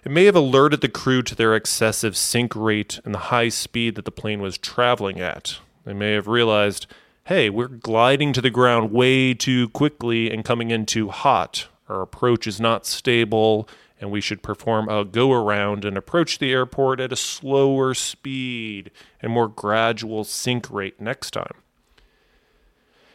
it 0.04 0.12
may 0.12 0.26
have 0.26 0.36
alerted 0.36 0.80
the 0.80 0.88
crew 0.88 1.22
to 1.22 1.34
their 1.34 1.56
excessive 1.56 2.16
sink 2.16 2.54
rate 2.54 3.00
and 3.04 3.12
the 3.12 3.18
high 3.18 3.48
speed 3.48 3.96
that 3.96 4.04
the 4.04 4.12
plane 4.12 4.40
was 4.40 4.56
traveling 4.56 5.18
at. 5.18 5.58
They 5.84 5.92
may 5.92 6.12
have 6.12 6.28
realized, 6.28 6.86
hey, 7.24 7.50
we're 7.50 7.66
gliding 7.66 8.32
to 8.34 8.40
the 8.40 8.50
ground 8.50 8.92
way 8.92 9.34
too 9.34 9.70
quickly 9.70 10.30
and 10.30 10.44
coming 10.44 10.70
in 10.70 10.86
too 10.86 11.08
hot. 11.08 11.66
Our 11.88 12.00
approach 12.00 12.46
is 12.46 12.60
not 12.60 12.86
stable, 12.86 13.68
and 14.00 14.10
we 14.10 14.20
should 14.20 14.42
perform 14.42 14.88
a 14.88 15.04
go 15.04 15.32
around 15.32 15.84
and 15.84 15.96
approach 15.96 16.38
the 16.38 16.52
airport 16.52 17.00
at 17.00 17.12
a 17.12 17.16
slower 17.16 17.94
speed 17.94 18.90
and 19.20 19.32
more 19.32 19.48
gradual 19.48 20.24
sink 20.24 20.70
rate 20.70 21.00
next 21.00 21.32
time. 21.32 21.54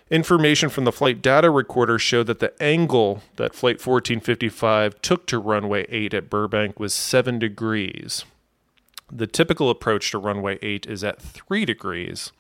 Information 0.10 0.68
from 0.68 0.84
the 0.84 0.92
flight 0.92 1.22
data 1.22 1.50
recorder 1.50 1.98
showed 1.98 2.28
that 2.28 2.40
the 2.40 2.62
angle 2.62 3.24
that 3.38 3.56
Flight 3.56 3.76
1455 3.76 5.02
took 5.02 5.26
to 5.28 5.40
runway 5.40 5.86
8 5.88 6.14
at 6.14 6.30
Burbank 6.30 6.82
was 6.82 6.94
7 6.94 7.40
degrees. 7.40 8.26
The 9.10 9.26
typical 9.26 9.70
approach 9.70 10.12
to 10.12 10.18
runway 10.18 10.60
8 10.62 10.86
is 10.86 11.02
at 11.06 11.22
3 11.22 11.64
degrees. 11.64 12.34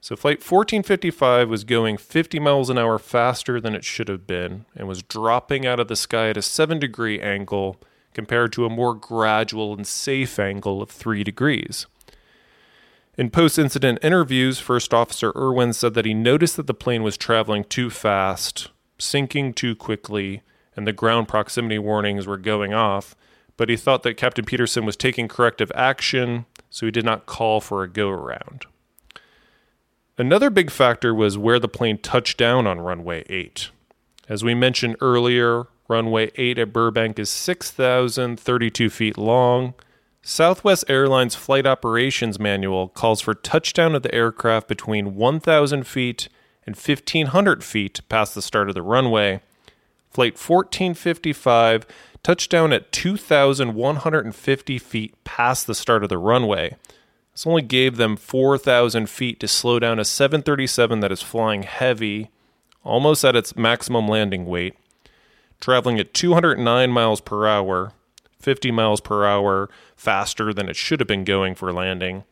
So 0.00 0.14
Flight 0.14 0.38
1455 0.38 1.48
was 1.48 1.64
going 1.64 1.96
50 1.96 2.38
miles 2.38 2.70
an 2.70 2.78
hour 2.78 2.98
faster 2.98 3.60
than 3.60 3.74
it 3.74 3.84
should 3.84 4.08
have 4.08 4.26
been 4.26 4.64
and 4.76 4.86
was 4.86 5.02
dropping 5.02 5.66
out 5.66 5.80
of 5.80 5.88
the 5.88 5.96
sky 5.96 6.28
at 6.28 6.36
a 6.36 6.42
7 6.42 6.78
degree 6.78 7.20
angle 7.20 7.80
compared 8.14 8.52
to 8.52 8.64
a 8.64 8.70
more 8.70 8.94
gradual 8.94 9.74
and 9.74 9.86
safe 9.86 10.38
angle 10.38 10.80
of 10.80 10.90
3 10.90 11.24
degrees. 11.24 11.86
In 13.18 13.30
post 13.30 13.58
incident 13.58 13.98
interviews, 14.02 14.58
First 14.58 14.92
Officer 14.92 15.32
Irwin 15.34 15.72
said 15.72 15.94
that 15.94 16.04
he 16.04 16.12
noticed 16.12 16.56
that 16.56 16.66
the 16.66 16.74
plane 16.74 17.02
was 17.02 17.16
traveling 17.16 17.64
too 17.64 17.88
fast, 17.88 18.68
sinking 18.98 19.54
too 19.54 19.74
quickly, 19.74 20.42
and 20.76 20.86
the 20.86 20.92
ground 20.92 21.26
proximity 21.26 21.78
warnings 21.78 22.26
were 22.26 22.36
going 22.36 22.74
off, 22.74 23.16
but 23.56 23.70
he 23.70 23.76
thought 23.76 24.02
that 24.02 24.18
Captain 24.18 24.44
Peterson 24.44 24.84
was 24.84 24.96
taking 24.96 25.28
corrective 25.28 25.72
action, 25.74 26.44
so 26.68 26.84
he 26.84 26.92
did 26.92 27.06
not 27.06 27.24
call 27.24 27.60
for 27.60 27.82
a 27.82 27.88
go 27.88 28.10
around. 28.10 28.66
Another 30.18 30.48
big 30.48 30.70
factor 30.70 31.14
was 31.14 31.36
where 31.36 31.58
the 31.58 31.68
plane 31.68 31.98
touched 31.98 32.38
down 32.38 32.66
on 32.66 32.80
runway 32.80 33.24
8. 33.28 33.70
As 34.28 34.42
we 34.42 34.54
mentioned 34.54 34.96
earlier, 35.00 35.66
runway 35.88 36.30
8 36.36 36.58
at 36.58 36.72
Burbank 36.72 37.18
is 37.18 37.28
6,032 37.28 38.88
feet 38.88 39.18
long 39.18 39.74
Southwest 40.22 40.84
Airlines 40.88 41.36
Flight 41.36 41.66
Operations 41.66 42.40
Manual 42.40 42.88
calls 42.88 43.20
for 43.20 43.32
touchdown 43.32 43.94
of 43.94 44.02
the 44.02 44.12
aircraft 44.12 44.66
between 44.66 45.14
1,000 45.14 45.86
feet 45.86 46.28
and 46.66 46.74
1,500 46.74 47.62
feet 47.62 48.00
past 48.08 48.34
the 48.34 48.42
start 48.42 48.68
of 48.68 48.74
the 48.74 48.82
runway. 48.82 49.40
Flight 50.10 50.32
1455 50.32 51.86
touchdown 52.24 52.72
at 52.72 52.90
2,150 52.90 54.78
feet 54.78 55.24
past 55.24 55.66
the 55.68 55.74
start 55.76 56.02
of 56.02 56.08
the 56.08 56.18
runway. 56.18 56.74
This 57.36 57.46
only 57.46 57.60
gave 57.60 57.98
them 57.98 58.16
4,000 58.16 59.10
feet 59.10 59.40
to 59.40 59.46
slow 59.46 59.78
down 59.78 59.98
a 59.98 60.06
737 60.06 61.00
that 61.00 61.12
is 61.12 61.20
flying 61.20 61.64
heavy, 61.64 62.30
almost 62.82 63.26
at 63.26 63.36
its 63.36 63.54
maximum 63.54 64.08
landing 64.08 64.46
weight, 64.46 64.74
traveling 65.60 66.00
at 66.00 66.14
209 66.14 66.90
miles 66.90 67.20
per 67.20 67.46
hour 67.46 67.92
50 68.40 68.70
miles 68.70 69.02
per 69.02 69.26
hour 69.26 69.68
faster 69.96 70.54
than 70.54 70.70
it 70.70 70.76
should 70.76 70.98
have 70.98 71.06
been 71.06 71.24
going 71.24 71.54
for 71.54 71.74
landing, 71.74 72.24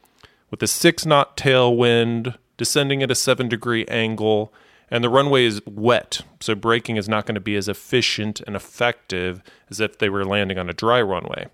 with 0.50 0.62
a 0.62 0.66
six 0.66 1.05
knot 1.05 1.36
tailwind 1.36 2.36
descending 2.57 3.02
at 3.02 3.11
a 3.11 3.14
seven 3.14 3.46
degree 3.46 3.84
angle, 3.88 4.55
and 4.90 5.05
the 5.05 5.11
runway 5.11 5.44
is 5.44 5.61
wet, 5.66 6.22
so 6.40 6.55
braking 6.55 6.96
is 6.96 7.11
not 7.11 7.26
going 7.26 7.34
to 7.34 7.42
be 7.42 7.57
as 7.57 7.68
efficient 7.68 8.40
and 8.46 8.57
effective 8.57 9.42
as 9.68 9.80
if 9.80 9.98
they 9.98 10.09
were 10.09 10.24
landing 10.24 10.57
on 10.57 10.70
a 10.70 10.74
dry 10.74 11.02
runway. 11.02 11.46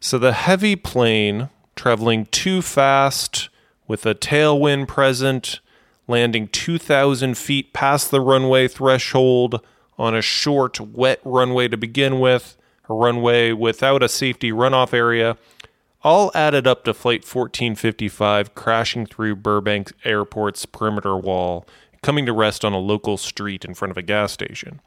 So 0.00 0.18
the 0.18 0.32
heavy 0.32 0.74
plane 0.74 1.50
traveling 1.76 2.26
too 2.26 2.62
fast 2.62 3.48
with 3.86 4.04
a 4.04 4.14
tailwind 4.14 4.88
present, 4.88 5.60
landing 6.08 6.48
2,000 6.48 7.36
feet 7.36 7.72
past 7.72 8.10
the 8.10 8.20
runway 8.20 8.66
threshold 8.66 9.60
on 9.98 10.14
a 10.14 10.22
short, 10.22 10.80
wet 10.80 11.20
runway 11.24 11.68
to 11.68 11.76
begin 11.76 12.18
with, 12.18 12.56
a 12.88 12.94
runway 12.94 13.52
without 13.52 14.02
a 14.02 14.08
safety 14.08 14.50
runoff 14.50 14.92
area, 14.92 15.36
all 16.02 16.30
added 16.34 16.66
up 16.66 16.84
to 16.84 16.94
Flight 16.94 17.22
1455 17.22 18.54
crashing 18.54 19.06
through 19.06 19.36
Burbank 19.36 19.92
Airport's 20.04 20.66
perimeter 20.66 21.16
wall, 21.16 21.66
coming 22.02 22.26
to 22.26 22.32
rest 22.32 22.64
on 22.64 22.72
a 22.72 22.78
local 22.78 23.16
street 23.16 23.64
in 23.64 23.74
front 23.74 23.90
of 23.90 23.96
a 23.96 24.02
gas 24.02 24.32
station. 24.32 24.80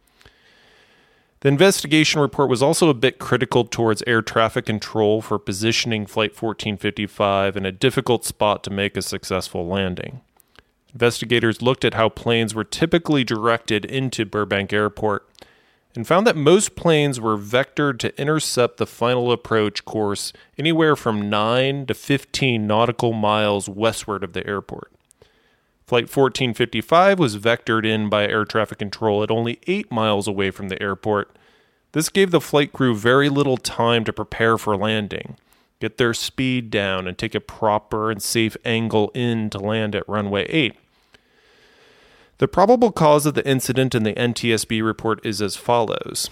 The 1.41 1.47
investigation 1.47 2.19
report 2.19 2.49
was 2.49 2.61
also 2.61 2.89
a 2.89 2.93
bit 2.93 3.17
critical 3.17 3.63
towards 3.63 4.03
air 4.05 4.21
traffic 4.21 4.65
control 4.65 5.21
for 5.21 5.39
positioning 5.39 6.05
Flight 6.05 6.31
1455 6.31 7.55
in 7.55 7.65
a 7.65 7.71
difficult 7.71 8.25
spot 8.25 8.61
to 8.65 8.69
make 8.69 8.97
a 8.97 9.01
successful 9.01 9.65
landing. 9.65 10.19
Investigators 10.91 11.61
looked 11.61 11.85
at 11.85 11.93
how 11.93 12.09
planes 12.09 12.53
were 12.53 12.65
typically 12.65 13.23
directed 13.23 13.85
into 13.85 14.25
Burbank 14.25 14.73
Airport 14.73 15.29
and 15.95 16.05
found 16.05 16.27
that 16.27 16.35
most 16.35 16.75
planes 16.75 17.21
were 17.21 17.37
vectored 17.37 17.99
to 17.99 18.19
intercept 18.19 18.77
the 18.77 18.85
final 18.85 19.31
approach 19.31 19.85
course 19.85 20.33
anywhere 20.57 20.95
from 20.95 21.29
9 21.29 21.85
to 21.85 21.93
15 21.93 22.67
nautical 22.67 23.13
miles 23.13 23.69
westward 23.69 24.25
of 24.25 24.33
the 24.33 24.45
airport. 24.45 24.91
Flight 25.89 26.03
1455 26.03 27.17
was 27.17 27.37
vectored 27.37 27.83
in 27.83 28.09
by 28.09 28.27
air 28.27 28.45
traffic 28.45 28.77
control 28.77 29.23
at 29.23 29.31
only 29.31 29.59
8 29.65 29.91
miles 29.91 30.27
away 30.27 30.51
from 30.51 30.69
the 30.69 30.79
airport. 30.79 31.35
This 31.93 32.09
gave 32.09 32.29
the 32.29 32.39
flight 32.39 32.71
crew 32.71 32.95
very 32.95 33.27
little 33.27 33.57
time 33.57 34.03
to 34.03 34.13
prepare 34.13 34.59
for 34.59 34.77
landing, 34.77 35.35
get 35.79 35.97
their 35.97 36.13
speed 36.13 36.69
down, 36.69 37.07
and 37.07 37.17
take 37.17 37.33
a 37.33 37.39
proper 37.39 38.11
and 38.11 38.21
safe 38.21 38.55
angle 38.63 39.09
in 39.15 39.49
to 39.49 39.57
land 39.57 39.95
at 39.95 40.07
runway 40.07 40.45
8. 40.49 40.75
The 42.37 42.47
probable 42.47 42.91
cause 42.91 43.25
of 43.25 43.33
the 43.33 43.49
incident 43.49 43.95
in 43.95 44.03
the 44.03 44.13
NTSB 44.13 44.85
report 44.85 45.25
is 45.25 45.41
as 45.41 45.55
follows. 45.55 46.29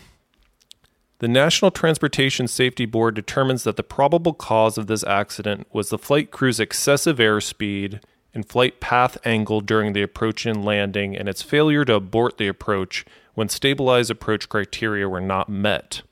The 1.17 1.27
National 1.27 1.71
Transportation 1.71 2.47
Safety 2.47 2.85
Board 2.85 3.15
determines 3.15 3.63
that 3.63 3.75
the 3.75 3.81
probable 3.81 4.35
cause 4.35 4.77
of 4.77 4.85
this 4.85 5.03
accident 5.05 5.65
was 5.73 5.89
the 5.89 5.97
flight 5.97 6.29
crew's 6.29 6.59
excessive 6.59 7.17
airspeed 7.17 8.01
and 8.37 8.47
flight 8.47 8.79
path 8.79 9.17
angle 9.25 9.59
during 9.59 9.91
the 9.91 10.03
approach 10.03 10.45
and 10.45 10.63
landing 10.63 11.17
and 11.17 11.27
its 11.27 11.41
failure 11.41 11.83
to 11.83 11.95
abort 11.95 12.37
the 12.37 12.47
approach 12.47 13.03
when 13.33 13.49
stabilized 13.49 14.11
approach 14.11 14.47
criteria 14.47 15.09
were 15.09 15.19
not 15.19 15.49
met. 15.49 16.03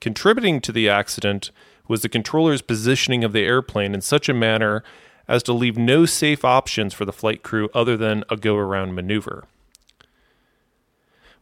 Contributing 0.00 0.60
to 0.60 0.72
the 0.72 0.88
accident 0.88 1.50
was 1.88 2.02
the 2.02 2.08
controller's 2.08 2.62
positioning 2.62 3.24
of 3.24 3.32
the 3.32 3.44
airplane 3.44 3.94
in 3.94 4.00
such 4.00 4.28
a 4.28 4.34
manner 4.34 4.84
as 5.26 5.42
to 5.42 5.52
leave 5.52 5.76
no 5.76 6.06
safe 6.06 6.44
options 6.44 6.94
for 6.94 7.04
the 7.04 7.12
flight 7.12 7.42
crew 7.42 7.68
other 7.74 7.96
than 7.96 8.24
a 8.30 8.36
go 8.36 8.56
around 8.56 8.94
maneuver. 8.94 9.44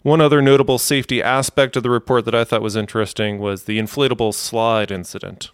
One 0.02 0.20
other 0.22 0.40
notable 0.40 0.78
safety 0.78 1.22
aspect 1.22 1.76
of 1.76 1.82
the 1.82 1.90
report 1.90 2.24
that 2.24 2.34
I 2.34 2.44
thought 2.44 2.62
was 2.62 2.76
interesting 2.76 3.38
was 3.38 3.64
the 3.64 3.78
inflatable 3.78 4.32
slide 4.32 4.90
incident. 4.90 5.50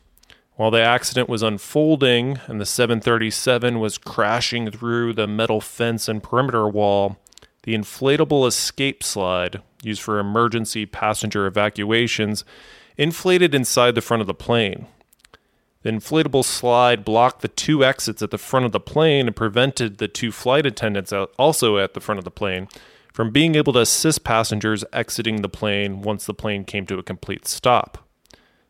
While 0.57 0.71
the 0.71 0.83
accident 0.83 1.29
was 1.29 1.43
unfolding 1.43 2.39
and 2.47 2.61
the 2.61 2.67
737 2.67 3.81
was 3.81 3.99
crashing 3.99 4.71
through 4.71 5.15
the 5.15 5.27
metal 5.27 5.61
fence 5.61 6.09
and 6.09 6.23
perimeter 6.23 6.69
wall, 6.69 7.19
the 7.65 7.75
inflatable 7.75 8.47
escape 8.47 9.03
slide, 9.03 9.63
used 9.83 10.01
for 10.01 10.21
emergency 10.21 10.87
passenger 10.87 11.47
evacuations, 11.47 12.45
inflated 12.97 13.53
inside 13.53 13.97
the 13.97 14.01
front 14.01 14.21
of 14.21 14.29
the 14.29 14.35
plane. 14.35 14.87
The 15.83 15.91
inflatable 15.91 16.45
slide 16.45 17.05
blocked 17.05 17.43
the 17.43 17.49
two 17.49 17.85
exits 17.85 18.23
at 18.23 18.31
the 18.31 18.39
front 18.39 18.65
of 18.65 18.71
the 18.71 18.81
plane 18.81 19.27
and 19.27 19.35
prevented 19.35 19.99
the 19.99 20.09
two 20.09 20.31
flight 20.31 20.67
attendants 20.67 21.13
also 21.37 21.79
at 21.79 21.95
the 21.95 22.01
front 22.01 22.19
of 22.19 22.25
the 22.25 22.31
plane 22.31 22.69
from 23.13 23.31
being 23.31 23.57
able 23.57 23.73
to 23.73 23.81
assist 23.81 24.23
passengers 24.23 24.85
exiting 24.93 25.43
the 25.43 25.49
plane 25.49 26.03
once 26.03 26.27
the 26.27 26.35
plane 26.35 26.65
came 26.65 26.87
to 26.87 26.99
a 26.99 27.03
complete 27.03 27.49
stop. 27.49 28.04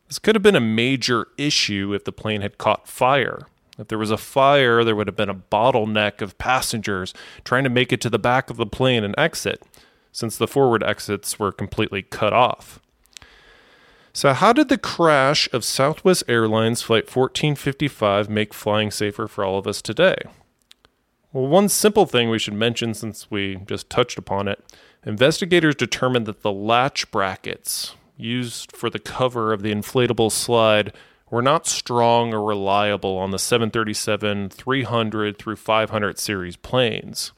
This 0.07 0.19
could 0.19 0.35
have 0.35 0.43
been 0.43 0.55
a 0.55 0.61
major 0.61 1.27
issue 1.37 1.93
if 1.93 2.03
the 2.03 2.11
plane 2.11 2.41
had 2.41 2.57
caught 2.57 2.87
fire. 2.87 3.47
If 3.77 3.87
there 3.87 3.97
was 3.97 4.11
a 4.11 4.17
fire, 4.17 4.83
there 4.83 4.95
would 4.95 5.07
have 5.07 5.15
been 5.15 5.29
a 5.29 5.35
bottleneck 5.35 6.21
of 6.21 6.37
passengers 6.37 7.13
trying 7.43 7.63
to 7.63 7.69
make 7.69 7.91
it 7.91 8.01
to 8.01 8.09
the 8.09 8.19
back 8.19 8.49
of 8.49 8.57
the 8.57 8.65
plane 8.65 9.03
and 9.03 9.15
exit, 9.17 9.63
since 10.11 10.37
the 10.37 10.47
forward 10.47 10.83
exits 10.83 11.37
were 11.39 11.51
completely 11.51 12.01
cut 12.01 12.33
off. 12.33 12.79
So, 14.13 14.31
how 14.31 14.53
did 14.53 14.69
the 14.69 14.77
crash 14.77 15.49
of 15.51 15.65
Southwest 15.65 16.23
Airlines 16.29 16.81
Flight 16.81 17.13
1455 17.13 18.29
make 18.29 18.53
flying 18.53 18.89
safer 18.89 19.27
for 19.27 19.43
all 19.43 19.57
of 19.57 19.67
us 19.67 19.81
today? 19.81 20.15
Well, 21.33 21.47
one 21.47 21.67
simple 21.67 22.05
thing 22.05 22.29
we 22.29 22.39
should 22.39 22.53
mention 22.53 22.93
since 22.93 23.29
we 23.29 23.57
just 23.67 23.89
touched 23.89 24.17
upon 24.17 24.47
it 24.47 24.63
investigators 25.05 25.75
determined 25.75 26.25
that 26.27 26.43
the 26.43 26.51
latch 26.51 27.11
brackets 27.11 27.93
used 28.17 28.71
for 28.71 28.89
the 28.89 28.99
cover 28.99 29.53
of 29.53 29.61
the 29.61 29.73
inflatable 29.73 30.31
slide 30.31 30.93
were 31.29 31.41
not 31.41 31.67
strong 31.67 32.33
or 32.33 32.43
reliable 32.43 33.17
on 33.17 33.31
the 33.31 33.39
737 33.39 34.49
300 34.49 35.37
through 35.37 35.55
500 35.55 36.19
series 36.19 36.55
planes. 36.55 37.31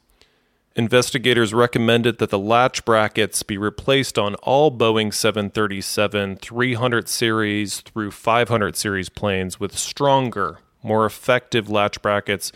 Investigators 0.75 1.55
recommended 1.55 2.19
that 2.19 2.30
the 2.30 2.38
latch 2.38 2.86
brackets 2.86 3.41
be 3.41 3.57
replaced 3.57 4.19
on 4.19 4.36
all 4.36 4.71
Boeing 4.71 5.11
737 5.11 6.36
300 6.36 7.09
series 7.09 7.82
through 7.82 8.11
500 8.11 8.75
series 8.75 9.09
planes 9.09 9.59
with 9.59 9.75
stronger, 9.75 10.59
more 10.84 11.07
effective 11.07 11.67
latch 11.67 11.99
brackets 12.03 12.51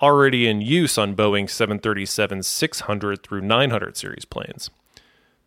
already 0.00 0.46
in 0.46 0.62
use 0.62 0.96
on 0.96 1.14
Boeing 1.14 1.50
737 1.50 2.42
600 2.42 3.22
through 3.22 3.42
900 3.42 3.96
series 3.98 4.24
planes. 4.24 4.70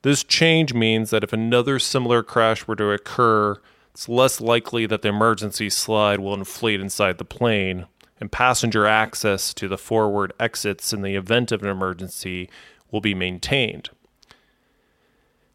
This 0.03 0.23
change 0.23 0.73
means 0.73 1.11
that 1.11 1.23
if 1.23 1.31
another 1.31 1.77
similar 1.77 2.23
crash 2.23 2.67
were 2.67 2.75
to 2.75 2.91
occur, 2.91 3.57
it's 3.93 4.09
less 4.09 4.41
likely 4.41 4.85
that 4.87 5.01
the 5.01 5.09
emergency 5.09 5.69
slide 5.69 6.19
will 6.19 6.33
inflate 6.33 6.79
inside 6.79 7.17
the 7.17 7.25
plane, 7.25 7.85
and 8.19 8.31
passenger 8.31 8.85
access 8.85 9.53
to 9.53 9.67
the 9.67 9.77
forward 9.77 10.33
exits 10.39 10.93
in 10.93 11.01
the 11.01 11.15
event 11.15 11.51
of 11.51 11.61
an 11.61 11.69
emergency 11.69 12.49
will 12.89 13.01
be 13.01 13.13
maintained. 13.13 13.89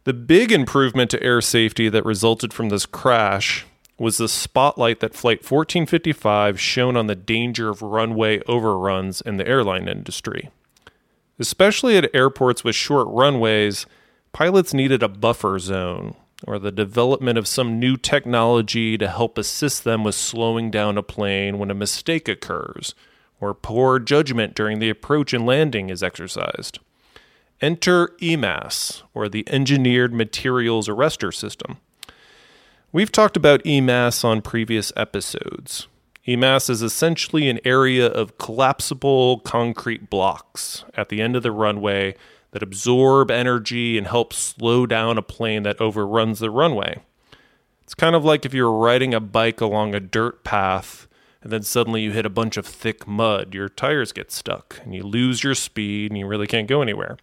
The 0.04 0.12
big 0.14 0.52
improvement 0.52 1.10
to 1.10 1.22
air 1.22 1.40
safety 1.40 1.88
that 1.88 2.04
resulted 2.04 2.52
from 2.52 2.68
this 2.68 2.86
crash 2.86 3.66
was 3.98 4.18
the 4.18 4.28
spotlight 4.28 5.00
that 5.00 5.14
Flight 5.14 5.38
1455 5.38 6.60
shone 6.60 6.96
on 6.96 7.06
the 7.08 7.16
danger 7.16 7.70
of 7.70 7.82
runway 7.82 8.40
overruns 8.46 9.20
in 9.20 9.38
the 9.38 9.48
airline 9.48 9.88
industry. 9.88 10.50
Especially 11.38 11.96
at 11.96 12.14
airports 12.14 12.62
with 12.62 12.76
short 12.76 13.08
runways, 13.10 13.86
pilots 14.36 14.74
needed 14.74 15.02
a 15.02 15.08
buffer 15.08 15.58
zone 15.58 16.14
or 16.46 16.58
the 16.58 16.70
development 16.70 17.38
of 17.38 17.48
some 17.48 17.80
new 17.80 17.96
technology 17.96 18.98
to 18.98 19.08
help 19.08 19.38
assist 19.38 19.82
them 19.82 20.04
with 20.04 20.14
slowing 20.14 20.70
down 20.70 20.98
a 20.98 21.02
plane 21.02 21.58
when 21.58 21.70
a 21.70 21.74
mistake 21.74 22.28
occurs 22.28 22.94
or 23.40 23.54
poor 23.54 23.98
judgment 23.98 24.54
during 24.54 24.78
the 24.78 24.90
approach 24.90 25.32
and 25.32 25.46
landing 25.46 25.88
is 25.88 26.02
exercised. 26.02 26.78
Enter 27.62 28.08
EMAS, 28.20 29.02
or 29.14 29.26
the 29.26 29.48
Engineered 29.48 30.12
Materials 30.12 30.86
Arrestor 30.86 31.32
System. 31.32 31.78
We've 32.92 33.10
talked 33.10 33.38
about 33.38 33.64
EMAS 33.64 34.22
on 34.22 34.42
previous 34.42 34.92
episodes. 34.96 35.88
EMAS 36.26 36.68
is 36.68 36.82
essentially 36.82 37.48
an 37.48 37.58
area 37.64 38.06
of 38.06 38.36
collapsible 38.36 39.38
concrete 39.38 40.10
blocks 40.10 40.84
at 40.92 41.08
the 41.08 41.22
end 41.22 41.36
of 41.36 41.42
the 41.42 41.52
runway 41.52 42.14
that 42.56 42.62
absorb 42.62 43.30
energy 43.30 43.98
and 43.98 44.06
help 44.06 44.32
slow 44.32 44.86
down 44.86 45.18
a 45.18 45.22
plane 45.22 45.62
that 45.62 45.78
overruns 45.78 46.38
the 46.38 46.50
runway. 46.50 46.98
It's 47.82 47.94
kind 47.94 48.16
of 48.16 48.24
like 48.24 48.46
if 48.46 48.54
you're 48.54 48.72
riding 48.72 49.12
a 49.12 49.20
bike 49.20 49.60
along 49.60 49.94
a 49.94 50.00
dirt 50.00 50.42
path 50.42 51.06
and 51.42 51.52
then 51.52 51.62
suddenly 51.62 52.00
you 52.00 52.12
hit 52.12 52.24
a 52.24 52.30
bunch 52.30 52.56
of 52.56 52.64
thick 52.64 53.06
mud, 53.06 53.52
your 53.52 53.68
tires 53.68 54.10
get 54.10 54.32
stuck 54.32 54.80
and 54.82 54.94
you 54.94 55.02
lose 55.02 55.44
your 55.44 55.54
speed 55.54 56.10
and 56.10 56.18
you 56.18 56.26
really 56.26 56.46
can't 56.46 56.66
go 56.66 56.80
anywhere. 56.80 57.18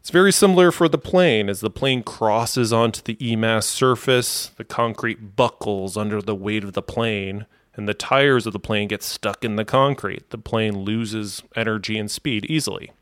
It's 0.00 0.10
very 0.10 0.32
similar 0.32 0.70
for 0.70 0.86
the 0.86 0.98
plane. 0.98 1.48
As 1.48 1.60
the 1.60 1.70
plane 1.70 2.02
crosses 2.02 2.74
onto 2.74 3.00
the 3.00 3.16
EMAS 3.16 3.64
surface, 3.64 4.48
the 4.58 4.64
concrete 4.64 5.34
buckles 5.34 5.96
under 5.96 6.20
the 6.20 6.34
weight 6.34 6.62
of 6.62 6.74
the 6.74 6.82
plane, 6.82 7.46
and 7.74 7.88
the 7.88 7.94
tires 7.94 8.46
of 8.46 8.52
the 8.52 8.58
plane 8.58 8.88
get 8.88 9.02
stuck 9.02 9.46
in 9.46 9.56
the 9.56 9.64
concrete. 9.64 10.28
The 10.28 10.36
plane 10.36 10.80
loses 10.80 11.42
energy 11.56 11.96
and 11.96 12.10
speed 12.10 12.44
easily. 12.50 12.92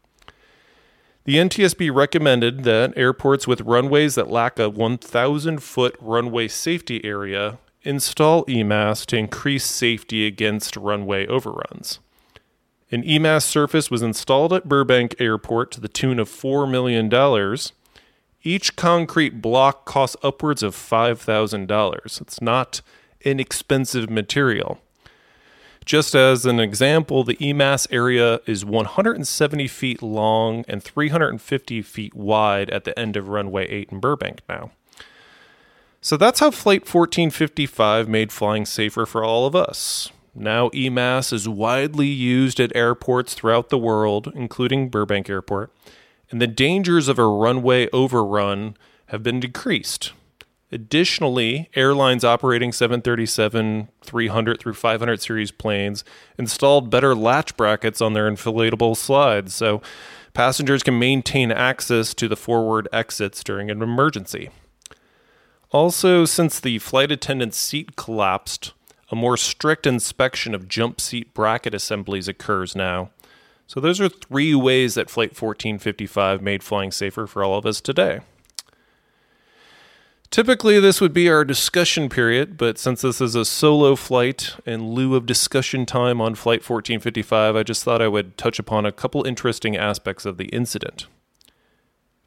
The 1.24 1.36
NTSB 1.36 1.94
recommended 1.94 2.64
that 2.64 2.92
airports 2.96 3.46
with 3.46 3.62
runways 3.62 4.14
that 4.14 4.28
lack 4.28 4.58
a 4.58 4.68
1,000 4.68 5.62
foot 5.62 5.96
runway 5.98 6.48
safety 6.48 7.02
area 7.02 7.58
install 7.82 8.44
EMAS 8.44 9.06
to 9.06 9.16
increase 9.16 9.64
safety 9.64 10.26
against 10.26 10.76
runway 10.76 11.26
overruns. 11.26 11.98
An 12.90 13.02
EMAS 13.02 13.42
surface 13.44 13.90
was 13.90 14.02
installed 14.02 14.52
at 14.52 14.68
Burbank 14.68 15.14
Airport 15.18 15.70
to 15.72 15.80
the 15.80 15.88
tune 15.88 16.18
of 16.18 16.28
$4 16.28 16.70
million. 16.70 17.10
Each 18.42 18.76
concrete 18.76 19.40
block 19.40 19.86
costs 19.86 20.16
upwards 20.22 20.62
of 20.62 20.76
$5,000. 20.76 22.20
It's 22.20 22.42
not 22.42 22.82
inexpensive 23.22 24.10
material. 24.10 24.78
Just 25.84 26.14
as 26.14 26.46
an 26.46 26.60
example, 26.60 27.24
the 27.24 27.36
EMAS 27.36 27.86
area 27.90 28.40
is 28.46 28.64
170 28.64 29.68
feet 29.68 30.02
long 30.02 30.64
and 30.66 30.82
350 30.82 31.82
feet 31.82 32.14
wide 32.14 32.70
at 32.70 32.84
the 32.84 32.98
end 32.98 33.16
of 33.16 33.28
runway 33.28 33.68
8 33.68 33.90
in 33.92 34.00
Burbank 34.00 34.40
now. 34.48 34.70
So 36.00 36.16
that's 36.16 36.40
how 36.40 36.50
Flight 36.50 36.82
1455 36.82 38.08
made 38.08 38.32
flying 38.32 38.64
safer 38.64 39.04
for 39.04 39.24
all 39.24 39.46
of 39.46 39.54
us. 39.54 40.10
Now, 40.34 40.68
EMAS 40.70 41.32
is 41.32 41.48
widely 41.48 42.08
used 42.08 42.58
at 42.60 42.74
airports 42.74 43.34
throughout 43.34 43.68
the 43.68 43.78
world, 43.78 44.32
including 44.34 44.88
Burbank 44.88 45.30
Airport, 45.30 45.70
and 46.30 46.42
the 46.42 46.46
dangers 46.46 47.08
of 47.08 47.18
a 47.18 47.26
runway 47.26 47.88
overrun 47.90 48.76
have 49.06 49.22
been 49.22 49.38
decreased. 49.38 50.12
Additionally, 50.74 51.70
airlines 51.76 52.24
operating 52.24 52.72
737 52.72 53.88
300 54.02 54.58
through 54.58 54.74
500 54.74 55.22
series 55.22 55.52
planes 55.52 56.02
installed 56.36 56.90
better 56.90 57.14
latch 57.14 57.56
brackets 57.56 58.00
on 58.00 58.12
their 58.12 58.28
inflatable 58.28 58.96
slides 58.96 59.54
so 59.54 59.80
passengers 60.32 60.82
can 60.82 60.98
maintain 60.98 61.52
access 61.52 62.12
to 62.14 62.26
the 62.26 62.34
forward 62.34 62.88
exits 62.92 63.44
during 63.44 63.70
an 63.70 63.82
emergency. 63.82 64.50
Also, 65.70 66.24
since 66.24 66.58
the 66.58 66.80
flight 66.80 67.12
attendant's 67.12 67.56
seat 67.56 67.94
collapsed, 67.94 68.72
a 69.12 69.16
more 69.16 69.36
strict 69.36 69.86
inspection 69.86 70.56
of 70.56 70.66
jump 70.66 71.00
seat 71.00 71.32
bracket 71.34 71.72
assemblies 71.72 72.26
occurs 72.26 72.74
now. 72.74 73.10
So, 73.68 73.78
those 73.78 74.00
are 74.00 74.08
three 74.08 74.56
ways 74.56 74.94
that 74.94 75.08
Flight 75.08 75.40
1455 75.40 76.42
made 76.42 76.64
flying 76.64 76.90
safer 76.90 77.28
for 77.28 77.44
all 77.44 77.56
of 77.56 77.64
us 77.64 77.80
today. 77.80 78.22
Typically, 80.34 80.80
this 80.80 81.00
would 81.00 81.12
be 81.12 81.28
our 81.28 81.44
discussion 81.44 82.08
period, 82.08 82.56
but 82.56 82.76
since 82.76 83.02
this 83.02 83.20
is 83.20 83.36
a 83.36 83.44
solo 83.44 83.94
flight 83.94 84.56
in 84.66 84.88
lieu 84.88 85.14
of 85.14 85.26
discussion 85.26 85.86
time 85.86 86.20
on 86.20 86.34
Flight 86.34 86.68
1455, 86.68 87.54
I 87.54 87.62
just 87.62 87.84
thought 87.84 88.02
I 88.02 88.08
would 88.08 88.36
touch 88.36 88.58
upon 88.58 88.84
a 88.84 88.90
couple 88.90 89.24
interesting 89.24 89.76
aspects 89.76 90.26
of 90.26 90.36
the 90.36 90.46
incident. 90.46 91.06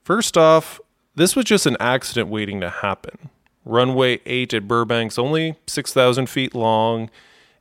First 0.05 0.37
off, 0.37 0.79
this 1.15 1.35
was 1.35 1.43
just 1.43 1.65
an 1.65 1.75
accident 1.81 2.29
waiting 2.29 2.61
to 2.61 2.69
happen. 2.69 3.29
Runway 3.65 4.21
8 4.25 4.53
at 4.53 4.69
Burbank's 4.69 5.19
only 5.19 5.57
6,000 5.67 6.29
feet 6.29 6.55
long. 6.55 7.09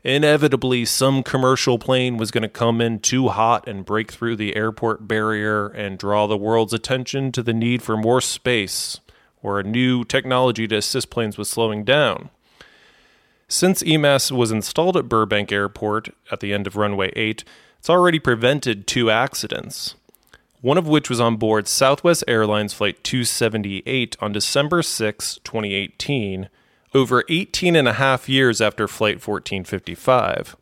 Inevitably, 0.05 0.84
some 0.84 1.24
commercial 1.24 1.76
plane 1.76 2.18
was 2.18 2.30
going 2.30 2.42
to 2.42 2.49
come 2.49 2.80
in 2.80 3.01
too 3.01 3.30
hot 3.30 3.66
and 3.66 3.84
break 3.84 4.12
through 4.12 4.36
the 4.36 4.55
airport 4.55 5.09
barrier 5.09 5.66
and 5.66 5.99
draw 5.99 6.28
the 6.28 6.36
world's 6.36 6.72
attention 6.72 7.32
to 7.32 7.42
the 7.42 7.53
need 7.53 7.82
for 7.82 7.97
more 7.97 8.20
space 8.20 9.01
or 9.47 9.61
a 9.61 9.64
new 9.64 10.05
technology 10.05 10.66
to 10.66 10.76
assist 10.76 11.09
planes 11.09 11.38
with 11.38 11.47
slowing 11.47 11.84
down. 11.84 12.30
Since 13.49 13.84
EMAS 13.84 14.32
was 14.32 14.51
installed 14.51 14.97
at 14.97 15.09
Burbank 15.09 15.53
Airport 15.53 16.09
at 16.32 16.40
the 16.40 16.53
end 16.53 16.66
of 16.66 16.74
runway 16.74 17.12
8, 17.14 17.44
it's 17.78 17.88
already 17.88 18.18
prevented 18.18 18.88
two 18.88 19.09
accidents, 19.09 19.94
one 20.61 20.76
of 20.76 20.88
which 20.88 21.09
was 21.09 21.20
on 21.20 21.36
board 21.36 21.68
Southwest 21.68 22.24
Airlines 22.26 22.74
Flight 22.74 23.05
278 23.05 24.16
on 24.20 24.32
December 24.32 24.82
6, 24.82 25.38
2018, 25.44 26.49
over 26.92 27.22
18 27.28 27.76
and 27.76 27.86
a 27.86 27.92
half 27.92 28.28
years 28.28 28.61
after 28.61 28.88
Flight 28.88 29.24
1455. 29.24 30.57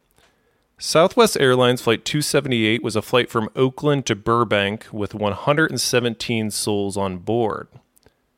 Southwest 0.76 1.38
Airlines 1.40 1.80
Flight 1.80 2.04
278 2.04 2.82
was 2.82 2.96
a 2.96 3.02
flight 3.02 3.30
from 3.30 3.48
Oakland 3.56 4.04
to 4.04 4.14
Burbank 4.14 4.86
with 4.92 5.14
117 5.14 6.50
souls 6.50 6.98
on 6.98 7.16
board. 7.16 7.68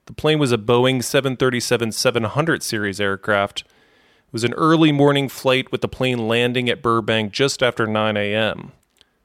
The 0.06 0.12
plane 0.12 0.38
was 0.38 0.52
a 0.52 0.58
Boeing 0.58 1.02
737 1.02 1.90
700 1.90 2.62
series 2.62 3.00
aircraft. 3.00 3.60
It 3.62 4.32
was 4.32 4.44
an 4.44 4.54
early 4.54 4.92
morning 4.92 5.28
flight 5.28 5.72
with 5.72 5.80
the 5.80 5.88
plane 5.88 6.28
landing 6.28 6.68
at 6.68 6.80
Burbank 6.80 7.32
just 7.32 7.60
after 7.62 7.88
9 7.88 8.16
a.m. 8.16 8.72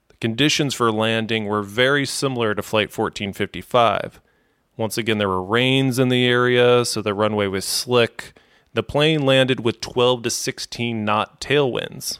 The 0.10 0.16
conditions 0.16 0.74
for 0.74 0.92
landing 0.92 1.46
were 1.46 1.62
very 1.62 2.06
similar 2.06 2.56
to 2.56 2.64
Flight 2.64 2.88
1455. 2.96 4.20
Once 4.76 4.98
again, 4.98 5.20
there 5.20 5.30
were 5.30 5.44
rains 5.44 6.00
in 6.00 6.10
the 6.10 6.26
area, 6.26 6.84
so 6.84 7.02
the 7.02 7.14
runway 7.14 7.46
was 7.46 7.66
slick. 7.66 8.34
The 8.74 8.84
plane 8.84 9.24
landed 9.24 9.60
with 9.60 9.82
12 9.82 10.24
to 10.24 10.30
16 10.32 11.06
knot 11.06 11.40
tailwinds. 11.40 12.20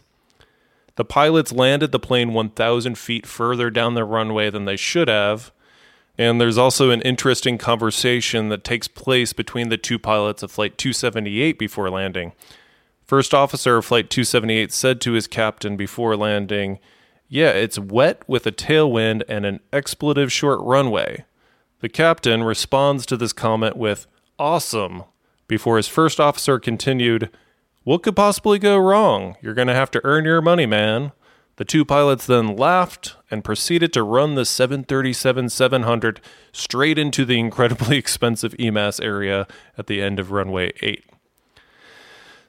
The 0.98 1.06
pilots 1.06 1.52
landed 1.52 1.92
the 1.92 2.00
plane 2.00 2.34
1,000 2.34 2.96
feet 2.96 3.26
further 3.26 3.72
down 3.72 3.96
the 3.96 4.06
runway 4.06 4.52
than 4.52 4.66
they 4.66 4.76
should 4.76 5.08
have 5.08 5.52
and 6.18 6.40
there's 6.40 6.58
also 6.58 6.90
an 6.90 7.02
interesting 7.02 7.58
conversation 7.58 8.50
that 8.50 8.64
takes 8.64 8.88
place 8.88 9.34
between 9.34 9.70
the 9.70 9.78
two 9.78 9.98
pilots 9.98 10.44
of 10.44 10.52
Flight 10.52 10.78
278 10.78 11.58
before 11.58 11.90
landing. 11.90 12.34
First 13.04 13.34
officer 13.34 13.78
of 13.78 13.86
Flight 13.86 14.10
278 14.10 14.72
said 14.72 15.02
to 15.02 15.14
his 15.14 15.28
captain 15.28 15.76
before 15.76 16.16
landing, 16.16 16.80
Yeah, 17.28 17.50
it's 17.50 17.80
wet 17.80 18.24
with 18.28 18.46
a 18.46 18.52
tailwind 18.52 19.24
and 19.28 19.46
an 19.46 19.60
expletive 19.74 20.32
short 20.32 20.60
runway. 20.62 21.26
The 21.80 21.90
captain 21.90 22.44
responds 22.44 23.06
to 23.08 23.18
this 23.18 23.34
comment 23.34 23.76
with, 23.76 24.08
Awesome, 24.38 25.04
before 25.48 25.78
his 25.78 25.88
first 25.88 26.20
officer 26.20 26.60
continued, 26.60 27.30
What 27.84 28.04
could 28.04 28.16
possibly 28.16 28.60
go 28.60 28.78
wrong? 28.78 29.36
You're 29.42 29.56
going 29.56 29.68
to 29.68 29.74
have 29.74 29.92
to 29.92 30.02
earn 30.04 30.24
your 30.24 30.42
money, 30.42 30.66
man. 30.66 31.12
The 31.62 31.66
two 31.66 31.86
pilots 31.86 32.26
then 32.26 32.56
laughed 32.56 33.18
and 33.30 33.44
proceeded 33.44 33.94
to 33.94 34.02
run 34.02 34.34
the 34.34 34.46
737 34.46 35.48
700 35.48 36.20
straight 36.52 36.98
into 36.98 37.24
the 37.24 37.38
incredibly 37.38 37.98
expensive 38.00 38.56
EMAS 38.58 39.00
area 39.00 39.46
at 39.78 39.86
the 39.86 40.02
end 40.02 40.20
of 40.20 40.32
runway 40.32 40.72
8. 40.82 41.06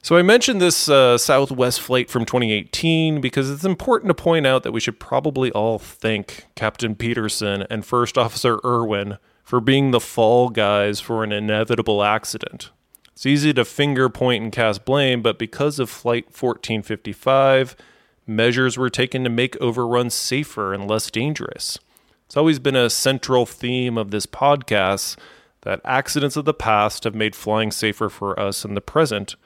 So, 0.00 0.16
I 0.16 0.22
mentioned 0.22 0.62
this 0.62 0.88
uh, 0.88 1.18
Southwest 1.18 1.82
flight 1.82 2.08
from 2.08 2.24
2018 2.24 3.20
because 3.20 3.50
it's 3.50 3.66
important 3.66 4.08
to 4.08 4.14
point 4.14 4.46
out 4.46 4.62
that 4.62 4.72
we 4.72 4.80
should 4.80 4.98
probably 4.98 5.52
all 5.52 5.78
thank 5.78 6.46
Captain 6.56 6.94
Peterson 6.94 7.66
and 7.68 7.84
First 7.84 8.16
Officer 8.16 8.60
Irwin 8.64 9.18
for 9.44 9.60
being 9.60 9.90
the 9.90 10.00
fall 10.00 10.48
guys 10.48 11.00
for 11.00 11.22
an 11.22 11.32
inevitable 11.32 12.02
accident. 12.02 12.70
It's 13.08 13.26
easy 13.26 13.52
to 13.52 13.66
finger 13.66 14.08
point 14.08 14.42
and 14.42 14.50
cast 14.50 14.86
blame, 14.86 15.20
but 15.20 15.38
because 15.38 15.78
of 15.78 15.90
Flight 15.90 16.28
1455, 16.28 17.76
measures 18.27 18.77
were 18.77 18.91
taken 18.91 19.25
to 19.25 19.31
make 19.31 19.61
overruns 19.61 20.14
safer 20.14 20.73
and 20.73 20.89
less 20.89 21.11
dangerous. 21.11 21.79
It's 22.27 22.37
always 22.37 22.59
been 22.59 22.77
a 22.77 22.91
central 22.91 23.47
theme 23.47 23.99
of 23.99 24.11
this 24.11 24.27
podcast 24.27 25.16
that 25.62 25.81
accidents 25.85 26.37
of 26.37 26.45
the 26.45 26.55
past 26.55 27.05
have 27.05 27.14
made 27.14 27.37
flying 27.37 27.70
safer 27.70 28.09
for 28.09 28.39
us 28.39 28.64
in 28.64 28.75
the 28.75 28.81
present. 28.81 29.37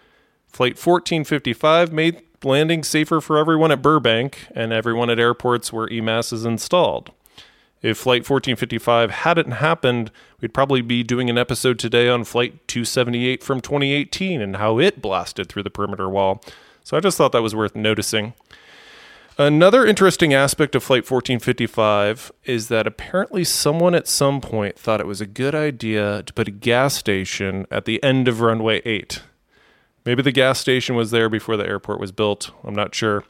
Flight 0.47 0.73
1455 0.73 1.93
made 1.93 2.23
landing 2.45 2.83
safer 2.83 3.21
for 3.21 3.39
everyone 3.39 3.73
at 3.73 3.83
Burbank 3.83 4.47
and 4.55 4.73
everyone 4.73 5.11
at 5.11 5.19
airports 5.19 5.73
where 5.73 5.89
EMAS 5.89 6.33
is 6.33 6.45
installed. 6.45 7.11
If 7.83 7.99
Flight 7.99 8.29
1455 8.29 9.11
hadn't 9.11 9.51
happened, 9.53 10.11
we'd 10.41 10.55
probably 10.55 10.81
be 10.81 11.03
doing 11.03 11.29
an 11.29 11.39
episode 11.39 11.79
today 11.79 12.09
on 12.09 12.25
Flight 12.25 12.67
278 12.69 13.43
from 13.43 13.61
2018 13.61 14.41
and 14.41 14.57
how 14.57 14.79
it 14.79 15.03
blasted 15.03 15.49
through 15.49 15.63
the 15.63 15.71
perimeter 15.71 16.09
wall. 16.09 16.43
So 16.83 16.97
I 16.97 17.01
just 17.01 17.19
thought 17.19 17.33
that 17.33 17.43
was 17.43 17.55
worth 17.55 17.77
noticing. 17.77 18.35
Another 19.39 19.85
interesting 19.85 20.33
aspect 20.33 20.75
of 20.75 20.83
Flight 20.83 21.03
1455 21.11 22.33
is 22.45 22.69
that 22.69 22.87
apparently 22.87 23.45
someone 23.45 23.95
at 23.95 24.09
some 24.09 24.41
point 24.41 24.79
thought 24.79 24.99
it 24.99 25.07
was 25.07 25.21
a 25.21 25.27
good 25.27 25.55
idea 25.55 26.23
to 26.23 26.33
put 26.33 26.49
a 26.49 26.51
gas 26.53 26.95
station 26.95 27.67
at 27.71 27.85
the 27.85 28.03
end 28.03 28.29
of 28.29 28.41
runway 28.41 28.81
8. 28.87 29.21
Maybe 30.07 30.23
the 30.23 30.33
gas 30.33 30.59
station 30.59 30.97
was 30.97 31.11
there 31.11 31.29
before 31.29 31.59
the 31.59 31.67
airport 31.67 32.01
was 32.01 32.13
built, 32.13 32.51
I'm 32.65 32.75
not 32.75 32.95
sure. 32.95 33.25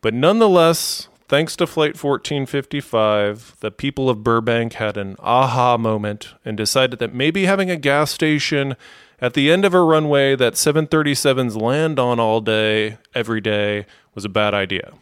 But 0.00 0.14
nonetheless, 0.14 1.08
thanks 1.28 1.56
to 1.56 1.66
Flight 1.66 2.02
1455, 2.02 3.56
the 3.60 3.70
people 3.70 4.08
of 4.08 4.24
Burbank 4.24 4.72
had 4.74 4.96
an 4.96 5.14
aha 5.18 5.76
moment 5.76 6.32
and 6.42 6.56
decided 6.56 7.00
that 7.00 7.14
maybe 7.14 7.44
having 7.44 7.70
a 7.70 7.76
gas 7.76 8.10
station 8.10 8.76
at 9.20 9.34
the 9.34 9.50
end 9.50 9.66
of 9.66 9.74
a 9.74 9.82
runway 9.82 10.34
that 10.36 10.54
737s 10.54 11.60
land 11.60 11.98
on 11.98 12.18
all 12.18 12.40
day, 12.40 12.96
every 13.14 13.42
day, 13.42 13.84
was 14.14 14.24
a 14.24 14.30
bad 14.30 14.54
idea. 14.54 14.94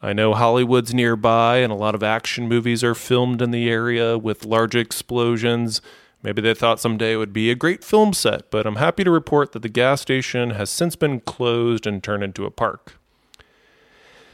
I 0.00 0.12
know 0.12 0.32
Hollywood's 0.32 0.94
nearby 0.94 1.58
and 1.58 1.72
a 1.72 1.76
lot 1.76 1.96
of 1.96 2.04
action 2.04 2.48
movies 2.48 2.84
are 2.84 2.94
filmed 2.94 3.42
in 3.42 3.50
the 3.50 3.68
area 3.68 4.16
with 4.16 4.44
large 4.44 4.76
explosions. 4.76 5.82
Maybe 6.22 6.40
they 6.40 6.54
thought 6.54 6.78
someday 6.78 7.14
it 7.14 7.16
would 7.16 7.32
be 7.32 7.50
a 7.50 7.56
great 7.56 7.82
film 7.82 8.12
set, 8.12 8.50
but 8.50 8.64
I'm 8.64 8.76
happy 8.76 9.02
to 9.02 9.10
report 9.10 9.52
that 9.52 9.62
the 9.62 9.68
gas 9.68 10.00
station 10.00 10.50
has 10.50 10.70
since 10.70 10.94
been 10.94 11.20
closed 11.20 11.84
and 11.84 12.02
turned 12.02 12.22
into 12.22 12.44
a 12.44 12.50
park. 12.50 12.94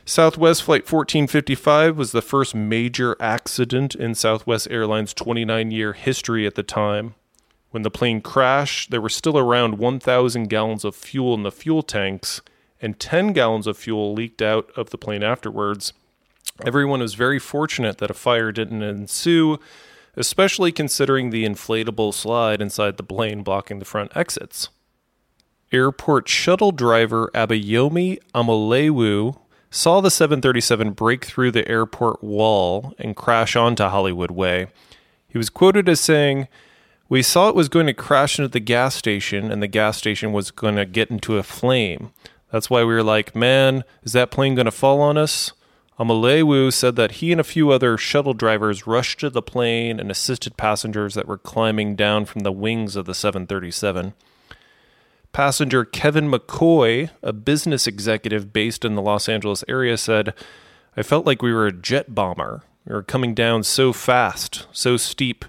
Southwest 0.04 0.62
Flight 0.62 0.82
1455 0.82 1.96
was 1.96 2.12
the 2.12 2.20
first 2.20 2.54
major 2.54 3.16
accident 3.18 3.94
in 3.94 4.14
Southwest 4.14 4.68
Airlines' 4.70 5.14
29 5.14 5.70
year 5.70 5.94
history 5.94 6.46
at 6.46 6.56
the 6.56 6.62
time. 6.62 7.14
When 7.70 7.82
the 7.82 7.90
plane 7.90 8.20
crashed, 8.20 8.90
there 8.90 9.00
were 9.00 9.08
still 9.08 9.38
around 9.38 9.78
1,000 9.78 10.48
gallons 10.48 10.84
of 10.84 10.94
fuel 10.94 11.32
in 11.32 11.42
the 11.42 11.50
fuel 11.50 11.82
tanks, 11.82 12.42
and 12.84 13.00
10 13.00 13.32
gallons 13.32 13.66
of 13.66 13.78
fuel 13.78 14.12
leaked 14.12 14.42
out 14.42 14.70
of 14.76 14.90
the 14.90 14.98
plane 14.98 15.22
afterwards. 15.22 15.94
Everyone 16.64 17.00
was 17.00 17.14
very 17.14 17.38
fortunate 17.38 17.96
that 17.98 18.10
a 18.10 18.14
fire 18.14 18.52
didn't 18.52 18.82
ensue, 18.82 19.58
especially 20.16 20.70
considering 20.70 21.30
the 21.30 21.46
inflatable 21.46 22.12
slide 22.12 22.60
inside 22.60 22.98
the 22.98 23.02
plane 23.02 23.42
blocking 23.42 23.78
the 23.78 23.86
front 23.86 24.14
exits. 24.14 24.68
Airport 25.72 26.28
shuttle 26.28 26.72
driver 26.72 27.30
Abayomi 27.34 28.18
Amolewu 28.34 29.38
saw 29.70 30.02
the 30.02 30.10
737 30.10 30.92
break 30.92 31.24
through 31.24 31.50
the 31.50 31.66
airport 31.66 32.22
wall 32.22 32.92
and 32.98 33.16
crash 33.16 33.56
onto 33.56 33.84
Hollywood 33.84 34.30
Way. 34.30 34.66
He 35.26 35.38
was 35.38 35.48
quoted 35.48 35.88
as 35.88 36.00
saying, 36.00 36.48
We 37.08 37.22
saw 37.22 37.48
it 37.48 37.56
was 37.56 37.70
going 37.70 37.86
to 37.86 37.94
crash 37.94 38.38
into 38.38 38.50
the 38.50 38.60
gas 38.60 38.94
station 38.94 39.50
and 39.50 39.62
the 39.62 39.66
gas 39.66 39.96
station 39.96 40.32
was 40.32 40.50
going 40.50 40.76
to 40.76 40.84
get 40.84 41.10
into 41.10 41.38
a 41.38 41.42
flame. 41.42 42.12
That's 42.54 42.70
why 42.70 42.84
we 42.84 42.94
were 42.94 43.02
like, 43.02 43.34
man, 43.34 43.82
is 44.04 44.12
that 44.12 44.30
plane 44.30 44.54
going 44.54 44.66
to 44.66 44.70
fall 44.70 45.00
on 45.00 45.18
us? 45.18 45.54
Amalewu 45.98 46.72
said 46.72 46.94
that 46.94 47.10
he 47.18 47.32
and 47.32 47.40
a 47.40 47.42
few 47.42 47.72
other 47.72 47.98
shuttle 47.98 48.32
drivers 48.32 48.86
rushed 48.86 49.18
to 49.18 49.30
the 49.30 49.42
plane 49.42 49.98
and 49.98 50.08
assisted 50.08 50.56
passengers 50.56 51.14
that 51.14 51.26
were 51.26 51.36
climbing 51.36 51.96
down 51.96 52.26
from 52.26 52.42
the 52.42 52.52
wings 52.52 52.94
of 52.94 53.06
the 53.06 53.12
737. 53.12 54.14
Passenger 55.32 55.84
Kevin 55.84 56.30
McCoy, 56.30 57.10
a 57.24 57.32
business 57.32 57.88
executive 57.88 58.52
based 58.52 58.84
in 58.84 58.94
the 58.94 59.02
Los 59.02 59.28
Angeles 59.28 59.64
area, 59.66 59.96
said, 59.96 60.32
I 60.96 61.02
felt 61.02 61.26
like 61.26 61.42
we 61.42 61.52
were 61.52 61.66
a 61.66 61.72
jet 61.72 62.14
bomber. 62.14 62.62
We 62.86 62.94
were 62.94 63.02
coming 63.02 63.34
down 63.34 63.64
so 63.64 63.92
fast, 63.92 64.68
so 64.70 64.96
steep. 64.96 65.44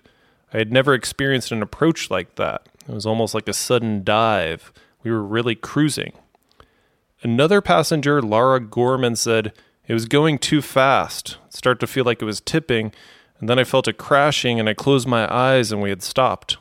I 0.51 0.57
had 0.57 0.73
never 0.73 0.95
experienced 0.95 1.51
an 1.51 1.61
approach 1.61 2.09
like 2.09 2.33
that. 2.37 2.67
It 2.89 2.95
was 2.95 3.05
almost 3.05 3.35
like 3.35 3.47
a 3.47 3.53
sudden 3.53 4.03
dive. 4.03 4.73
We 5.03 5.11
were 5.11 5.21
really 5.21 5.53
cruising. 5.53 6.13
Another 7.25 7.59
passenger, 7.59 8.21
Lara 8.21 8.59
Gorman, 8.59 9.15
said, 9.15 9.51
It 9.87 9.93
was 9.93 10.05
going 10.05 10.37
too 10.37 10.61
fast. 10.61 11.39
It 11.47 11.55
started 11.55 11.79
to 11.79 11.87
feel 11.87 12.05
like 12.05 12.21
it 12.21 12.25
was 12.25 12.39
tipping, 12.39 12.93
and 13.39 13.49
then 13.49 13.57
I 13.57 13.63
felt 13.63 13.87
it 13.87 13.97
crashing, 13.97 14.59
and 14.59 14.69
I 14.69 14.75
closed 14.75 15.07
my 15.07 15.27
eyes, 15.33 15.71
and 15.71 15.81
we 15.81 15.89
had 15.89 16.03
stopped. 16.03 16.57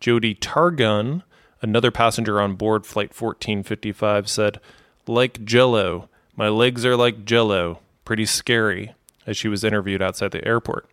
Jody 0.00 0.34
Targun, 0.34 1.24
Another 1.60 1.90
passenger 1.90 2.40
on 2.40 2.54
board 2.54 2.86
Flight 2.86 3.10
1455 3.10 4.30
said, 4.30 4.60
Like 5.06 5.44
jello. 5.44 6.08
My 6.34 6.48
legs 6.48 6.86
are 6.86 6.96
like 6.96 7.26
jello. 7.26 7.80
Pretty 8.06 8.24
scary, 8.24 8.94
as 9.26 9.36
she 9.36 9.48
was 9.48 9.62
interviewed 9.62 10.00
outside 10.00 10.30
the 10.30 10.46
airport. 10.48 10.88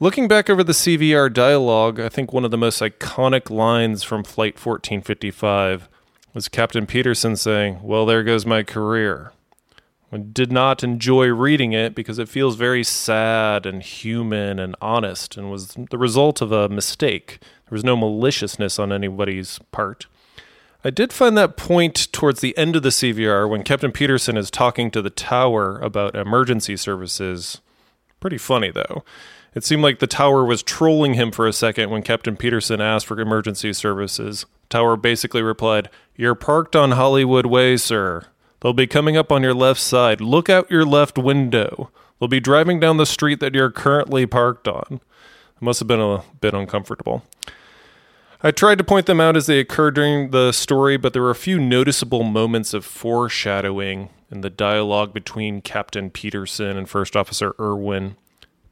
Looking 0.00 0.26
back 0.26 0.50
over 0.50 0.64
the 0.64 0.72
CVR 0.72 1.32
dialogue, 1.32 2.00
I 2.00 2.08
think 2.08 2.32
one 2.32 2.44
of 2.44 2.50
the 2.50 2.58
most 2.58 2.82
iconic 2.82 3.50
lines 3.50 4.02
from 4.02 4.24
Flight 4.24 4.54
1455 4.54 5.88
was 6.34 6.48
Captain 6.48 6.86
Peterson 6.86 7.36
saying, 7.36 7.78
Well, 7.82 8.04
there 8.04 8.24
goes 8.24 8.44
my 8.44 8.62
career. 8.62 9.32
I 10.12 10.18
did 10.18 10.52
not 10.52 10.84
enjoy 10.84 11.26
reading 11.26 11.72
it 11.72 11.94
because 11.94 12.18
it 12.18 12.28
feels 12.28 12.56
very 12.56 12.84
sad 12.84 13.66
and 13.66 13.82
human 13.82 14.58
and 14.60 14.76
honest 14.80 15.36
and 15.36 15.50
was 15.50 15.76
the 15.90 15.98
result 15.98 16.40
of 16.40 16.52
a 16.52 16.68
mistake. 16.68 17.38
There 17.40 17.74
was 17.74 17.84
no 17.84 17.96
maliciousness 17.96 18.78
on 18.78 18.92
anybody's 18.92 19.58
part. 19.72 20.06
I 20.84 20.90
did 20.90 21.12
find 21.12 21.36
that 21.36 21.56
point 21.56 22.12
towards 22.12 22.40
the 22.40 22.56
end 22.58 22.76
of 22.76 22.82
the 22.82 22.90
CVR 22.90 23.48
when 23.48 23.62
Captain 23.62 23.90
Peterson 23.90 24.36
is 24.36 24.50
talking 24.50 24.90
to 24.90 25.02
the 25.02 25.10
tower 25.10 25.78
about 25.78 26.14
emergency 26.14 26.76
services. 26.76 27.60
Pretty 28.20 28.38
funny, 28.38 28.70
though. 28.70 29.02
It 29.54 29.64
seemed 29.64 29.82
like 29.82 29.98
the 29.98 30.06
tower 30.06 30.44
was 30.44 30.62
trolling 30.62 31.14
him 31.14 31.32
for 31.32 31.46
a 31.46 31.52
second 31.52 31.90
when 31.90 32.02
Captain 32.02 32.36
Peterson 32.36 32.80
asked 32.80 33.06
for 33.06 33.18
emergency 33.18 33.72
services. 33.72 34.46
Tower 34.68 34.96
basically 34.96 35.42
replied, 35.42 35.88
You're 36.16 36.36
parked 36.36 36.76
on 36.76 36.92
Hollywood 36.92 37.46
Way, 37.46 37.76
sir. 37.76 38.26
They'll 38.60 38.72
be 38.72 38.86
coming 38.86 39.16
up 39.16 39.32
on 39.32 39.42
your 39.42 39.54
left 39.54 39.80
side. 39.80 40.20
Look 40.20 40.48
out 40.48 40.70
your 40.70 40.84
left 40.84 41.18
window. 41.18 41.90
They'll 42.18 42.28
be 42.28 42.40
driving 42.40 42.78
down 42.78 42.98
the 42.98 43.06
street 43.06 43.40
that 43.40 43.54
you're 43.54 43.70
currently 43.70 44.24
parked 44.24 44.68
on. 44.68 45.00
It 45.56 45.62
must 45.62 45.80
have 45.80 45.88
been 45.88 46.00
a 46.00 46.22
bit 46.40 46.54
uncomfortable. 46.54 47.24
I 48.44 48.52
tried 48.52 48.78
to 48.78 48.84
point 48.84 49.06
them 49.06 49.20
out 49.20 49.36
as 49.36 49.46
they 49.46 49.58
occurred 49.58 49.94
during 49.96 50.30
the 50.30 50.52
story, 50.52 50.96
but 50.96 51.14
there 51.14 51.22
were 51.22 51.30
a 51.30 51.34
few 51.34 51.58
noticeable 51.58 52.22
moments 52.22 52.74
of 52.74 52.84
foreshadowing 52.84 54.10
in 54.30 54.42
the 54.42 54.50
dialogue 54.50 55.12
between 55.12 55.62
Captain 55.62 56.10
Peterson 56.10 56.76
and 56.76 56.88
First 56.88 57.16
Officer 57.16 57.54
Irwin. 57.58 58.16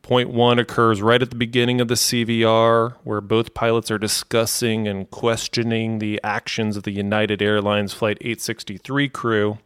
Point 0.03 0.31
one 0.31 0.59
occurs 0.59 1.01
right 1.01 1.23
at 1.23 1.31
the 1.31 1.37
beginning 1.37 1.81
of 1.81 1.87
the 1.87 1.95
CVR, 1.95 2.97
where 3.05 3.21
both 3.21 3.55
pilots 3.55 3.89
are 3.91 3.99
discussing 3.99 4.89
and 4.89 5.09
questioning 5.11 6.01
the 6.01 6.21
actions 6.25 6.77
of 6.77 6.83
the 6.83 6.91
United 6.91 7.41
Airlines 7.41 7.95
Flight 7.95 8.19
863 8.21 9.09
crew. 9.09 9.59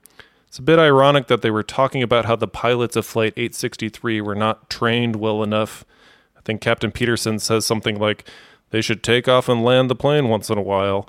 It's 0.47 0.59
a 0.59 0.62
bit 0.62 0.78
ironic 0.78 1.26
that 1.28 1.41
they 1.41 1.51
were 1.51 1.62
talking 1.62 2.03
about 2.03 2.26
how 2.26 2.37
the 2.37 2.47
pilots 2.47 2.97
of 2.97 3.07
Flight 3.07 3.32
863 3.37 4.20
were 4.20 4.34
not 4.34 4.68
trained 4.68 5.16
well 5.16 5.43
enough. 5.43 5.84
I 6.37 6.43
think 6.43 6.61
Captain 6.61 6.93
Peterson 6.93 7.39
says 7.39 7.64
something 7.64 7.99
like, 7.99 8.28
they 8.70 8.80
should 8.80 9.03
take 9.03 9.28
off 9.28 9.49
and 9.49 9.64
land 9.64 9.89
the 9.91 9.95
plane 9.95 10.28
once 10.28 10.51
in 10.51 10.59
a 10.59 10.62
while. 10.62 11.09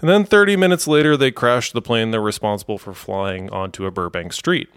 And 0.00 0.08
then 0.08 0.24
30 0.24 0.56
minutes 0.56 0.86
later, 0.86 1.16
they 1.16 1.30
crashed 1.30 1.72
the 1.72 1.82
plane 1.82 2.10
they're 2.10 2.20
responsible 2.20 2.78
for 2.78 2.94
flying 2.94 3.50
onto 3.50 3.86
a 3.86 3.90
Burbank 3.90 4.32
street. 4.32 4.68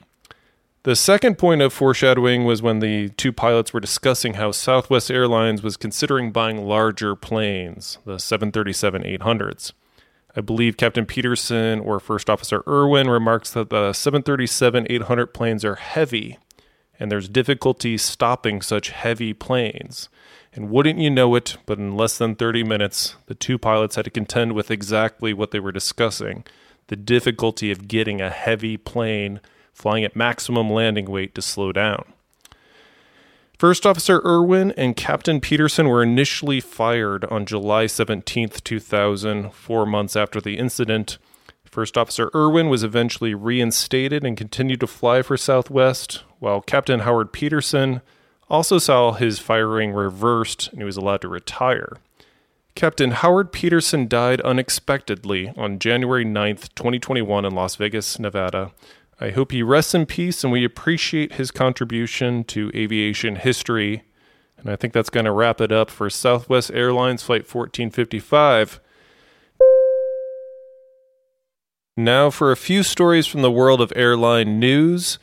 The 0.83 0.97
second 0.97 1.37
point 1.37 1.61
of 1.61 1.71
foreshadowing 1.71 2.43
was 2.43 2.61
when 2.61 2.79
the 2.79 3.07
two 3.11 3.31
pilots 3.31 3.71
were 3.71 3.79
discussing 3.79 4.33
how 4.33 4.51
Southwest 4.51 5.09
Airlines 5.09 5.63
was 5.63 5.77
considering 5.77 6.33
buying 6.33 6.65
larger 6.65 7.15
planes, 7.15 7.99
the 8.03 8.19
737 8.19 9.01
800s. 9.01 9.71
I 10.35 10.41
believe 10.41 10.75
Captain 10.75 11.05
Peterson 11.05 11.79
or 11.79 12.01
First 12.01 12.29
Officer 12.29 12.63
Irwin 12.67 13.09
remarks 13.09 13.51
that 13.51 13.69
the 13.69 13.93
737 13.93 14.87
800 14.89 15.27
planes 15.27 15.63
are 15.63 15.75
heavy 15.75 16.37
and 16.99 17.09
there's 17.09 17.29
difficulty 17.29 17.97
stopping 17.97 18.61
such 18.61 18.89
heavy 18.89 19.33
planes. 19.33 20.09
And 20.53 20.69
wouldn't 20.69 20.99
you 20.99 21.09
know 21.09 21.33
it, 21.35 21.55
but 21.65 21.77
in 21.77 21.95
less 21.95 22.17
than 22.17 22.35
30 22.35 22.65
minutes, 22.65 23.15
the 23.27 23.35
two 23.35 23.57
pilots 23.57 23.95
had 23.95 24.03
to 24.03 24.11
contend 24.11 24.51
with 24.51 24.69
exactly 24.69 25.33
what 25.33 25.51
they 25.51 25.61
were 25.61 25.71
discussing 25.71 26.43
the 26.87 26.97
difficulty 26.97 27.71
of 27.71 27.87
getting 27.87 28.19
a 28.19 28.29
heavy 28.29 28.75
plane 28.75 29.39
flying 29.73 30.03
at 30.03 30.15
maximum 30.15 30.69
landing 30.69 31.05
weight 31.05 31.35
to 31.35 31.41
slow 31.41 31.71
down. 31.71 32.05
First 33.57 33.85
Officer 33.85 34.21
Irwin 34.25 34.71
and 34.75 34.95
Captain 34.95 35.39
Peterson 35.39 35.87
were 35.87 36.03
initially 36.03 36.59
fired 36.59 37.23
on 37.25 37.45
July 37.45 37.85
17, 37.87 38.49
2000, 38.49 39.53
four 39.53 39.85
months 39.85 40.15
after 40.15 40.41
the 40.41 40.57
incident. 40.57 41.17
First 41.63 41.97
Officer 41.97 42.29
Irwin 42.35 42.69
was 42.69 42.83
eventually 42.83 43.33
reinstated 43.33 44.23
and 44.23 44.37
continued 44.37 44.79
to 44.81 44.87
fly 44.87 45.21
for 45.21 45.37
Southwest, 45.37 46.23
while 46.39 46.61
Captain 46.61 46.99
Howard 47.01 47.31
Peterson 47.31 48.01
also 48.49 48.77
saw 48.77 49.13
his 49.13 49.39
firing 49.39 49.91
reversed 49.91 50.67
and 50.69 50.79
he 50.79 50.83
was 50.83 50.97
allowed 50.97 51.21
to 51.21 51.29
retire. 51.29 51.97
Captain 52.75 53.11
Howard 53.11 53.51
Peterson 53.51 54.07
died 54.07 54.41
unexpectedly 54.41 55.53
on 55.55 55.79
January 55.79 56.25
9th, 56.25 56.73
2021, 56.75 57.45
in 57.45 57.53
Las 57.53 57.75
Vegas, 57.75 58.19
Nevada. 58.19 58.71
I 59.23 59.29
hope 59.29 59.53
he 59.53 59.63
rests 59.63 59.95
in 59.95 60.05
peace 60.05 60.43
and 60.43 60.51
we 60.51 60.65
appreciate 60.65 61.35
his 61.35 61.49
contribution 61.49 62.43
to 62.43 62.69
aviation 62.75 63.37
history. 63.37 64.03
And 64.57 64.69
I 64.69 64.75
think 64.75 64.91
that's 64.91 65.09
going 65.09 65.23
to 65.25 65.31
wrap 65.31 65.61
it 65.61 65.71
up 65.71 65.89
for 65.89 66.09
Southwest 66.09 66.71
Airlines 66.73 67.23
Flight 67.23 67.43
1455. 67.43 68.81
Now, 71.95 72.29
for 72.29 72.51
a 72.51 72.57
few 72.57 72.83
stories 72.83 73.25
from 73.25 73.43
the 73.43 73.51
world 73.51 73.79
of 73.79 73.93
airline 73.95 74.59
news. 74.59 75.19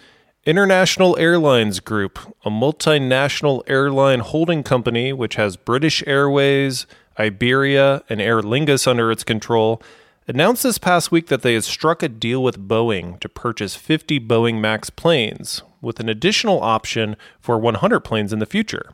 International 0.47 1.19
Airlines 1.19 1.81
Group, 1.81 2.19
a 2.47 2.49
multinational 2.49 3.63
airline 3.67 4.21
holding 4.21 4.63
company 4.63 5.13
which 5.13 5.35
has 5.35 5.59
British 5.59 6.03
Airways, 6.07 6.87
Iberia, 7.19 8.03
and 8.09 8.23
Aer 8.23 8.41
Lingus 8.41 8.89
under 8.89 9.13
its 9.13 9.25
control, 9.25 9.83
announced 10.31 10.63
this 10.63 10.79
past 10.79 11.11
week 11.11 11.27
that 11.27 11.43
they 11.43 11.55
had 11.55 11.65
struck 11.65 12.03
a 12.03 12.09
deal 12.09 12.43
with 12.43 12.69
Boeing 12.69 13.19
to 13.21 13.29
purchase 13.29 13.75
50 13.75 14.21
Boeing 14.21 14.61
MAX 14.61 14.89
planes, 14.89 15.63
with 15.81 15.99
an 15.99 16.09
additional 16.09 16.63
option 16.63 17.17
for 17.41 17.59
100 17.59 18.01
planes 18.01 18.33
in 18.33 18.39
the 18.39 18.47
future. 18.47 18.93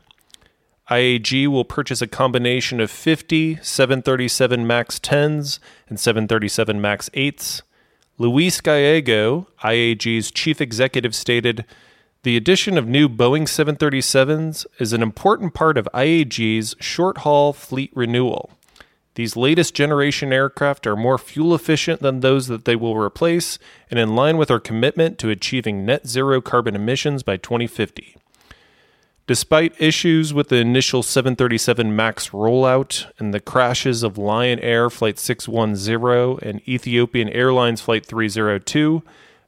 IAG 0.89 1.47
will 1.47 1.63
purchase 1.63 2.01
a 2.01 2.07
combination 2.07 2.79
of 2.79 2.89
50 2.89 3.59
737 3.61 4.65
MAX 4.65 4.99
10s 4.99 5.59
and 5.87 5.99
737 5.99 6.81
MAX 6.81 7.09
8s. 7.09 7.61
Luis 8.17 8.59
Gallego, 8.59 9.47
IAG's 9.63 10.31
chief 10.31 10.59
executive, 10.59 11.13
stated 11.13 11.65
The 12.23 12.35
addition 12.35 12.79
of 12.79 12.87
new 12.87 13.07
Boeing 13.07 13.43
737s 13.43 14.65
is 14.79 14.91
an 14.91 15.03
important 15.03 15.53
part 15.53 15.77
of 15.77 15.87
IAG's 15.93 16.75
short 16.79 17.19
haul 17.19 17.53
fleet 17.53 17.91
renewal. 17.93 18.56
These 19.17 19.35
latest 19.35 19.73
generation 19.73 20.31
aircraft 20.31 20.85
are 20.85 20.95
more 20.95 21.17
fuel 21.17 21.55
efficient 21.55 22.03
than 22.03 22.19
those 22.19 22.45
that 22.49 22.65
they 22.65 22.75
will 22.75 22.95
replace 22.95 23.57
and 23.89 23.99
in 23.99 24.15
line 24.15 24.37
with 24.37 24.51
our 24.51 24.59
commitment 24.59 25.17
to 25.17 25.31
achieving 25.31 25.87
net 25.87 26.05
zero 26.05 26.39
carbon 26.39 26.75
emissions 26.75 27.23
by 27.23 27.37
2050. 27.37 28.15
Despite 29.25 29.81
issues 29.81 30.35
with 30.35 30.49
the 30.49 30.57
initial 30.57 31.01
737 31.01 31.95
MAX 31.95 32.29
rollout 32.29 33.11
and 33.17 33.33
the 33.33 33.39
crashes 33.39 34.03
of 34.03 34.19
Lion 34.19 34.59
Air 34.59 34.87
Flight 34.87 35.17
610 35.17 36.47
and 36.47 36.61
Ethiopian 36.69 37.29
Airlines 37.29 37.81
Flight 37.81 38.05
302, 38.05 39.01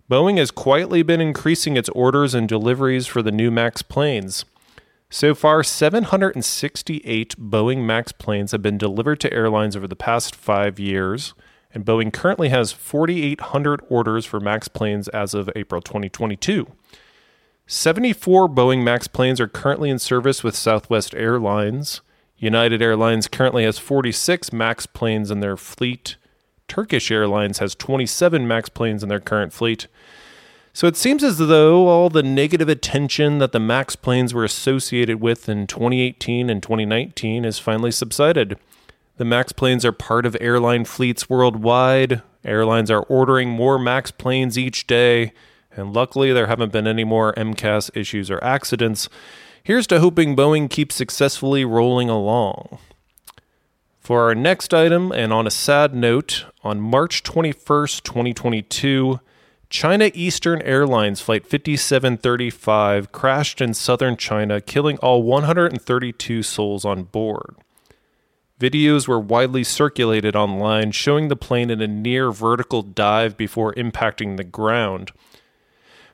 Boeing 0.10 0.40
has 0.40 0.50
quietly 0.50 1.04
been 1.04 1.22
increasing 1.22 1.78
its 1.78 1.90
orders 1.90 2.34
and 2.34 2.50
deliveries 2.50 3.06
for 3.06 3.22
the 3.22 3.32
new 3.32 3.52
MAX 3.52 3.84
planes. 3.84 4.46
So 5.12 5.34
far, 5.34 5.64
768 5.64 7.36
Boeing 7.40 7.84
MAX 7.84 8.12
planes 8.12 8.52
have 8.52 8.62
been 8.62 8.78
delivered 8.78 9.20
to 9.22 9.34
airlines 9.34 9.76
over 9.76 9.88
the 9.88 9.96
past 9.96 10.36
five 10.36 10.78
years, 10.78 11.34
and 11.74 11.84
Boeing 11.84 12.14
currently 12.14 12.50
has 12.50 12.72
4,800 12.72 13.82
orders 13.90 14.28
for 14.28 14.40
MAX 14.40 14.68
planes 14.68 15.08
as 15.08 15.34
of 15.34 15.50
April 15.56 15.82
2022. 15.82 16.68
74 17.66 18.50
Boeing 18.50 18.84
MAX 18.84 19.08
planes 19.08 19.42
are 19.42 19.48
currently 19.48 19.90
in 19.90 19.98
service 19.98 20.44
with 20.44 20.56
Southwest 20.56 21.16
Airlines. 21.16 22.02
United 22.38 22.80
Airlines 22.80 23.28
currently 23.28 23.64
has 23.64 23.80
46 23.80 24.54
MAX 24.54 24.86
planes 24.86 25.32
in 25.32 25.40
their 25.40 25.58
fleet. 25.58 26.18
Turkish 26.68 27.10
Airlines 27.10 27.58
has 27.58 27.74
27 27.74 28.48
MAX 28.48 28.70
planes 28.70 29.02
in 29.02 29.10
their 29.10 29.20
current 29.20 29.54
fleet. 29.54 29.88
So 30.74 30.88
it 30.88 30.96
seems 30.96 31.24
as 31.24 31.38
though 31.38 31.88
all 31.88 32.10
the 32.10 32.24
negative 32.24 32.70
attention 32.70 33.40
that 33.40 33.52
the 33.52 33.60
MAX 33.60 33.96
planes 33.96 34.34
were 34.34 34.44
associated 34.44 35.20
with 35.20 35.50
in 35.50 35.68
2018 35.68 36.50
and 36.50 36.62
2019 36.62 37.44
has 37.44 37.60
finally 37.60 37.92
subsided. 37.92 38.58
The 39.18 39.26
MAX 39.26 39.52
planes 39.52 39.84
are 39.84 39.92
part 39.92 40.26
of 40.26 40.38
airline 40.40 40.86
fleets 40.86 41.30
worldwide. 41.30 42.22
Airlines 42.46 42.90
are 42.90 43.04
ordering 43.04 43.50
more 43.50 43.78
MAX 43.78 44.12
planes 44.12 44.58
each 44.58 44.88
day, 44.88 45.34
and 45.76 45.94
luckily 45.94 46.32
there 46.32 46.48
haven't 46.48 46.72
been 46.72 46.88
any 46.88 47.04
more 47.04 47.34
MCAS 47.34 47.92
issues 47.96 48.32
or 48.32 48.42
accidents. 48.42 49.10
Here's 49.62 49.88
to 49.88 50.00
hoping 50.00 50.36
Boeing 50.36 50.70
keeps 50.70 50.96
successfully 50.96 51.66
rolling 51.66 52.10
along. 52.10 52.78
For 54.00 54.24
our 54.24 54.34
next 54.34 54.74
item, 54.74 55.12
and 55.12 55.34
on 55.34 55.46
a 55.46 55.52
sad 55.52 55.94
note, 55.94 56.46
on 56.64 56.80
March 56.80 57.22
21st, 57.24 58.04
2022, 58.04 59.20
China 59.70 60.10
Eastern 60.16 60.64
Airlines 60.64 61.22
Flight 61.22 61.46
5735 61.46 63.12
crashed 63.12 63.62
in 63.62 63.76
southern 63.76 64.18
China, 64.18 64.60
killing 64.60 64.98
all 64.98 65.22
132 65.22 66.42
souls 66.42 66.86
on 66.86 67.04
board. 67.04 67.56
Videos 68.60 69.08
were 69.08 69.20
widely 69.20 69.64
circulated 69.64 70.36
online 70.36 70.92
showing 70.92 71.28
the 71.28 71.36
plane 71.36 71.70
in 71.70 71.82
a 71.82 71.88
near 71.88 72.32
vertical 72.32 72.82
dive 72.82 73.38
before 73.38 73.74
impacting 73.76 74.38
the 74.38 74.44
ground. 74.44 75.12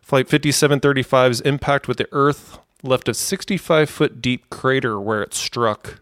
Flight 0.02 0.28
5735's 0.28 1.42
impact 1.42 1.88
with 1.88 1.98
the 1.98 2.10
Earth 2.12 2.60
left 2.84 3.08
a 3.08 3.14
65 3.14 3.90
foot 3.90 4.22
deep 4.22 4.50
crater 4.50 5.00
where 5.00 5.24
it 5.24 5.34
struck. 5.34 6.02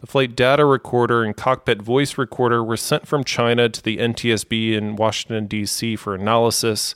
The 0.00 0.06
flight 0.06 0.34
data 0.34 0.64
recorder 0.64 1.22
and 1.22 1.36
cockpit 1.36 1.82
voice 1.82 2.16
recorder 2.16 2.64
were 2.64 2.78
sent 2.78 3.06
from 3.06 3.22
China 3.22 3.68
to 3.68 3.82
the 3.82 3.98
NTSB 3.98 4.72
in 4.72 4.96
Washington, 4.96 5.46
D.C. 5.46 5.96
for 5.96 6.14
analysis. 6.14 6.94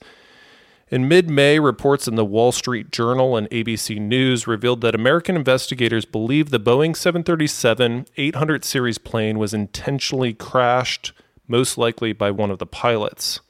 In 0.91 1.07
mid 1.07 1.29
May, 1.29 1.59
reports 1.59 2.09
in 2.09 2.15
the 2.15 2.25
Wall 2.25 2.51
Street 2.51 2.91
Journal 2.91 3.37
and 3.37 3.49
ABC 3.51 4.01
News 4.01 4.47
revealed 4.47 4.81
that 4.81 4.95
American 4.95 5.37
investigators 5.37 6.07
believe 6.07 6.49
the 6.49 6.61
Boeing 6.61 6.97
737 6.97 8.07
800 8.17 8.65
series 8.65 8.99
plane 8.99 9.39
was 9.39 9.53
intentionally 9.53 10.33
crashed, 10.33 11.13
most 11.47 11.77
likely 11.77 12.15
by 12.15 12.31
one 12.31 12.51
of 12.51 12.59
the 12.59 12.67
pilots. 12.67 13.41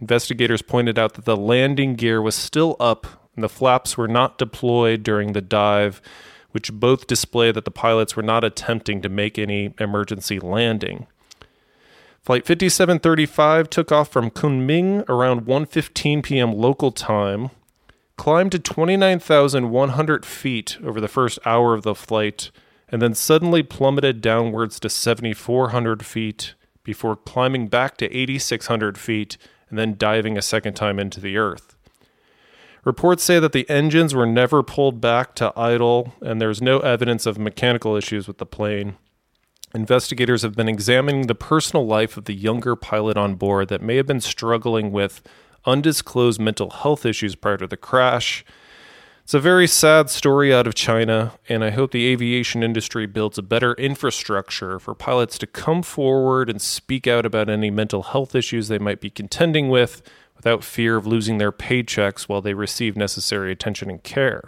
Investigators 0.00 0.62
pointed 0.62 0.98
out 0.98 1.14
that 1.14 1.24
the 1.24 1.36
landing 1.36 1.94
gear 1.94 2.20
was 2.20 2.34
still 2.34 2.74
up 2.80 3.06
and 3.36 3.44
the 3.44 3.48
flaps 3.48 3.96
were 3.96 4.08
not 4.08 4.38
deployed 4.38 5.04
during 5.04 5.32
the 5.32 5.40
dive 5.40 6.02
which 6.52 6.72
both 6.72 7.06
display 7.06 7.50
that 7.50 7.64
the 7.64 7.70
pilots 7.70 8.16
were 8.16 8.22
not 8.22 8.44
attempting 8.44 9.02
to 9.02 9.08
make 9.08 9.38
any 9.38 9.74
emergency 9.78 10.38
landing. 10.38 11.06
Flight 12.22 12.46
5735 12.46 13.68
took 13.68 13.90
off 13.90 14.08
from 14.08 14.30
Kunming 14.30 15.04
around 15.08 15.42
1:15 15.42 16.22
p.m. 16.22 16.52
local 16.52 16.92
time, 16.92 17.50
climbed 18.16 18.52
to 18.52 18.60
29,100 18.60 20.24
feet 20.24 20.78
over 20.84 21.00
the 21.00 21.08
first 21.08 21.40
hour 21.44 21.74
of 21.74 21.82
the 21.82 21.96
flight, 21.96 22.52
and 22.88 23.02
then 23.02 23.14
suddenly 23.14 23.64
plummeted 23.64 24.20
downwards 24.20 24.78
to 24.78 24.88
7,400 24.88 26.06
feet 26.06 26.54
before 26.84 27.16
climbing 27.16 27.66
back 27.66 27.96
to 27.96 28.16
8,600 28.16 28.98
feet 28.98 29.36
and 29.68 29.78
then 29.78 29.96
diving 29.96 30.36
a 30.36 30.42
second 30.42 30.74
time 30.74 30.98
into 30.98 31.20
the 31.20 31.36
earth. 31.36 31.71
Reports 32.84 33.22
say 33.22 33.38
that 33.38 33.52
the 33.52 33.68
engines 33.70 34.12
were 34.12 34.26
never 34.26 34.62
pulled 34.62 35.00
back 35.00 35.36
to 35.36 35.52
idle, 35.56 36.14
and 36.20 36.40
there's 36.40 36.60
no 36.60 36.80
evidence 36.80 37.26
of 37.26 37.38
mechanical 37.38 37.94
issues 37.94 38.26
with 38.26 38.38
the 38.38 38.46
plane. 38.46 38.96
Investigators 39.72 40.42
have 40.42 40.56
been 40.56 40.68
examining 40.68 41.26
the 41.26 41.34
personal 41.34 41.86
life 41.86 42.16
of 42.16 42.24
the 42.24 42.34
younger 42.34 42.74
pilot 42.74 43.16
on 43.16 43.36
board 43.36 43.68
that 43.68 43.82
may 43.82 43.96
have 43.96 44.06
been 44.06 44.20
struggling 44.20 44.90
with 44.90 45.22
undisclosed 45.64 46.40
mental 46.40 46.70
health 46.70 47.06
issues 47.06 47.36
prior 47.36 47.56
to 47.56 47.68
the 47.68 47.76
crash. 47.76 48.44
It's 49.22 49.32
a 49.32 49.40
very 49.40 49.68
sad 49.68 50.10
story 50.10 50.52
out 50.52 50.66
of 50.66 50.74
China, 50.74 51.34
and 51.48 51.62
I 51.62 51.70
hope 51.70 51.92
the 51.92 52.08
aviation 52.08 52.64
industry 52.64 53.06
builds 53.06 53.38
a 53.38 53.42
better 53.42 53.74
infrastructure 53.74 54.80
for 54.80 54.96
pilots 54.96 55.38
to 55.38 55.46
come 55.46 55.84
forward 55.84 56.50
and 56.50 56.60
speak 56.60 57.06
out 57.06 57.24
about 57.24 57.48
any 57.48 57.70
mental 57.70 58.02
health 58.02 58.34
issues 58.34 58.66
they 58.66 58.80
might 58.80 59.00
be 59.00 59.08
contending 59.08 59.68
with 59.68 60.02
without 60.42 60.64
fear 60.64 60.96
of 60.96 61.06
losing 61.06 61.38
their 61.38 61.52
paychecks 61.52 62.22
while 62.22 62.42
they 62.42 62.52
receive 62.52 62.96
necessary 62.96 63.52
attention 63.52 63.88
and 63.88 64.02
care. 64.02 64.42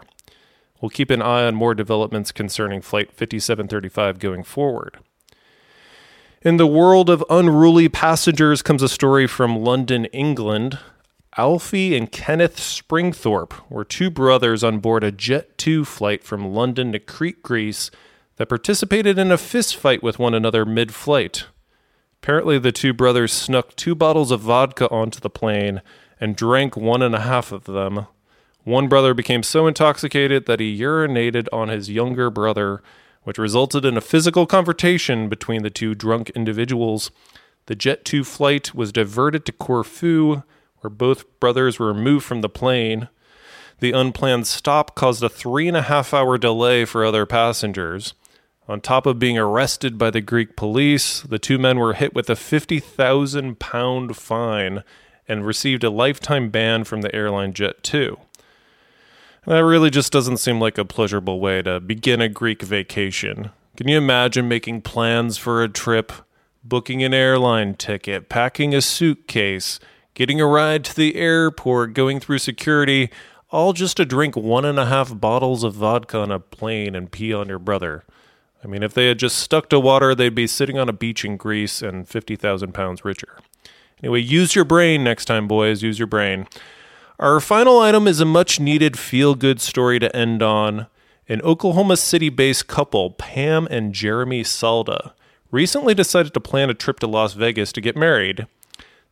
We'll 0.80 0.88
keep 0.88 1.08
an 1.08 1.22
eye 1.22 1.46
on 1.46 1.54
more 1.54 1.72
developments 1.72 2.32
concerning 2.32 2.82
Flight 2.82 3.12
5735 3.12 4.18
going 4.18 4.42
forward. 4.42 4.98
In 6.42 6.56
the 6.56 6.66
world 6.66 7.08
of 7.08 7.24
unruly 7.30 7.88
passengers 7.88 8.60
comes 8.60 8.82
a 8.82 8.88
story 8.88 9.28
from 9.28 9.62
London, 9.62 10.06
England. 10.06 10.80
Alfie 11.38 11.96
and 11.96 12.10
Kenneth 12.10 12.58
Springthorpe 12.58 13.54
were 13.70 13.84
two 13.84 14.10
brothers 14.10 14.64
on 14.64 14.80
board 14.80 15.04
a 15.04 15.12
Jet 15.12 15.56
2 15.58 15.84
flight 15.84 16.24
from 16.24 16.52
London 16.52 16.90
to 16.90 16.98
Crete, 16.98 17.40
Greece, 17.40 17.92
that 18.34 18.48
participated 18.48 19.16
in 19.16 19.30
a 19.30 19.36
fistfight 19.36 20.02
with 20.02 20.18
one 20.18 20.34
another 20.34 20.64
mid 20.64 20.92
flight. 20.92 21.46
Apparently, 22.24 22.58
the 22.58 22.72
two 22.72 22.94
brothers 22.94 23.34
snuck 23.34 23.76
two 23.76 23.94
bottles 23.94 24.30
of 24.30 24.40
vodka 24.40 24.88
onto 24.88 25.20
the 25.20 25.28
plane 25.28 25.82
and 26.18 26.34
drank 26.34 26.74
one 26.74 27.02
and 27.02 27.14
a 27.14 27.20
half 27.20 27.52
of 27.52 27.64
them. 27.64 28.06
One 28.62 28.88
brother 28.88 29.12
became 29.12 29.42
so 29.42 29.66
intoxicated 29.66 30.46
that 30.46 30.58
he 30.58 30.80
urinated 30.80 31.48
on 31.52 31.68
his 31.68 31.90
younger 31.90 32.30
brother, 32.30 32.82
which 33.24 33.36
resulted 33.36 33.84
in 33.84 33.98
a 33.98 34.00
physical 34.00 34.46
confrontation 34.46 35.28
between 35.28 35.62
the 35.62 35.68
two 35.68 35.94
drunk 35.94 36.30
individuals. 36.30 37.10
The 37.66 37.74
Jet 37.74 38.06
2 38.06 38.24
flight 38.24 38.74
was 38.74 38.90
diverted 38.90 39.44
to 39.44 39.52
Corfu, 39.52 40.44
where 40.80 40.90
both 40.90 41.38
brothers 41.40 41.78
were 41.78 41.92
removed 41.92 42.24
from 42.24 42.40
the 42.40 42.48
plane. 42.48 43.10
The 43.80 43.92
unplanned 43.92 44.46
stop 44.46 44.94
caused 44.94 45.22
a 45.22 45.28
three 45.28 45.68
and 45.68 45.76
a 45.76 45.82
half 45.82 46.14
hour 46.14 46.38
delay 46.38 46.86
for 46.86 47.04
other 47.04 47.26
passengers. 47.26 48.14
On 48.66 48.80
top 48.80 49.04
of 49.04 49.18
being 49.18 49.36
arrested 49.36 49.98
by 49.98 50.10
the 50.10 50.22
Greek 50.22 50.56
police, 50.56 51.20
the 51.20 51.38
two 51.38 51.58
men 51.58 51.78
were 51.78 51.92
hit 51.92 52.14
with 52.14 52.30
a 52.30 52.36
50,000 52.36 53.58
pound 53.58 54.16
fine 54.16 54.82
and 55.28 55.44
received 55.44 55.84
a 55.84 55.90
lifetime 55.90 56.48
ban 56.48 56.84
from 56.84 57.02
the 57.02 57.14
airline 57.14 57.52
Jet 57.52 57.82
2. 57.82 58.16
That 59.46 59.64
really 59.64 59.90
just 59.90 60.10
doesn't 60.10 60.38
seem 60.38 60.60
like 60.60 60.78
a 60.78 60.84
pleasurable 60.86 61.40
way 61.40 61.60
to 61.60 61.78
begin 61.78 62.22
a 62.22 62.28
Greek 62.30 62.62
vacation. 62.62 63.50
Can 63.76 63.88
you 63.88 63.98
imagine 63.98 64.48
making 64.48 64.80
plans 64.80 65.36
for 65.36 65.62
a 65.62 65.68
trip, 65.68 66.10
booking 66.62 67.02
an 67.02 67.12
airline 67.12 67.74
ticket, 67.74 68.30
packing 68.30 68.74
a 68.74 68.80
suitcase, 68.80 69.78
getting 70.14 70.40
a 70.40 70.46
ride 70.46 70.84
to 70.86 70.96
the 70.96 71.16
airport, 71.16 71.92
going 71.92 72.18
through 72.18 72.38
security, 72.38 73.10
all 73.50 73.74
just 73.74 73.98
to 73.98 74.06
drink 74.06 74.34
one 74.34 74.64
and 74.64 74.78
a 74.78 74.86
half 74.86 75.20
bottles 75.20 75.64
of 75.64 75.74
vodka 75.74 76.18
on 76.20 76.32
a 76.32 76.40
plane 76.40 76.94
and 76.94 77.12
pee 77.12 77.34
on 77.34 77.48
your 77.48 77.58
brother? 77.58 78.04
I 78.64 78.66
mean, 78.66 78.82
if 78.82 78.94
they 78.94 79.08
had 79.08 79.18
just 79.18 79.38
stuck 79.38 79.68
to 79.68 79.78
water, 79.78 80.14
they'd 80.14 80.34
be 80.34 80.46
sitting 80.46 80.78
on 80.78 80.88
a 80.88 80.92
beach 80.92 81.24
in 81.24 81.36
Greece 81.36 81.82
and 81.82 82.08
50,000 82.08 82.72
pounds 82.72 83.04
richer. 83.04 83.38
Anyway, 84.02 84.20
use 84.20 84.54
your 84.54 84.64
brain 84.64 85.04
next 85.04 85.26
time, 85.26 85.46
boys. 85.46 85.82
Use 85.82 85.98
your 85.98 86.06
brain. 86.06 86.46
Our 87.18 87.40
final 87.40 87.78
item 87.78 88.08
is 88.08 88.20
a 88.20 88.24
much 88.24 88.58
needed 88.58 88.98
feel 88.98 89.34
good 89.34 89.60
story 89.60 89.98
to 89.98 90.14
end 90.16 90.42
on. 90.42 90.86
An 91.28 91.40
Oklahoma 91.42 91.96
City 91.96 92.28
based 92.28 92.66
couple, 92.66 93.10
Pam 93.10 93.66
and 93.70 93.94
Jeremy 93.94 94.42
Salda, 94.42 95.12
recently 95.50 95.94
decided 95.94 96.34
to 96.34 96.40
plan 96.40 96.70
a 96.70 96.74
trip 96.74 96.98
to 97.00 97.06
Las 97.06 97.34
Vegas 97.34 97.72
to 97.72 97.80
get 97.80 97.96
married. 97.96 98.46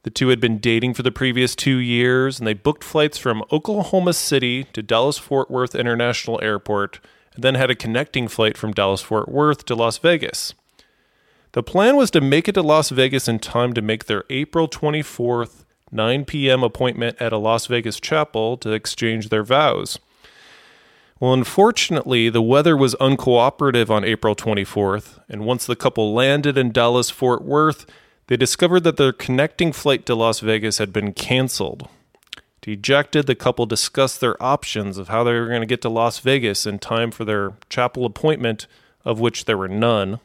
The 0.02 0.10
two 0.10 0.28
had 0.28 0.40
been 0.40 0.58
dating 0.58 0.94
for 0.94 1.02
the 1.02 1.12
previous 1.12 1.54
two 1.54 1.76
years, 1.76 2.38
and 2.38 2.46
they 2.46 2.54
booked 2.54 2.82
flights 2.82 3.18
from 3.18 3.44
Oklahoma 3.52 4.14
City 4.14 4.64
to 4.72 4.82
Dallas 4.82 5.16
Fort 5.16 5.50
Worth 5.50 5.74
International 5.74 6.40
Airport 6.42 6.98
and 7.34 7.44
then 7.44 7.54
had 7.54 7.70
a 7.70 7.74
connecting 7.74 8.28
flight 8.28 8.56
from 8.56 8.72
Dallas 8.72 9.00
Fort 9.00 9.28
Worth 9.28 9.64
to 9.66 9.74
Las 9.74 9.98
Vegas. 9.98 10.54
The 11.52 11.62
plan 11.62 11.96
was 11.96 12.10
to 12.12 12.20
make 12.20 12.48
it 12.48 12.52
to 12.52 12.62
Las 12.62 12.90
Vegas 12.90 13.28
in 13.28 13.38
time 13.38 13.74
to 13.74 13.82
make 13.82 14.06
their 14.06 14.24
April 14.30 14.68
24th, 14.68 15.64
9 15.90 16.24
p.m. 16.24 16.62
appointment 16.62 17.20
at 17.20 17.32
a 17.32 17.38
Las 17.38 17.66
Vegas 17.66 18.00
chapel 18.00 18.56
to 18.56 18.72
exchange 18.72 19.28
their 19.28 19.42
vows. 19.42 19.98
Well, 21.20 21.34
unfortunately, 21.34 22.30
the 22.30 22.42
weather 22.42 22.76
was 22.76 22.96
uncooperative 22.96 23.90
on 23.90 24.02
April 24.02 24.34
24th, 24.34 25.20
and 25.28 25.44
once 25.44 25.66
the 25.66 25.76
couple 25.76 26.12
landed 26.12 26.58
in 26.58 26.72
Dallas 26.72 27.10
Fort 27.10 27.44
Worth, 27.44 27.86
they 28.26 28.36
discovered 28.36 28.80
that 28.80 28.96
their 28.96 29.12
connecting 29.12 29.72
flight 29.72 30.06
to 30.06 30.14
Las 30.14 30.40
Vegas 30.40 30.78
had 30.78 30.92
been 30.92 31.12
canceled. 31.12 31.88
Dejected, 32.62 33.26
the 33.26 33.34
couple 33.34 33.66
discussed 33.66 34.20
their 34.20 34.40
options 34.40 34.96
of 34.96 35.08
how 35.08 35.24
they 35.24 35.32
were 35.32 35.48
going 35.48 35.60
to 35.60 35.66
get 35.66 35.82
to 35.82 35.88
Las 35.88 36.20
Vegas 36.20 36.64
in 36.64 36.78
time 36.78 37.10
for 37.10 37.24
their 37.24 37.54
chapel 37.68 38.04
appointment, 38.04 38.68
of 39.04 39.18
which 39.18 39.46
there 39.46 39.58
were 39.58 39.68
none. 39.68 40.20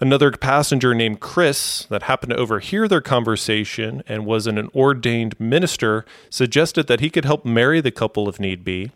Another 0.00 0.30
passenger 0.32 0.94
named 0.94 1.20
Chris, 1.20 1.86
that 1.86 2.04
happened 2.04 2.30
to 2.30 2.36
overhear 2.36 2.86
their 2.86 3.00
conversation 3.00 4.02
and 4.06 4.26
was 4.26 4.46
an 4.46 4.68
ordained 4.74 5.40
minister, 5.40 6.04
suggested 6.28 6.86
that 6.88 7.00
he 7.00 7.08
could 7.08 7.24
help 7.24 7.46
marry 7.46 7.80
the 7.80 7.90
couple 7.90 8.28
if 8.28 8.38
need 8.38 8.62
be. 8.62 8.90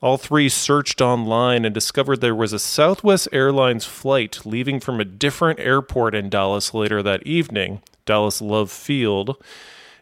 All 0.00 0.16
three 0.16 0.48
searched 0.48 1.02
online 1.02 1.66
and 1.66 1.74
discovered 1.74 2.22
there 2.22 2.34
was 2.34 2.54
a 2.54 2.58
Southwest 2.58 3.28
Airlines 3.30 3.84
flight 3.84 4.40
leaving 4.46 4.80
from 4.80 5.00
a 5.00 5.04
different 5.04 5.60
airport 5.60 6.14
in 6.14 6.30
Dallas 6.30 6.72
later 6.72 7.02
that 7.02 7.26
evening, 7.26 7.82
Dallas 8.06 8.40
Love 8.40 8.70
Field 8.70 9.36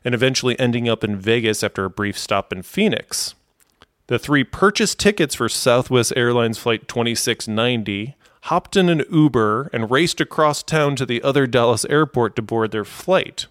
and 0.07 0.15
eventually 0.15 0.57
ending 0.61 0.89
up 0.89 1.03
in 1.03 1.17
Vegas 1.17 1.65
after 1.65 1.85
a 1.85 1.91
brief 1.91 2.17
stop 2.17 2.53
in 2.53 2.63
Phoenix. 2.63 3.35
The 4.07 4.21
three 4.21 4.45
purchased 4.45 5.01
tickets 5.01 5.35
for 5.35 5.49
Southwest 5.49 6.13
Airlines 6.15 6.59
Flight 6.59 6.87
2690, 6.87 8.15
hopped 8.43 8.77
in 8.77 8.89
an 8.89 9.03
Uber 9.11 9.69
and 9.73 9.91
raced 9.91 10.21
across 10.21 10.63
town 10.63 10.95
to 10.95 11.07
the 11.07 11.21
other 11.25 11.49
Dallas 11.49 11.85
airport 11.87 12.37
to 12.37 12.43
board 12.43 12.71
their 12.71 12.85
flight. 12.85 13.47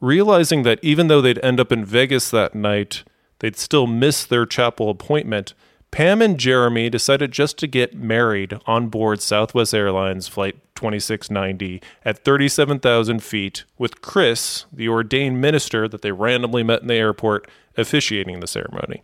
Realizing 0.00 0.62
that 0.62 0.78
even 0.80 1.08
though 1.08 1.20
they'd 1.20 1.44
end 1.44 1.60
up 1.60 1.70
in 1.70 1.84
Vegas 1.84 2.30
that 2.30 2.54
night, 2.54 3.04
they'd 3.40 3.58
still 3.58 3.86
miss 3.86 4.24
their 4.24 4.46
chapel 4.46 4.88
appointment, 4.88 5.52
Pam 5.90 6.22
and 6.22 6.38
Jeremy 6.38 6.88
decided 6.88 7.32
just 7.32 7.58
to 7.58 7.66
get 7.66 7.96
married 7.96 8.58
on 8.64 8.88
board 8.88 9.20
Southwest 9.20 9.74
Airlines 9.74 10.28
Flight 10.28 10.54
2690 10.76 11.82
at 12.04 12.24
37,000 12.24 13.22
feet, 13.22 13.64
with 13.76 14.00
Chris, 14.00 14.66
the 14.72 14.88
ordained 14.88 15.40
minister 15.40 15.88
that 15.88 16.02
they 16.02 16.12
randomly 16.12 16.62
met 16.62 16.82
in 16.82 16.88
the 16.88 16.94
airport, 16.94 17.50
officiating 17.76 18.38
the 18.38 18.46
ceremony. 18.46 19.02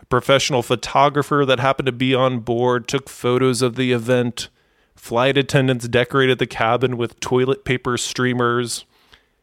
A 0.00 0.06
professional 0.06 0.62
photographer 0.62 1.44
that 1.44 1.60
happened 1.60 1.86
to 1.86 1.92
be 1.92 2.14
on 2.14 2.40
board 2.40 2.88
took 2.88 3.08
photos 3.10 3.60
of 3.60 3.76
the 3.76 3.92
event. 3.92 4.48
Flight 4.96 5.36
attendants 5.36 5.86
decorated 5.86 6.38
the 6.38 6.46
cabin 6.46 6.96
with 6.96 7.20
toilet 7.20 7.64
paper 7.64 7.98
streamers. 7.98 8.86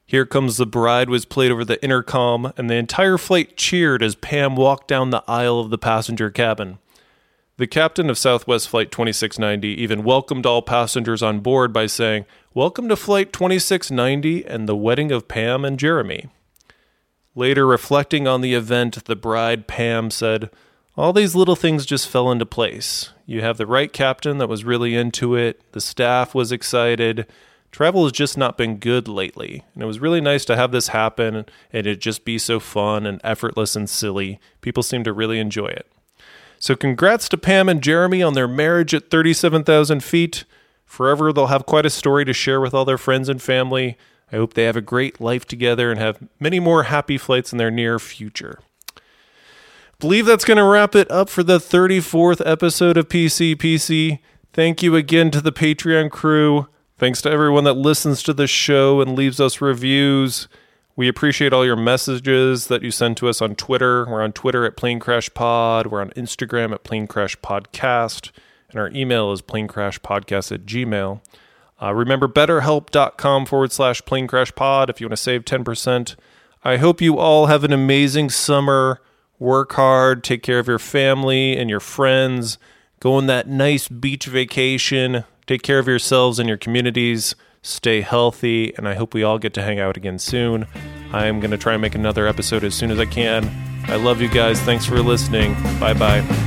Here 0.10 0.26
Comes 0.26 0.56
the 0.56 0.66
Bride 0.66 1.10
was 1.10 1.26
played 1.26 1.52
over 1.52 1.66
the 1.66 1.84
intercom, 1.84 2.54
and 2.56 2.70
the 2.70 2.76
entire 2.76 3.18
flight 3.18 3.58
cheered 3.58 4.02
as 4.02 4.16
Pam 4.16 4.56
walked 4.56 4.88
down 4.88 5.10
the 5.10 5.22
aisle 5.28 5.60
of 5.60 5.70
the 5.70 5.78
passenger 5.78 6.30
cabin. 6.30 6.78
The 7.58 7.68
captain 7.68 8.10
of 8.10 8.18
Southwest 8.18 8.70
Flight 8.70 8.90
2690 8.90 9.68
even 9.68 10.06
welcomed 10.06 10.46
all 10.46 10.62
passengers 10.62 11.22
on 11.22 11.42
board 11.42 11.74
by 11.74 11.88
saying, 11.88 12.26
Welcome 12.54 12.88
to 12.88 12.96
Flight 12.96 13.34
2690 13.34 14.46
and 14.46 14.66
the 14.66 14.78
wedding 14.78 15.12
of 15.12 15.28
Pam 15.28 15.66
and 15.66 15.78
Jeremy. 15.78 16.28
Later, 17.36 17.68
reflecting 17.68 18.30
on 18.30 18.40
the 18.40 18.54
event, 18.54 19.04
the 19.04 19.16
bride, 19.18 19.68
Pam, 19.68 20.10
said, 20.10 20.50
All 20.96 21.12
these 21.12 21.36
little 21.36 21.58
things 21.58 21.86
just 21.86 22.08
fell 22.08 22.32
into 22.32 22.46
place. 22.46 23.12
You 23.26 23.42
have 23.42 23.58
the 23.58 23.68
right 23.68 23.92
captain 23.92 24.38
that 24.38 24.48
was 24.48 24.64
really 24.64 24.96
into 24.96 25.36
it, 25.36 25.70
the 25.74 25.82
staff 25.82 26.34
was 26.34 26.54
excited, 26.54 27.28
travel 27.78 28.06
has 28.06 28.12
just 28.12 28.40
not 28.40 28.58
been 28.58 28.78
good 28.78 29.08
lately. 29.08 29.64
And 29.76 29.84
it 29.84 29.86
was 29.86 30.00
really 30.00 30.20
nice 30.20 30.46
to 30.46 30.56
have 30.56 30.72
this 30.72 30.88
happen 30.88 31.46
and 31.72 31.86
it 31.86 32.02
just 32.02 32.26
be 32.26 32.40
so 32.40 32.60
fun 32.60 33.06
and 33.06 33.22
effortless 33.24 33.76
and 33.76 33.88
silly. 33.88 34.40
People 34.62 34.82
seem 34.82 35.04
to 35.04 35.14
really 35.14 35.38
enjoy 35.38 35.68
it. 35.68 35.86
So, 36.58 36.76
congrats 36.76 37.30
to 37.30 37.38
Pam 37.38 37.70
and 37.70 37.84
Jeremy 37.84 38.24
on 38.24 38.34
their 38.34 38.48
marriage 38.48 38.96
at 38.96 39.12
37,000 39.12 40.04
feet. 40.04 40.44
Forever, 40.86 41.32
they'll 41.32 41.48
have 41.48 41.68
quite 41.68 41.86
a 41.86 41.92
story 41.92 42.26
to 42.26 42.34
share 42.34 42.60
with 42.60 42.74
all 42.74 42.84
their 42.84 42.98
friends 42.98 43.30
and 43.30 43.40
family. 43.40 43.96
I 44.32 44.38
hope 44.38 44.56
they 44.56 44.64
have 44.64 44.76
a 44.76 44.82
great 44.82 45.22
life 45.22 45.46
together 45.46 45.92
and 45.92 46.00
have 46.00 46.18
many 46.40 46.60
more 46.60 46.84
happy 46.84 47.20
flights 47.20 47.52
in 47.52 47.60
their 47.60 47.70
near 47.70 48.00
future. 48.00 48.58
Believe 50.00 50.26
that's 50.26 50.46
going 50.46 50.58
to 50.58 50.64
wrap 50.64 50.96
it 50.96 51.12
up 51.12 51.30
for 51.30 51.44
the 51.44 51.60
34th 51.60 52.42
episode 52.44 52.98
of 52.98 53.08
PCPC. 53.08 54.18
Thank 54.52 54.82
you 54.82 54.96
again 54.96 55.30
to 55.30 55.42
the 55.42 55.52
Patreon 55.52 56.10
crew. 56.10 56.68
Thanks 56.98 57.22
to 57.22 57.30
everyone 57.30 57.64
that 57.66 57.74
listens 57.74 58.24
to 58.24 58.34
the 58.34 58.48
show 58.48 59.02
and 59.02 59.16
leaves 59.16 59.40
us 59.40 59.62
reviews. 59.62 60.48
We 60.96 61.08
appreciate 61.08 61.54
all 61.54 61.64
your 61.64 61.76
messages 61.76 62.68
that 62.68 62.82
you 62.82 62.90
send 62.90 63.18
to 63.18 63.30
us 63.30 63.40
on 63.40 63.56
Twitter. 63.56 64.06
We're 64.06 64.24
on 64.24 64.34
Twitter 64.34 64.66
at 64.66 64.76
Plane 64.76 65.00
Crash 65.00 65.32
Pod. 65.36 65.88
We're 65.88 66.02
on 66.02 66.10
Instagram 66.12 66.74
at 66.74 66.84
Plane 66.84 67.06
Crash 67.06 67.38
Podcast. 67.38 68.32
And 68.70 68.80
our 68.80 68.90
email 68.90 69.32
is 69.32 69.42
planecrashpodcast 69.42 70.52
at 70.52 70.66
gmail. 70.66 71.22
Uh, 71.82 71.94
remember 71.94 72.28
betterhelp.com 72.28 73.46
forward 73.46 73.72
slash 73.72 74.04
plane 74.06 74.28
crash 74.28 74.54
pod 74.56 74.90
if 74.90 75.00
you 75.00 75.06
want 75.08 75.14
to 75.14 75.18
save 75.18 75.46
10%. 75.46 76.16
I 76.64 76.78
hope 76.78 77.00
you 77.00 77.18
all 77.18 77.46
have 77.46 77.64
an 77.64 77.72
amazing 77.72 78.32
summer. 78.32 79.00
Work 79.40 79.74
hard, 79.74 80.24
take 80.24 80.42
care 80.42 80.60
of 80.60 80.68
your 80.68 80.80
family 80.80 81.56
and 81.56 81.70
your 81.70 81.80
friends. 81.80 82.58
Go 83.00 83.14
on 83.14 83.28
that 83.28 83.48
nice 83.48 83.88
beach 83.88 84.26
vacation. 84.26 85.24
Take 85.48 85.64
care 85.64 85.80
of 85.80 85.88
yourselves 85.88 86.40
and 86.40 86.48
your 86.48 86.58
communities. 86.58 87.36
Stay 87.64 88.02
healthy, 88.02 88.76
and 88.78 88.88
I 88.88 88.94
hope 88.94 89.14
we 89.14 89.24
all 89.24 89.40
get 89.40 89.54
to 89.56 89.62
hang 89.62 89.80
out 89.80 89.98
again 89.98 90.20
soon. 90.20 90.68
I 91.12 91.26
am 91.26 91.40
going 91.40 91.52
to 91.52 91.58
try 91.58 91.74
and 91.74 91.82
make 91.82 91.96
another 91.96 92.28
episode 92.28 92.64
as 92.64 92.76
soon 92.76 92.92
as 92.92 93.00
I 93.00 93.06
can. 93.06 93.50
I 93.88 93.96
love 93.96 94.22
you 94.22 94.30
guys. 94.30 94.62
Thanks 94.62 94.86
for 94.86 95.02
listening. 95.02 95.54
Bye 95.80 95.94
bye. 95.94 96.47